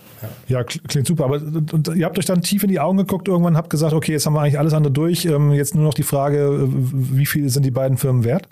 Ja. 0.49 0.59
ja, 0.59 0.65
klingt 0.65 1.07
super. 1.07 1.25
Aber 1.25 1.37
und, 1.37 1.73
und 1.73 1.89
ihr 1.97 2.05
habt 2.05 2.19
euch 2.19 2.27
dann 2.27 2.43
tief 2.43 2.63
in 2.63 2.69
die 2.69 2.81
Augen 2.81 2.99
geguckt, 2.99 3.29
irgendwann 3.29 3.57
habt 3.57 3.71
gesagt, 3.71 3.93
okay, 3.93 4.13
jetzt 4.13 4.27
haben 4.27 4.35
wir 4.35 4.41
eigentlich 4.41 4.59
alles 4.59 4.73
andere 4.73 4.93
durch. 4.93 5.25
Ähm, 5.25 5.53
jetzt 5.53 5.75
nur 5.75 5.85
noch 5.85 5.95
die 5.95 6.05
Frage, 6.05 6.69
wie 6.69 7.27
viel 7.27 7.49
sind 7.51 7.65
die 7.65 7.71
beiden 7.71 7.99
Firmen 7.99 8.25
wert? 8.25 8.49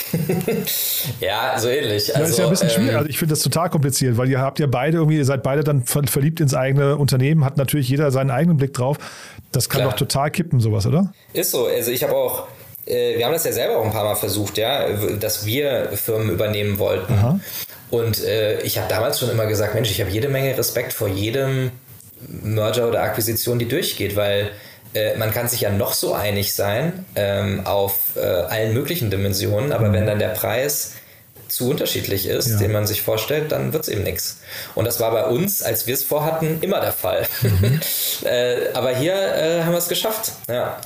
ja, 1.20 1.58
so 1.58 1.68
ähnlich. 1.68 2.14
Also, 2.14 2.20
ja, 2.20 2.28
ist 2.28 2.38
ja 2.38 2.44
ein 2.44 2.50
bisschen 2.50 2.68
ähm, 2.68 2.74
schwierig. 2.74 2.96
Also 2.96 3.08
ich 3.08 3.18
finde 3.18 3.32
das 3.32 3.42
total 3.42 3.70
kompliziert, 3.70 4.16
weil 4.16 4.28
ihr 4.28 4.40
habt 4.40 4.58
ja 4.58 4.66
beide 4.66 4.98
irgendwie, 4.98 5.18
ihr 5.18 5.24
seid 5.24 5.42
beide 5.42 5.64
dann 5.64 5.84
verliebt 5.84 6.40
ins 6.40 6.54
eigene 6.54 6.96
Unternehmen, 6.96 7.44
hat 7.44 7.56
natürlich 7.56 7.88
jeder 7.88 8.10
seinen 8.10 8.30
eigenen 8.30 8.56
Blick 8.56 8.72
drauf. 8.72 8.98
Das 9.52 9.68
kann 9.68 9.82
Klar. 9.82 9.90
doch 9.90 9.98
total 9.98 10.30
kippen, 10.30 10.60
sowas, 10.60 10.86
oder? 10.86 11.12
Ist 11.32 11.50
so. 11.50 11.66
Also 11.66 11.90
ich 11.90 12.02
habe 12.02 12.14
auch, 12.14 12.48
äh, 12.86 13.18
wir 13.18 13.26
haben 13.26 13.32
das 13.32 13.44
ja 13.44 13.52
selber 13.52 13.78
auch 13.78 13.84
ein 13.84 13.92
paar 13.92 14.04
Mal 14.04 14.14
versucht, 14.14 14.58
ja, 14.58 14.88
dass 15.20 15.44
wir 15.44 15.90
Firmen 15.92 16.30
übernehmen 16.30 16.78
wollten. 16.78 17.12
Aha. 17.12 17.40
Und 17.90 18.24
äh, 18.24 18.60
ich 18.62 18.78
habe 18.78 18.88
damals 18.88 19.20
schon 19.20 19.30
immer 19.30 19.46
gesagt, 19.46 19.74
Mensch, 19.74 19.90
ich 19.90 20.00
habe 20.00 20.10
jede 20.10 20.28
Menge 20.28 20.56
Respekt 20.56 20.94
vor 20.94 21.08
jedem 21.08 21.70
Merger 22.26 22.88
oder 22.88 23.02
Akquisition, 23.02 23.58
die 23.58 23.68
durchgeht, 23.68 24.16
weil 24.16 24.52
äh, 24.94 25.16
man 25.16 25.32
kann 25.32 25.48
sich 25.48 25.62
ja 25.62 25.70
noch 25.70 25.92
so 25.92 26.14
einig 26.14 26.54
sein 26.54 27.04
ähm, 27.14 27.66
auf 27.66 28.16
äh, 28.16 28.20
allen 28.20 28.74
möglichen 28.74 29.10
Dimensionen, 29.10 29.72
aber 29.72 29.88
mhm. 29.88 29.92
wenn 29.92 30.06
dann 30.06 30.18
der 30.18 30.28
Preis 30.28 30.92
zu 31.48 31.68
unterschiedlich 31.68 32.26
ist, 32.26 32.48
ja. 32.48 32.56
den 32.56 32.72
man 32.72 32.86
sich 32.86 33.02
vorstellt, 33.02 33.52
dann 33.52 33.74
wird 33.74 33.82
es 33.82 33.88
eben 33.88 34.04
nichts. 34.04 34.38
Und 34.74 34.86
das 34.86 35.00
war 35.00 35.10
bei 35.10 35.26
uns, 35.26 35.62
als 35.62 35.86
wir 35.86 35.92
es 35.92 36.02
vorhatten, 36.02 36.58
immer 36.62 36.80
der 36.80 36.92
Fall. 36.92 37.26
Mhm. 37.42 37.80
äh, 38.24 38.72
aber 38.72 38.96
hier 38.96 39.14
äh, 39.14 39.62
haben 39.62 39.72
wir 39.72 39.78
es 39.78 39.88
geschafft. 39.88 40.32
Ja. 40.48 40.78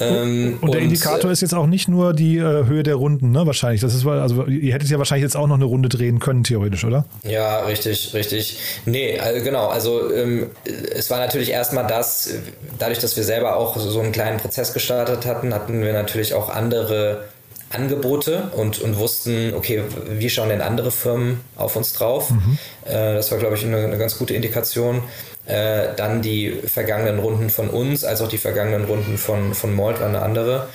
Ähm, 0.00 0.58
und, 0.60 0.62
und, 0.62 0.74
der 0.74 0.82
Indikator 0.82 1.30
äh, 1.30 1.32
ist 1.32 1.42
jetzt 1.42 1.54
auch 1.54 1.66
nicht 1.66 1.88
nur 1.88 2.12
die 2.12 2.38
äh, 2.38 2.66
Höhe 2.66 2.82
der 2.82 2.94
Runden, 2.94 3.30
ne? 3.30 3.46
Wahrscheinlich. 3.46 3.80
Das 3.80 3.94
ist 3.94 4.06
also 4.06 4.46
ihr 4.46 4.72
hättet 4.72 4.88
ja 4.88 4.98
wahrscheinlich 4.98 5.24
jetzt 5.24 5.36
auch 5.36 5.46
noch 5.46 5.56
eine 5.56 5.64
Runde 5.64 5.88
drehen 5.88 6.18
können, 6.18 6.44
theoretisch, 6.44 6.84
oder? 6.84 7.04
Ja, 7.22 7.60
richtig, 7.60 8.12
richtig. 8.14 8.58
Nee, 8.86 9.18
also 9.18 9.44
genau. 9.44 9.68
Also 9.68 10.12
ähm, 10.12 10.50
es 10.64 11.10
war 11.10 11.18
natürlich 11.18 11.50
erstmal 11.50 11.86
das, 11.86 12.30
dadurch, 12.78 12.98
dass 12.98 13.16
wir 13.16 13.24
selber 13.24 13.56
auch 13.56 13.76
so 13.76 14.00
einen 14.00 14.12
kleinen 14.12 14.38
Prozess 14.38 14.72
gestartet 14.72 15.26
hatten, 15.26 15.54
hatten 15.54 15.82
wir 15.82 15.92
natürlich 15.92 16.34
auch 16.34 16.48
andere 16.48 17.24
Angebote 17.70 18.50
und, 18.56 18.80
und 18.80 18.98
wussten, 18.98 19.54
okay, 19.54 19.82
wie 20.08 20.28
schauen 20.28 20.48
denn 20.48 20.60
andere 20.60 20.90
Firmen 20.90 21.40
auf 21.56 21.76
uns 21.76 21.92
drauf? 21.92 22.30
Mhm. 22.30 22.58
Äh, 22.84 23.14
das 23.14 23.30
war, 23.30 23.38
glaube 23.38 23.54
ich, 23.54 23.64
eine, 23.64 23.78
eine, 23.78 23.96
ganz 23.96 24.18
gute 24.18 24.34
Indikation. 24.34 25.02
Äh, 25.46 25.94
dann 25.96 26.22
die 26.22 26.52
vergangenen 26.66 27.18
Runden 27.18 27.50
von 27.50 27.70
uns, 27.70 28.04
als 28.04 28.20
auch 28.20 28.28
die 28.28 28.38
vergangenen 28.38 28.84
Runden 28.84 29.16
von, 29.16 29.54
von 29.54 29.74
Malt 29.74 30.00
waren 30.00 30.14
eine 30.14 30.22
andere. 30.22 30.68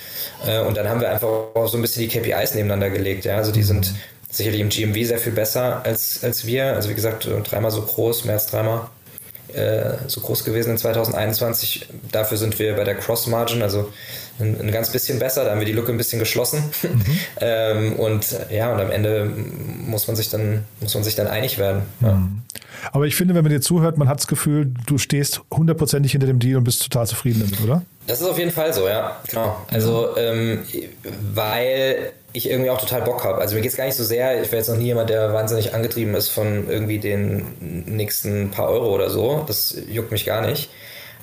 Äh, 0.46 0.60
und 0.60 0.76
dann 0.76 0.88
haben 0.88 1.00
wir 1.00 1.10
einfach 1.10 1.28
auch 1.54 1.68
so 1.68 1.78
ein 1.78 1.82
bisschen 1.82 2.02
die 2.02 2.08
KPIs 2.08 2.54
nebeneinander 2.54 2.90
gelegt. 2.90 3.24
Ja? 3.24 3.36
Also 3.36 3.52
die 3.52 3.62
sind 3.62 3.94
sicherlich 4.28 4.60
im 4.60 4.68
GMV 4.68 5.06
sehr 5.06 5.18
viel 5.18 5.32
besser 5.32 5.80
als, 5.84 6.22
als 6.22 6.46
wir. 6.46 6.74
Also 6.74 6.90
wie 6.90 6.94
gesagt, 6.94 7.28
dreimal 7.44 7.70
so 7.70 7.82
groß, 7.82 8.24
mehr 8.24 8.34
als 8.34 8.48
dreimal 8.48 8.88
äh, 9.54 9.94
so 10.08 10.20
groß 10.20 10.44
gewesen 10.44 10.70
in 10.70 10.78
2021. 10.78 11.88
Dafür 12.12 12.36
sind 12.36 12.58
wir 12.58 12.74
bei 12.74 12.84
der 12.84 12.96
Cross 12.96 13.28
Margin, 13.28 13.62
also 13.62 13.88
ein, 14.38 14.60
ein 14.60 14.70
ganz 14.72 14.90
bisschen 14.90 15.18
besser. 15.18 15.44
Da 15.44 15.50
haben 15.50 15.60
wir 15.60 15.66
die 15.66 15.72
Lücke 15.72 15.92
ein 15.92 15.98
bisschen 15.98 16.18
geschlossen. 16.18 16.62
Mhm. 16.82 17.04
ähm, 17.40 17.92
und 17.94 18.26
ja, 18.50 18.72
und 18.72 18.80
am 18.80 18.90
Ende 18.90 19.30
muss 19.86 20.06
man 20.06 20.16
sich 20.16 20.28
dann, 20.28 20.64
muss 20.80 20.94
man 20.94 21.04
sich 21.04 21.14
dann 21.14 21.26
einig 21.26 21.58
werden. 21.58 21.82
Ja. 22.00 22.12
Mhm. 22.12 22.42
Aber 22.92 23.06
ich 23.06 23.16
finde, 23.16 23.34
wenn 23.34 23.42
man 23.42 23.50
dir 23.50 23.60
zuhört, 23.60 23.98
man 23.98 24.08
hat 24.08 24.18
das 24.18 24.26
Gefühl, 24.26 24.72
du 24.86 24.98
stehst 24.98 25.40
hundertprozentig 25.52 26.12
hinter 26.12 26.26
dem 26.26 26.38
Deal 26.38 26.56
und 26.56 26.64
bist 26.64 26.82
total 26.82 27.06
zufrieden 27.06 27.40
damit, 27.40 27.62
oder? 27.64 27.82
Das 28.06 28.20
ist 28.20 28.26
auf 28.26 28.38
jeden 28.38 28.52
Fall 28.52 28.72
so, 28.72 28.86
ja. 28.86 29.16
Genau. 29.28 29.56
Also, 29.70 30.16
ähm, 30.16 30.60
weil 31.34 32.12
ich 32.32 32.50
irgendwie 32.50 32.70
auch 32.70 32.80
total 32.80 33.02
Bock 33.02 33.24
habe. 33.24 33.40
Also 33.40 33.54
mir 33.54 33.62
geht 33.62 33.70
es 33.70 33.76
gar 33.76 33.86
nicht 33.86 33.96
so 33.96 34.04
sehr, 34.04 34.42
ich 34.42 34.48
wäre 34.52 34.58
jetzt 34.58 34.68
noch 34.68 34.76
nie 34.76 34.84
jemand, 34.84 35.10
der 35.10 35.32
wahnsinnig 35.32 35.74
angetrieben 35.74 36.14
ist 36.14 36.28
von 36.28 36.68
irgendwie 36.68 36.98
den 36.98 37.46
nächsten 37.86 38.50
paar 38.50 38.68
Euro 38.68 38.94
oder 38.94 39.10
so. 39.10 39.44
Das 39.46 39.76
juckt 39.88 40.12
mich 40.12 40.26
gar 40.26 40.46
nicht. 40.46 40.70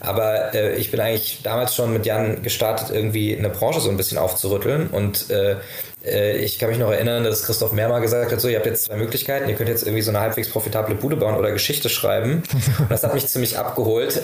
Aber 0.03 0.53
äh, 0.53 0.75
ich 0.75 0.91
bin 0.91 0.99
eigentlich 0.99 1.39
damals 1.43 1.75
schon 1.75 1.93
mit 1.93 2.05
Jan 2.05 2.43
gestartet, 2.43 2.91
irgendwie 2.93 3.35
eine 3.35 3.49
Branche 3.49 3.79
so 3.79 3.89
ein 3.89 3.97
bisschen 3.97 4.17
aufzurütteln. 4.17 4.87
Und 4.87 5.29
äh, 5.31 5.55
ich 6.03 6.59
kann 6.59 6.69
mich 6.69 6.79
noch 6.79 6.91
erinnern, 6.91 7.23
dass 7.23 7.43
Christoph 7.43 7.71
Mehrmal 7.71 8.01
gesagt 8.01 8.31
hat, 8.31 8.41
so, 8.41 8.49
ihr 8.49 8.57
habt 8.57 8.65
jetzt 8.65 8.85
zwei 8.85 8.97
Möglichkeiten, 8.97 9.47
ihr 9.49 9.55
könnt 9.55 9.69
jetzt 9.69 9.83
irgendwie 9.83 10.01
so 10.01 10.11
eine 10.11 10.19
halbwegs 10.19 10.49
profitable 10.49 10.95
Bude 10.95 11.15
bauen 11.15 11.35
oder 11.35 11.51
Geschichte 11.51 11.87
schreiben. 11.87 12.43
Und 12.79 12.91
das 12.91 13.03
hat 13.03 13.13
mich 13.13 13.27
ziemlich 13.27 13.57
abgeholt. 13.57 14.21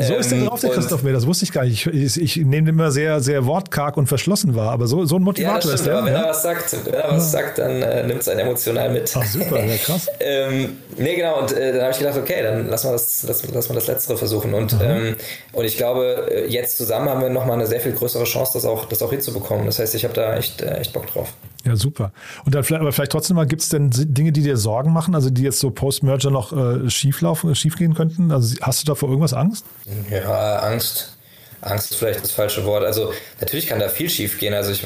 so 0.00 0.14
ist 0.14 0.30
der 0.30 0.38
ähm, 0.38 0.46
drauf, 0.46 0.60
der 0.60 0.70
Christoph 0.70 1.02
Mehr, 1.02 1.14
das 1.14 1.26
wusste 1.26 1.44
ich 1.44 1.52
gar 1.52 1.64
nicht. 1.64 1.86
Ich, 1.86 2.20
ich 2.20 2.36
nehme 2.36 2.66
den 2.66 2.68
immer 2.68 2.90
sehr, 2.90 3.20
sehr 3.20 3.46
wortkarg 3.46 3.96
und 3.96 4.06
verschlossen 4.06 4.54
wahr, 4.54 4.70
aber 4.70 4.86
so, 4.86 5.04
so 5.06 5.16
ein 5.16 5.22
Motivator 5.22 5.70
ja, 5.70 5.74
ist 5.74 5.86
der. 5.86 5.96
Aber 5.96 6.06
wenn 6.06 6.12
ja? 6.12 6.22
er 6.22 6.28
was 6.28 6.42
sagt, 6.42 6.76
wenn 6.84 6.94
er 6.94 7.10
was 7.10 7.32
sagt, 7.32 7.58
dann 7.58 7.82
äh, 7.82 8.06
nimmt 8.06 8.20
es 8.20 8.28
einen 8.28 8.40
emotional 8.40 8.90
mit. 8.90 9.14
Ach 9.16 9.24
super, 9.24 9.64
ja 9.64 9.76
krass. 9.76 10.08
ähm, 10.20 10.78
nee, 10.98 11.16
genau, 11.16 11.40
und 11.40 11.52
äh, 11.52 11.72
dann 11.72 11.82
habe 11.82 11.92
ich 11.92 11.98
gedacht, 11.98 12.18
okay, 12.18 12.42
dann 12.42 12.68
lass 12.68 12.84
mal 12.84 12.92
das, 12.92 13.24
lass, 13.26 13.42
lass 13.50 13.68
mal 13.68 13.74
das 13.76 13.86
Letztere 13.86 14.18
versuchen. 14.18 14.52
Und, 14.52 14.76
ähm, 14.82 15.16
und 15.52 15.64
ich 15.64 15.76
glaube, 15.76 16.28
äh, 16.30 16.46
jetzt 16.48 16.76
zusammen 16.76 17.08
haben 17.08 17.20
wir 17.20 17.30
nochmal 17.30 17.56
eine 17.56 17.66
sehr 17.66 17.80
viel 17.80 17.92
größere 17.92 18.24
Chance, 18.24 18.52
das 18.54 18.64
auch, 18.64 18.84
das 18.86 19.02
auch 19.02 19.10
hinzubekommen. 19.10 19.66
Das 19.66 19.78
heißt, 19.78 19.94
ich 19.94 20.04
habe 20.04 20.14
da 20.14 20.36
echt, 20.36 20.62
äh, 20.66 20.78
echt 20.78 20.92
Bock 20.92 21.06
drauf. 21.06 21.32
Ja, 21.64 21.74
super. 21.74 22.12
Und 22.44 22.54
dann 22.54 22.62
vielleicht, 22.62 22.80
aber 22.80 22.92
vielleicht 22.92 23.12
trotzdem 23.12 23.36
mal, 23.36 23.46
gibt 23.46 23.62
es 23.62 23.68
denn 23.68 23.90
Dinge, 23.92 24.30
die 24.30 24.42
dir 24.42 24.56
Sorgen 24.56 24.92
machen, 24.92 25.14
also 25.14 25.30
die 25.30 25.42
jetzt 25.42 25.58
so 25.58 25.70
Post-Merger 25.70 26.30
noch 26.30 26.52
äh, 26.52 26.88
schieflaufen, 26.88 27.54
schiefgehen 27.56 27.94
könnten? 27.94 28.30
Also 28.30 28.56
hast 28.62 28.82
du 28.82 28.86
da 28.86 28.94
vor 28.94 29.08
irgendwas 29.08 29.32
Angst? 29.32 29.64
Ja, 30.10 30.60
Angst. 30.60 31.16
Angst 31.62 31.90
ist 31.90 31.96
vielleicht 31.96 32.22
das 32.22 32.30
falsche 32.30 32.64
Wort. 32.64 32.84
Also 32.84 33.12
natürlich 33.40 33.66
kann 33.66 33.80
da 33.80 33.88
viel 33.88 34.08
schief 34.08 34.38
gehen. 34.38 34.54
Also 34.54 34.70
ich, 34.70 34.84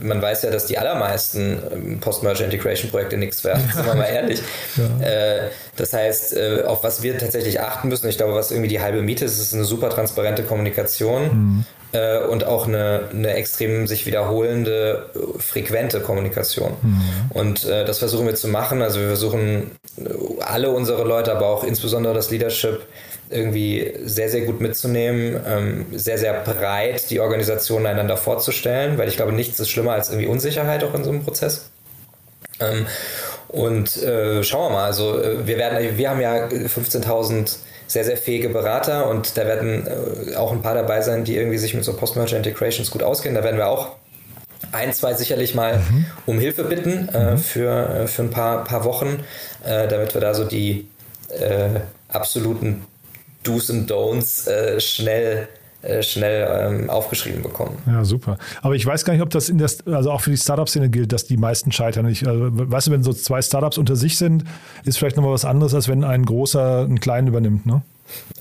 man 0.00 0.22
weiß 0.22 0.42
ja, 0.42 0.50
dass 0.50 0.66
die 0.66 0.78
allermeisten 0.78 1.58
ähm, 1.72 2.00
Post-Merger-Integration-Projekte 2.00 3.16
nichts 3.16 3.44
werden, 3.44 3.70
sind 3.74 3.84
wir 3.84 3.94
mal 3.94 4.04
ehrlich. 4.04 4.40
Ja. 4.76 5.06
Äh, 5.06 5.50
das 5.76 5.92
heißt, 5.92 6.36
äh, 6.36 6.62
auf 6.66 6.82
was 6.84 7.02
wir 7.02 7.18
tatsächlich 7.18 7.60
achten 7.60 7.88
müssen, 7.88 8.08
ich 8.08 8.16
glaube, 8.16 8.34
was 8.34 8.50
irgendwie 8.50 8.68
die 8.68 8.80
halbe 8.80 9.02
Miete 9.02 9.24
ist, 9.24 9.38
ist 9.38 9.54
eine 9.54 9.64
super 9.64 9.90
transparente 9.90 10.42
Kommunikation. 10.44 11.22
Mhm. 11.22 11.64
Und 11.92 12.44
auch 12.44 12.68
eine, 12.68 13.08
eine 13.12 13.32
extrem 13.34 13.86
sich 13.88 14.06
wiederholende, 14.06 15.06
frequente 15.38 16.00
Kommunikation. 16.00 16.72
Mhm. 16.82 17.02
Und 17.30 17.64
äh, 17.64 17.84
das 17.84 17.98
versuchen 17.98 18.26
wir 18.26 18.36
zu 18.36 18.46
machen. 18.46 18.80
Also 18.80 19.00
wir 19.00 19.08
versuchen 19.08 19.72
alle 20.40 20.70
unsere 20.70 21.02
Leute, 21.04 21.32
aber 21.34 21.46
auch 21.46 21.64
insbesondere 21.64 22.14
das 22.14 22.30
Leadership, 22.30 22.82
irgendwie 23.30 23.92
sehr, 24.04 24.28
sehr 24.28 24.42
gut 24.42 24.60
mitzunehmen, 24.60 25.40
ähm, 25.46 25.86
sehr, 25.92 26.18
sehr 26.18 26.34
breit 26.40 27.10
die 27.10 27.20
Organisationen 27.20 27.86
einander 27.86 28.16
vorzustellen, 28.16 28.98
weil 28.98 29.08
ich 29.08 29.16
glaube, 29.16 29.32
nichts 29.32 29.60
ist 29.60 29.70
schlimmer 29.70 29.92
als 29.92 30.10
irgendwie 30.10 30.26
Unsicherheit 30.26 30.82
auch 30.84 30.94
in 30.94 31.04
so 31.04 31.10
einem 31.10 31.22
Prozess. 31.22 31.70
Ähm, 32.58 32.86
und 33.48 33.96
äh, 34.02 34.42
schauen 34.42 34.70
wir 34.70 34.76
mal, 34.78 34.84
also 34.84 35.20
äh, 35.20 35.46
wir 35.46 35.58
werden, 35.58 35.96
wir 35.96 36.10
haben 36.10 36.20
ja 36.20 36.46
15.000 36.46 37.56
sehr, 37.90 38.04
sehr 38.04 38.16
fähige 38.16 38.48
Berater 38.50 39.08
und 39.08 39.36
da 39.36 39.46
werden 39.46 39.86
äh, 39.86 40.36
auch 40.36 40.52
ein 40.52 40.62
paar 40.62 40.74
dabei 40.74 41.00
sein, 41.02 41.24
die 41.24 41.36
irgendwie 41.36 41.58
sich 41.58 41.74
mit 41.74 41.84
so 41.84 41.92
Post-Merger 41.96 42.36
Integrations 42.36 42.90
gut 42.90 43.02
auskennen. 43.02 43.34
Da 43.34 43.42
werden 43.42 43.56
wir 43.56 43.68
auch 43.68 43.96
ein, 44.70 44.92
zwei 44.92 45.14
sicherlich 45.14 45.56
mal 45.56 45.78
mhm. 45.78 46.06
um 46.26 46.38
Hilfe 46.38 46.64
bitten 46.64 47.08
äh, 47.08 47.32
mhm. 47.32 47.38
für, 47.38 47.88
äh, 47.88 48.06
für 48.06 48.22
ein 48.22 48.30
paar, 48.30 48.62
paar 48.62 48.84
Wochen, 48.84 49.24
äh, 49.64 49.88
damit 49.88 50.14
wir 50.14 50.20
da 50.20 50.34
so 50.34 50.44
die 50.44 50.86
äh, 51.30 51.80
absoluten 52.08 52.84
Do's 53.42 53.70
und 53.70 53.90
Don'ts 53.90 54.48
äh, 54.48 54.78
schnell 54.80 55.48
schnell 56.02 56.48
ähm, 56.50 56.90
aufgeschrieben 56.90 57.42
bekommen. 57.42 57.78
Ja, 57.86 58.04
super. 58.04 58.38
Aber 58.62 58.74
ich 58.74 58.84
weiß 58.84 59.04
gar 59.04 59.12
nicht, 59.12 59.22
ob 59.22 59.30
das 59.30 59.48
in 59.48 59.58
der, 59.58 59.70
also 59.86 60.10
auch 60.10 60.20
für 60.20 60.30
die 60.30 60.36
Startup-Szene 60.36 60.90
gilt, 60.90 61.12
dass 61.12 61.24
die 61.24 61.36
meisten 61.36 61.72
scheitern. 61.72 62.06
Ich, 62.08 62.26
also, 62.26 62.48
weißt 62.50 62.88
du, 62.88 62.90
wenn 62.90 63.02
so 63.02 63.12
zwei 63.12 63.40
Startups 63.40 63.78
unter 63.78 63.96
sich 63.96 64.18
sind, 64.18 64.44
ist 64.84 64.98
vielleicht 64.98 65.16
nochmal 65.16 65.32
was 65.32 65.44
anderes, 65.44 65.74
als 65.74 65.88
wenn 65.88 66.04
ein 66.04 66.24
großer 66.24 66.80
einen 66.80 67.00
kleinen 67.00 67.28
übernimmt, 67.28 67.66
ne? 67.66 67.82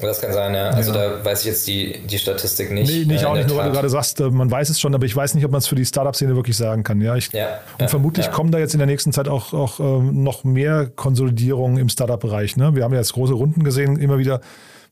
Das 0.02 0.22
kann 0.22 0.34
sein, 0.34 0.56
ja. 0.56 0.70
Also 0.70 0.94
ja. 0.94 1.18
da 1.18 1.26
weiß 1.26 1.42
ich 1.42 1.46
jetzt 1.48 1.68
die, 1.68 2.00
die 2.08 2.18
Statistik 2.18 2.72
nicht. 2.72 2.90
Nee, 2.90 3.06
nicht 3.06 3.24
äh, 3.24 3.26
auch 3.26 3.36
nicht, 3.36 3.50
nur 3.50 3.58
weil 3.58 3.68
du 3.68 3.74
gerade 3.74 3.90
sagst, 3.90 4.20
äh, 4.20 4.30
man 4.30 4.50
weiß 4.50 4.70
es 4.70 4.80
schon, 4.80 4.96
aber 4.96 5.06
ich 5.06 5.16
weiß 5.16 5.36
nicht, 5.36 5.46
ob 5.46 5.52
man 5.52 5.60
es 5.60 5.68
für 5.68 5.76
die 5.76 5.86
Startup-Szene 5.86 6.36
wirklich 6.36 6.58
sagen 6.58 6.84
kann. 6.84 7.02
Ja, 7.02 7.16
ich, 7.16 7.32
ja 7.34 7.60
und 7.74 7.82
ja, 7.82 7.88
vermutlich 7.88 8.32
kommen 8.32 8.52
da 8.52 8.60
jetzt 8.60 8.74
in 8.74 8.80
der 8.80 8.88
nächsten 8.88 9.12
Zeit 9.14 9.28
auch, 9.28 9.54
auch 9.54 9.80
ähm, 9.80 10.24
noch 10.24 10.44
mehr 10.44 10.88
Konsolidierungen 10.88 11.78
im 11.78 11.90
Startup-Bereich. 11.90 12.58
Ne? 12.58 12.76
Wir 12.76 12.84
haben 12.84 12.94
ja 12.94 13.00
jetzt 13.00 13.14
große 13.14 13.34
Runden 13.34 13.64
gesehen, 13.64 13.98
immer 14.00 14.18
wieder 14.18 14.42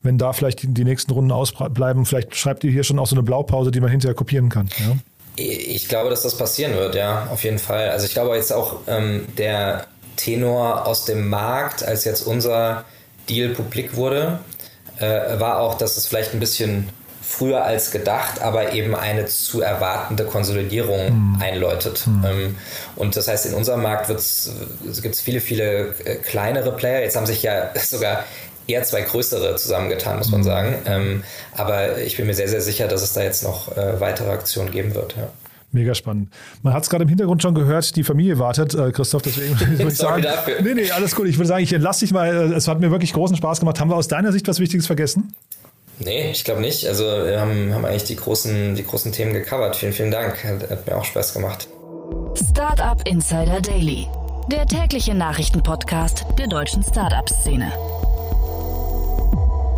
wenn 0.02 0.18
da 0.18 0.32
vielleicht 0.32 0.62
die, 0.62 0.68
die 0.68 0.84
nächsten 0.84 1.12
Runden 1.12 1.32
ausbleiben, 1.32 2.06
vielleicht 2.06 2.36
schreibt 2.36 2.64
ihr 2.64 2.70
hier 2.70 2.84
schon 2.84 2.98
auch 2.98 3.06
so 3.06 3.16
eine 3.16 3.22
Blaupause, 3.22 3.70
die 3.70 3.80
man 3.80 3.90
hinterher 3.90 4.14
kopieren 4.14 4.48
kann. 4.48 4.68
Ja? 4.78 4.96
Ich 5.36 5.88
glaube, 5.88 6.10
dass 6.10 6.22
das 6.22 6.36
passieren 6.36 6.74
wird, 6.74 6.96
ja, 6.96 7.28
auf 7.30 7.44
jeden 7.44 7.60
Fall. 7.60 7.90
Also 7.90 8.06
ich 8.06 8.12
glaube 8.12 8.34
jetzt 8.34 8.52
auch 8.52 8.80
ähm, 8.88 9.26
der 9.36 9.86
Tenor 10.16 10.86
aus 10.86 11.04
dem 11.04 11.28
Markt, 11.28 11.84
als 11.84 12.04
jetzt 12.04 12.22
unser 12.26 12.84
Deal 13.28 13.50
publik 13.50 13.94
wurde, 13.94 14.40
äh, 14.98 15.38
war 15.38 15.60
auch, 15.60 15.78
dass 15.78 15.96
es 15.96 16.06
vielleicht 16.06 16.34
ein 16.34 16.40
bisschen 16.40 16.88
früher 17.28 17.62
als 17.62 17.90
gedacht, 17.90 18.40
aber 18.40 18.72
eben 18.72 18.94
eine 18.94 19.26
zu 19.26 19.60
erwartende 19.60 20.24
Konsolidierung 20.24 21.34
mhm. 21.34 21.42
einläutet. 21.42 22.06
Mhm. 22.06 22.56
Und 22.96 23.16
das 23.16 23.28
heißt, 23.28 23.46
in 23.46 23.54
unserem 23.54 23.82
Markt 23.82 24.06
gibt 24.08 24.18
es 24.18 25.20
viele, 25.20 25.40
viele 25.40 25.94
äh, 26.04 26.16
kleinere 26.16 26.72
Player. 26.72 27.02
Jetzt 27.02 27.16
haben 27.16 27.26
sich 27.26 27.42
ja 27.42 27.70
sogar 27.84 28.24
eher 28.68 28.82
zwei 28.84 29.00
größere 29.00 29.56
zusammengetan, 29.56 30.18
muss 30.18 30.30
man 30.30 30.40
mhm. 30.40 30.44
sagen. 30.44 30.74
Ähm, 30.86 31.24
aber 31.56 31.98
ich 31.98 32.16
bin 32.16 32.26
mir 32.26 32.34
sehr, 32.34 32.48
sehr 32.48 32.60
sicher, 32.60 32.86
dass 32.86 33.02
es 33.02 33.14
da 33.14 33.22
jetzt 33.22 33.42
noch 33.42 33.76
äh, 33.76 34.00
weitere 34.00 34.30
Aktionen 34.30 34.70
geben 34.70 34.94
wird. 34.94 35.16
Ja. 35.16 35.28
Mega 35.70 35.94
spannend. 35.94 36.30
Man 36.62 36.72
hat 36.72 36.84
es 36.84 36.90
gerade 36.90 37.02
im 37.02 37.08
Hintergrund 37.08 37.42
schon 37.42 37.54
gehört, 37.54 37.94
die 37.96 38.04
Familie 38.04 38.38
wartet, 38.38 38.74
äh, 38.74 38.90
Christoph, 38.90 39.22
deswegen 39.22 39.58
würde 39.60 39.88
ich 39.88 39.96
sagen. 39.96 40.22
Dafür. 40.22 40.62
Nee, 40.62 40.74
nee, 40.74 40.90
alles 40.90 41.14
gut. 41.14 41.26
Ich 41.26 41.36
würde 41.36 41.48
sagen, 41.48 41.62
ich 41.62 41.72
entlasse 41.72 42.00
dich 42.00 42.12
mal. 42.12 42.52
Äh, 42.52 42.54
es 42.54 42.68
hat 42.68 42.80
mir 42.80 42.90
wirklich 42.90 43.12
großen 43.12 43.36
Spaß 43.36 43.60
gemacht. 43.60 43.78
Haben 43.80 43.90
wir 43.90 43.96
aus 43.96 44.08
deiner 44.08 44.32
Sicht 44.32 44.48
was 44.48 44.60
Wichtiges 44.60 44.86
vergessen? 44.86 45.34
Nee, 45.98 46.30
ich 46.30 46.44
glaube 46.44 46.60
nicht. 46.60 46.86
Also 46.86 47.04
wir 47.04 47.40
haben, 47.40 47.74
haben 47.74 47.84
eigentlich 47.84 48.04
die 48.04 48.16
großen, 48.16 48.76
die 48.76 48.84
großen 48.84 49.12
Themen 49.12 49.34
gecovert. 49.34 49.76
Vielen, 49.76 49.92
vielen 49.92 50.10
Dank. 50.10 50.42
Hat, 50.44 50.70
hat 50.70 50.86
mir 50.86 50.96
auch 50.96 51.04
Spaß 51.04 51.34
gemacht. 51.34 51.68
Startup 52.34 53.06
Insider 53.06 53.60
Daily, 53.60 54.06
der 54.50 54.64
tägliche 54.66 55.14
Nachrichtenpodcast 55.14 56.24
der 56.38 56.46
deutschen 56.46 56.82
Startup-Szene. 56.82 57.72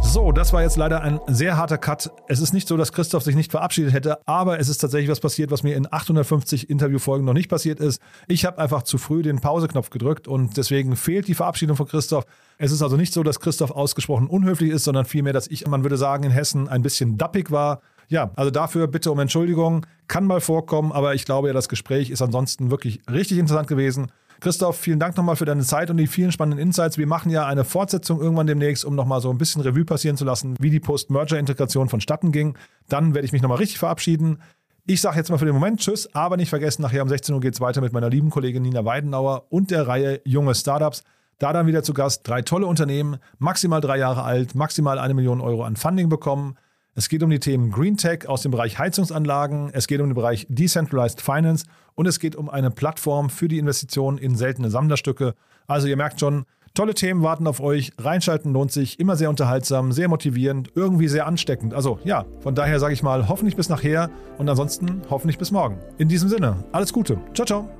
So, 0.03 0.33
das 0.33 0.53
war 0.53 0.63
jetzt 0.63 0.77
leider 0.77 1.03
ein 1.03 1.21
sehr 1.29 1.57
harter 1.57 1.79
Cut. 1.79 2.11
Es 2.27 2.41
ist 2.41 2.53
nicht 2.53 2.67
so, 2.67 2.77
dass 2.77 2.93
Christoph 2.93 3.23
sich 3.23 3.37
nicht 3.37 3.53
verabschiedet 3.53 3.93
hätte, 3.93 4.27
aber 4.27 4.59
es 4.59 4.69
ist 4.69 4.79
tatsächlich 4.79 5.09
was 5.09 5.21
passiert, 5.21 5.51
was 5.51 5.63
mir 5.63 5.77
in 5.77 5.87
850 5.91 6.69
Interviewfolgen 6.69 7.25
noch 7.25 7.33
nicht 7.33 7.49
passiert 7.49 7.79
ist. 7.79 8.01
Ich 8.27 8.45
habe 8.45 8.59
einfach 8.59 8.83
zu 8.83 8.99
früh 8.99 9.23
den 9.23 9.41
Pauseknopf 9.41 9.91
gedrückt 9.91 10.27
und 10.27 10.57
deswegen 10.57 10.97
fehlt 10.97 11.29
die 11.29 11.35
Verabschiedung 11.35 11.77
von 11.77 11.87
Christoph. 11.87 12.25
Es 12.59 12.73
ist 12.73 12.83
also 12.83 12.97
nicht 12.97 13.13
so, 13.13 13.23
dass 13.23 13.39
Christoph 13.39 13.71
ausgesprochen 13.71 14.27
unhöflich 14.27 14.71
ist, 14.71 14.85
sondern 14.85 15.05
vielmehr, 15.05 15.33
dass 15.33 15.47
ich, 15.47 15.67
man 15.69 15.85
würde 15.85 15.97
sagen, 15.97 16.25
in 16.25 16.33
Hessen 16.33 16.69
ein 16.69 16.83
bisschen 16.83 17.17
dappig 17.17 17.51
war. 17.51 17.81
Ja, 18.09 18.33
also 18.35 18.51
dafür 18.51 18.89
bitte 18.89 19.13
um 19.13 19.21
Entschuldigung. 19.21 19.87
Kann 20.09 20.25
mal 20.25 20.41
vorkommen, 20.41 20.91
aber 20.91 21.15
ich 21.15 21.25
glaube 21.25 21.49
ja, 21.49 21.55
das 21.55 21.69
Gespräch 21.69 22.11
ist 22.11 22.21
ansonsten 22.21 22.73
wirklich 22.73 23.01
richtig 23.09 23.39
interessant 23.39 23.69
gewesen. 23.69 24.11
Christoph, 24.41 24.77
vielen 24.77 24.99
Dank 24.99 25.17
nochmal 25.19 25.37
für 25.37 25.45
deine 25.45 25.63
Zeit 25.63 25.91
und 25.91 25.99
die 25.99 26.07
vielen 26.07 26.33
spannenden 26.33 26.67
Insights. 26.67 26.97
Wir 26.97 27.07
machen 27.07 27.31
ja 27.31 27.47
eine 27.47 27.65
Fortsetzung 27.65 28.21
irgendwann 28.21 28.47
demnächst, 28.47 28.87
um 28.87 28.95
nochmal 28.95 29.21
so 29.21 29.31
ein 29.31 29.37
bisschen 29.37 29.61
Revue 29.61 29.85
passieren 29.85 30.17
zu 30.17 30.25
lassen, 30.25 30.57
wie 30.59 30.71
die 30.71 30.81
Post-Merger-Integration 30.81 31.91
vonstatten 31.91 32.33
ging. 32.33 32.57
Dann 32.89 33.15
werde 33.15 33.27
ich 33.27 33.33
mich 33.33 33.43
nochmal 33.43 33.59
richtig 33.59 33.79
verabschieden. 33.79 34.39
Ich 34.87 35.03
sage 35.03 35.19
jetzt 35.19 35.31
mal 35.31 35.37
für 35.37 35.45
den 35.45 35.55
Moment 35.55 35.81
Tschüss, 35.81 36.15
aber 36.15 36.39
nicht 36.39 36.49
vergessen, 36.49 36.81
nachher 36.81 37.03
um 37.03 37.09
16 37.09 37.35
Uhr 37.35 37.41
geht 37.41 37.55
es 37.55 37.61
weiter 37.61 37.83
mit 37.83 37.93
meiner 37.93 38.09
lieben 38.09 38.31
Kollegin 38.31 38.63
Nina 38.63 38.85
Weidenauer 38.85 39.45
und 39.51 39.71
der 39.71 39.87
Reihe 39.87 40.23
Junge 40.25 40.55
Startups. 40.55 41.05
Da 41.39 41.53
dann 41.53 41.67
wieder 41.67 41.83
zu 41.83 41.93
Gast 41.93 42.27
drei 42.27 42.43
tolle 42.43 42.67
Unternehmen, 42.67 43.19
maximal 43.39 43.81
drei 43.81 43.99
Jahre 43.99 44.25
alt, 44.25 44.55
maximal 44.55 44.99
eine 44.99 45.15
Million 45.15 45.41
Euro 45.41 45.65
an 45.65 45.77
Funding 45.77 46.09
bekommen. 46.09 46.57
Es 47.01 47.09
geht 47.09 47.23
um 47.23 47.31
die 47.31 47.41
Themen 47.41 47.71
Green 47.71 47.97
Tech 47.97 48.29
aus 48.29 48.43
dem 48.43 48.51
Bereich 48.51 48.79
Heizungsanlagen, 48.79 49.71
es 49.73 49.87
geht 49.87 50.03
um 50.03 50.11
den 50.11 50.15
Bereich 50.15 50.47
Decentralized 50.51 51.23
Finance 51.23 51.65
und 51.95 52.05
es 52.05 52.21
geht 52.21 52.37
um 52.37 52.51
eine 52.51 52.71
Plattform 52.71 53.31
für 53.31 53.49
die 53.49 53.59
Investition 53.59 54.19
in 54.19 54.37
seltene 54.37 54.69
Sammlerstücke. 54.69 55.35
Also 55.67 55.87
ihr 55.87 55.97
merkt 55.97 56.21
schon, 56.21 56.45
tolle 56.75 56.93
Themen 56.93 57.23
warten 57.23 57.47
auf 57.47 57.61
euch. 57.61 57.93
Reinschalten 57.97 58.53
lohnt 58.53 58.71
sich, 58.71 59.01
immer 59.01 59.17
sehr 59.17 59.31
unterhaltsam, 59.31 59.93
sehr 59.93 60.09
motivierend, 60.09 60.73
irgendwie 60.75 61.09
sehr 61.09 61.27
ansteckend. 61.27 61.73
Also 61.73 61.99
ja, 62.05 62.27
von 62.41 62.55
daher 62.55 62.79
sage 62.79 62.93
ich 62.93 63.03
mal, 63.03 63.29
hoffentlich 63.29 63.57
bis 63.57 63.71
nachher 63.71 64.11
und 64.37 64.47
ansonsten 64.51 65.01
hoffentlich 65.09 65.39
bis 65.39 65.53
morgen. 65.53 65.79
In 65.97 66.11
diesem 66.11 66.29
Sinne, 66.29 66.65
alles 66.71 66.93
Gute. 66.93 67.17
Ciao, 67.33 67.47
ciao. 67.47 67.80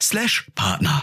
slash 0.00 0.46
Partner. 0.54 1.02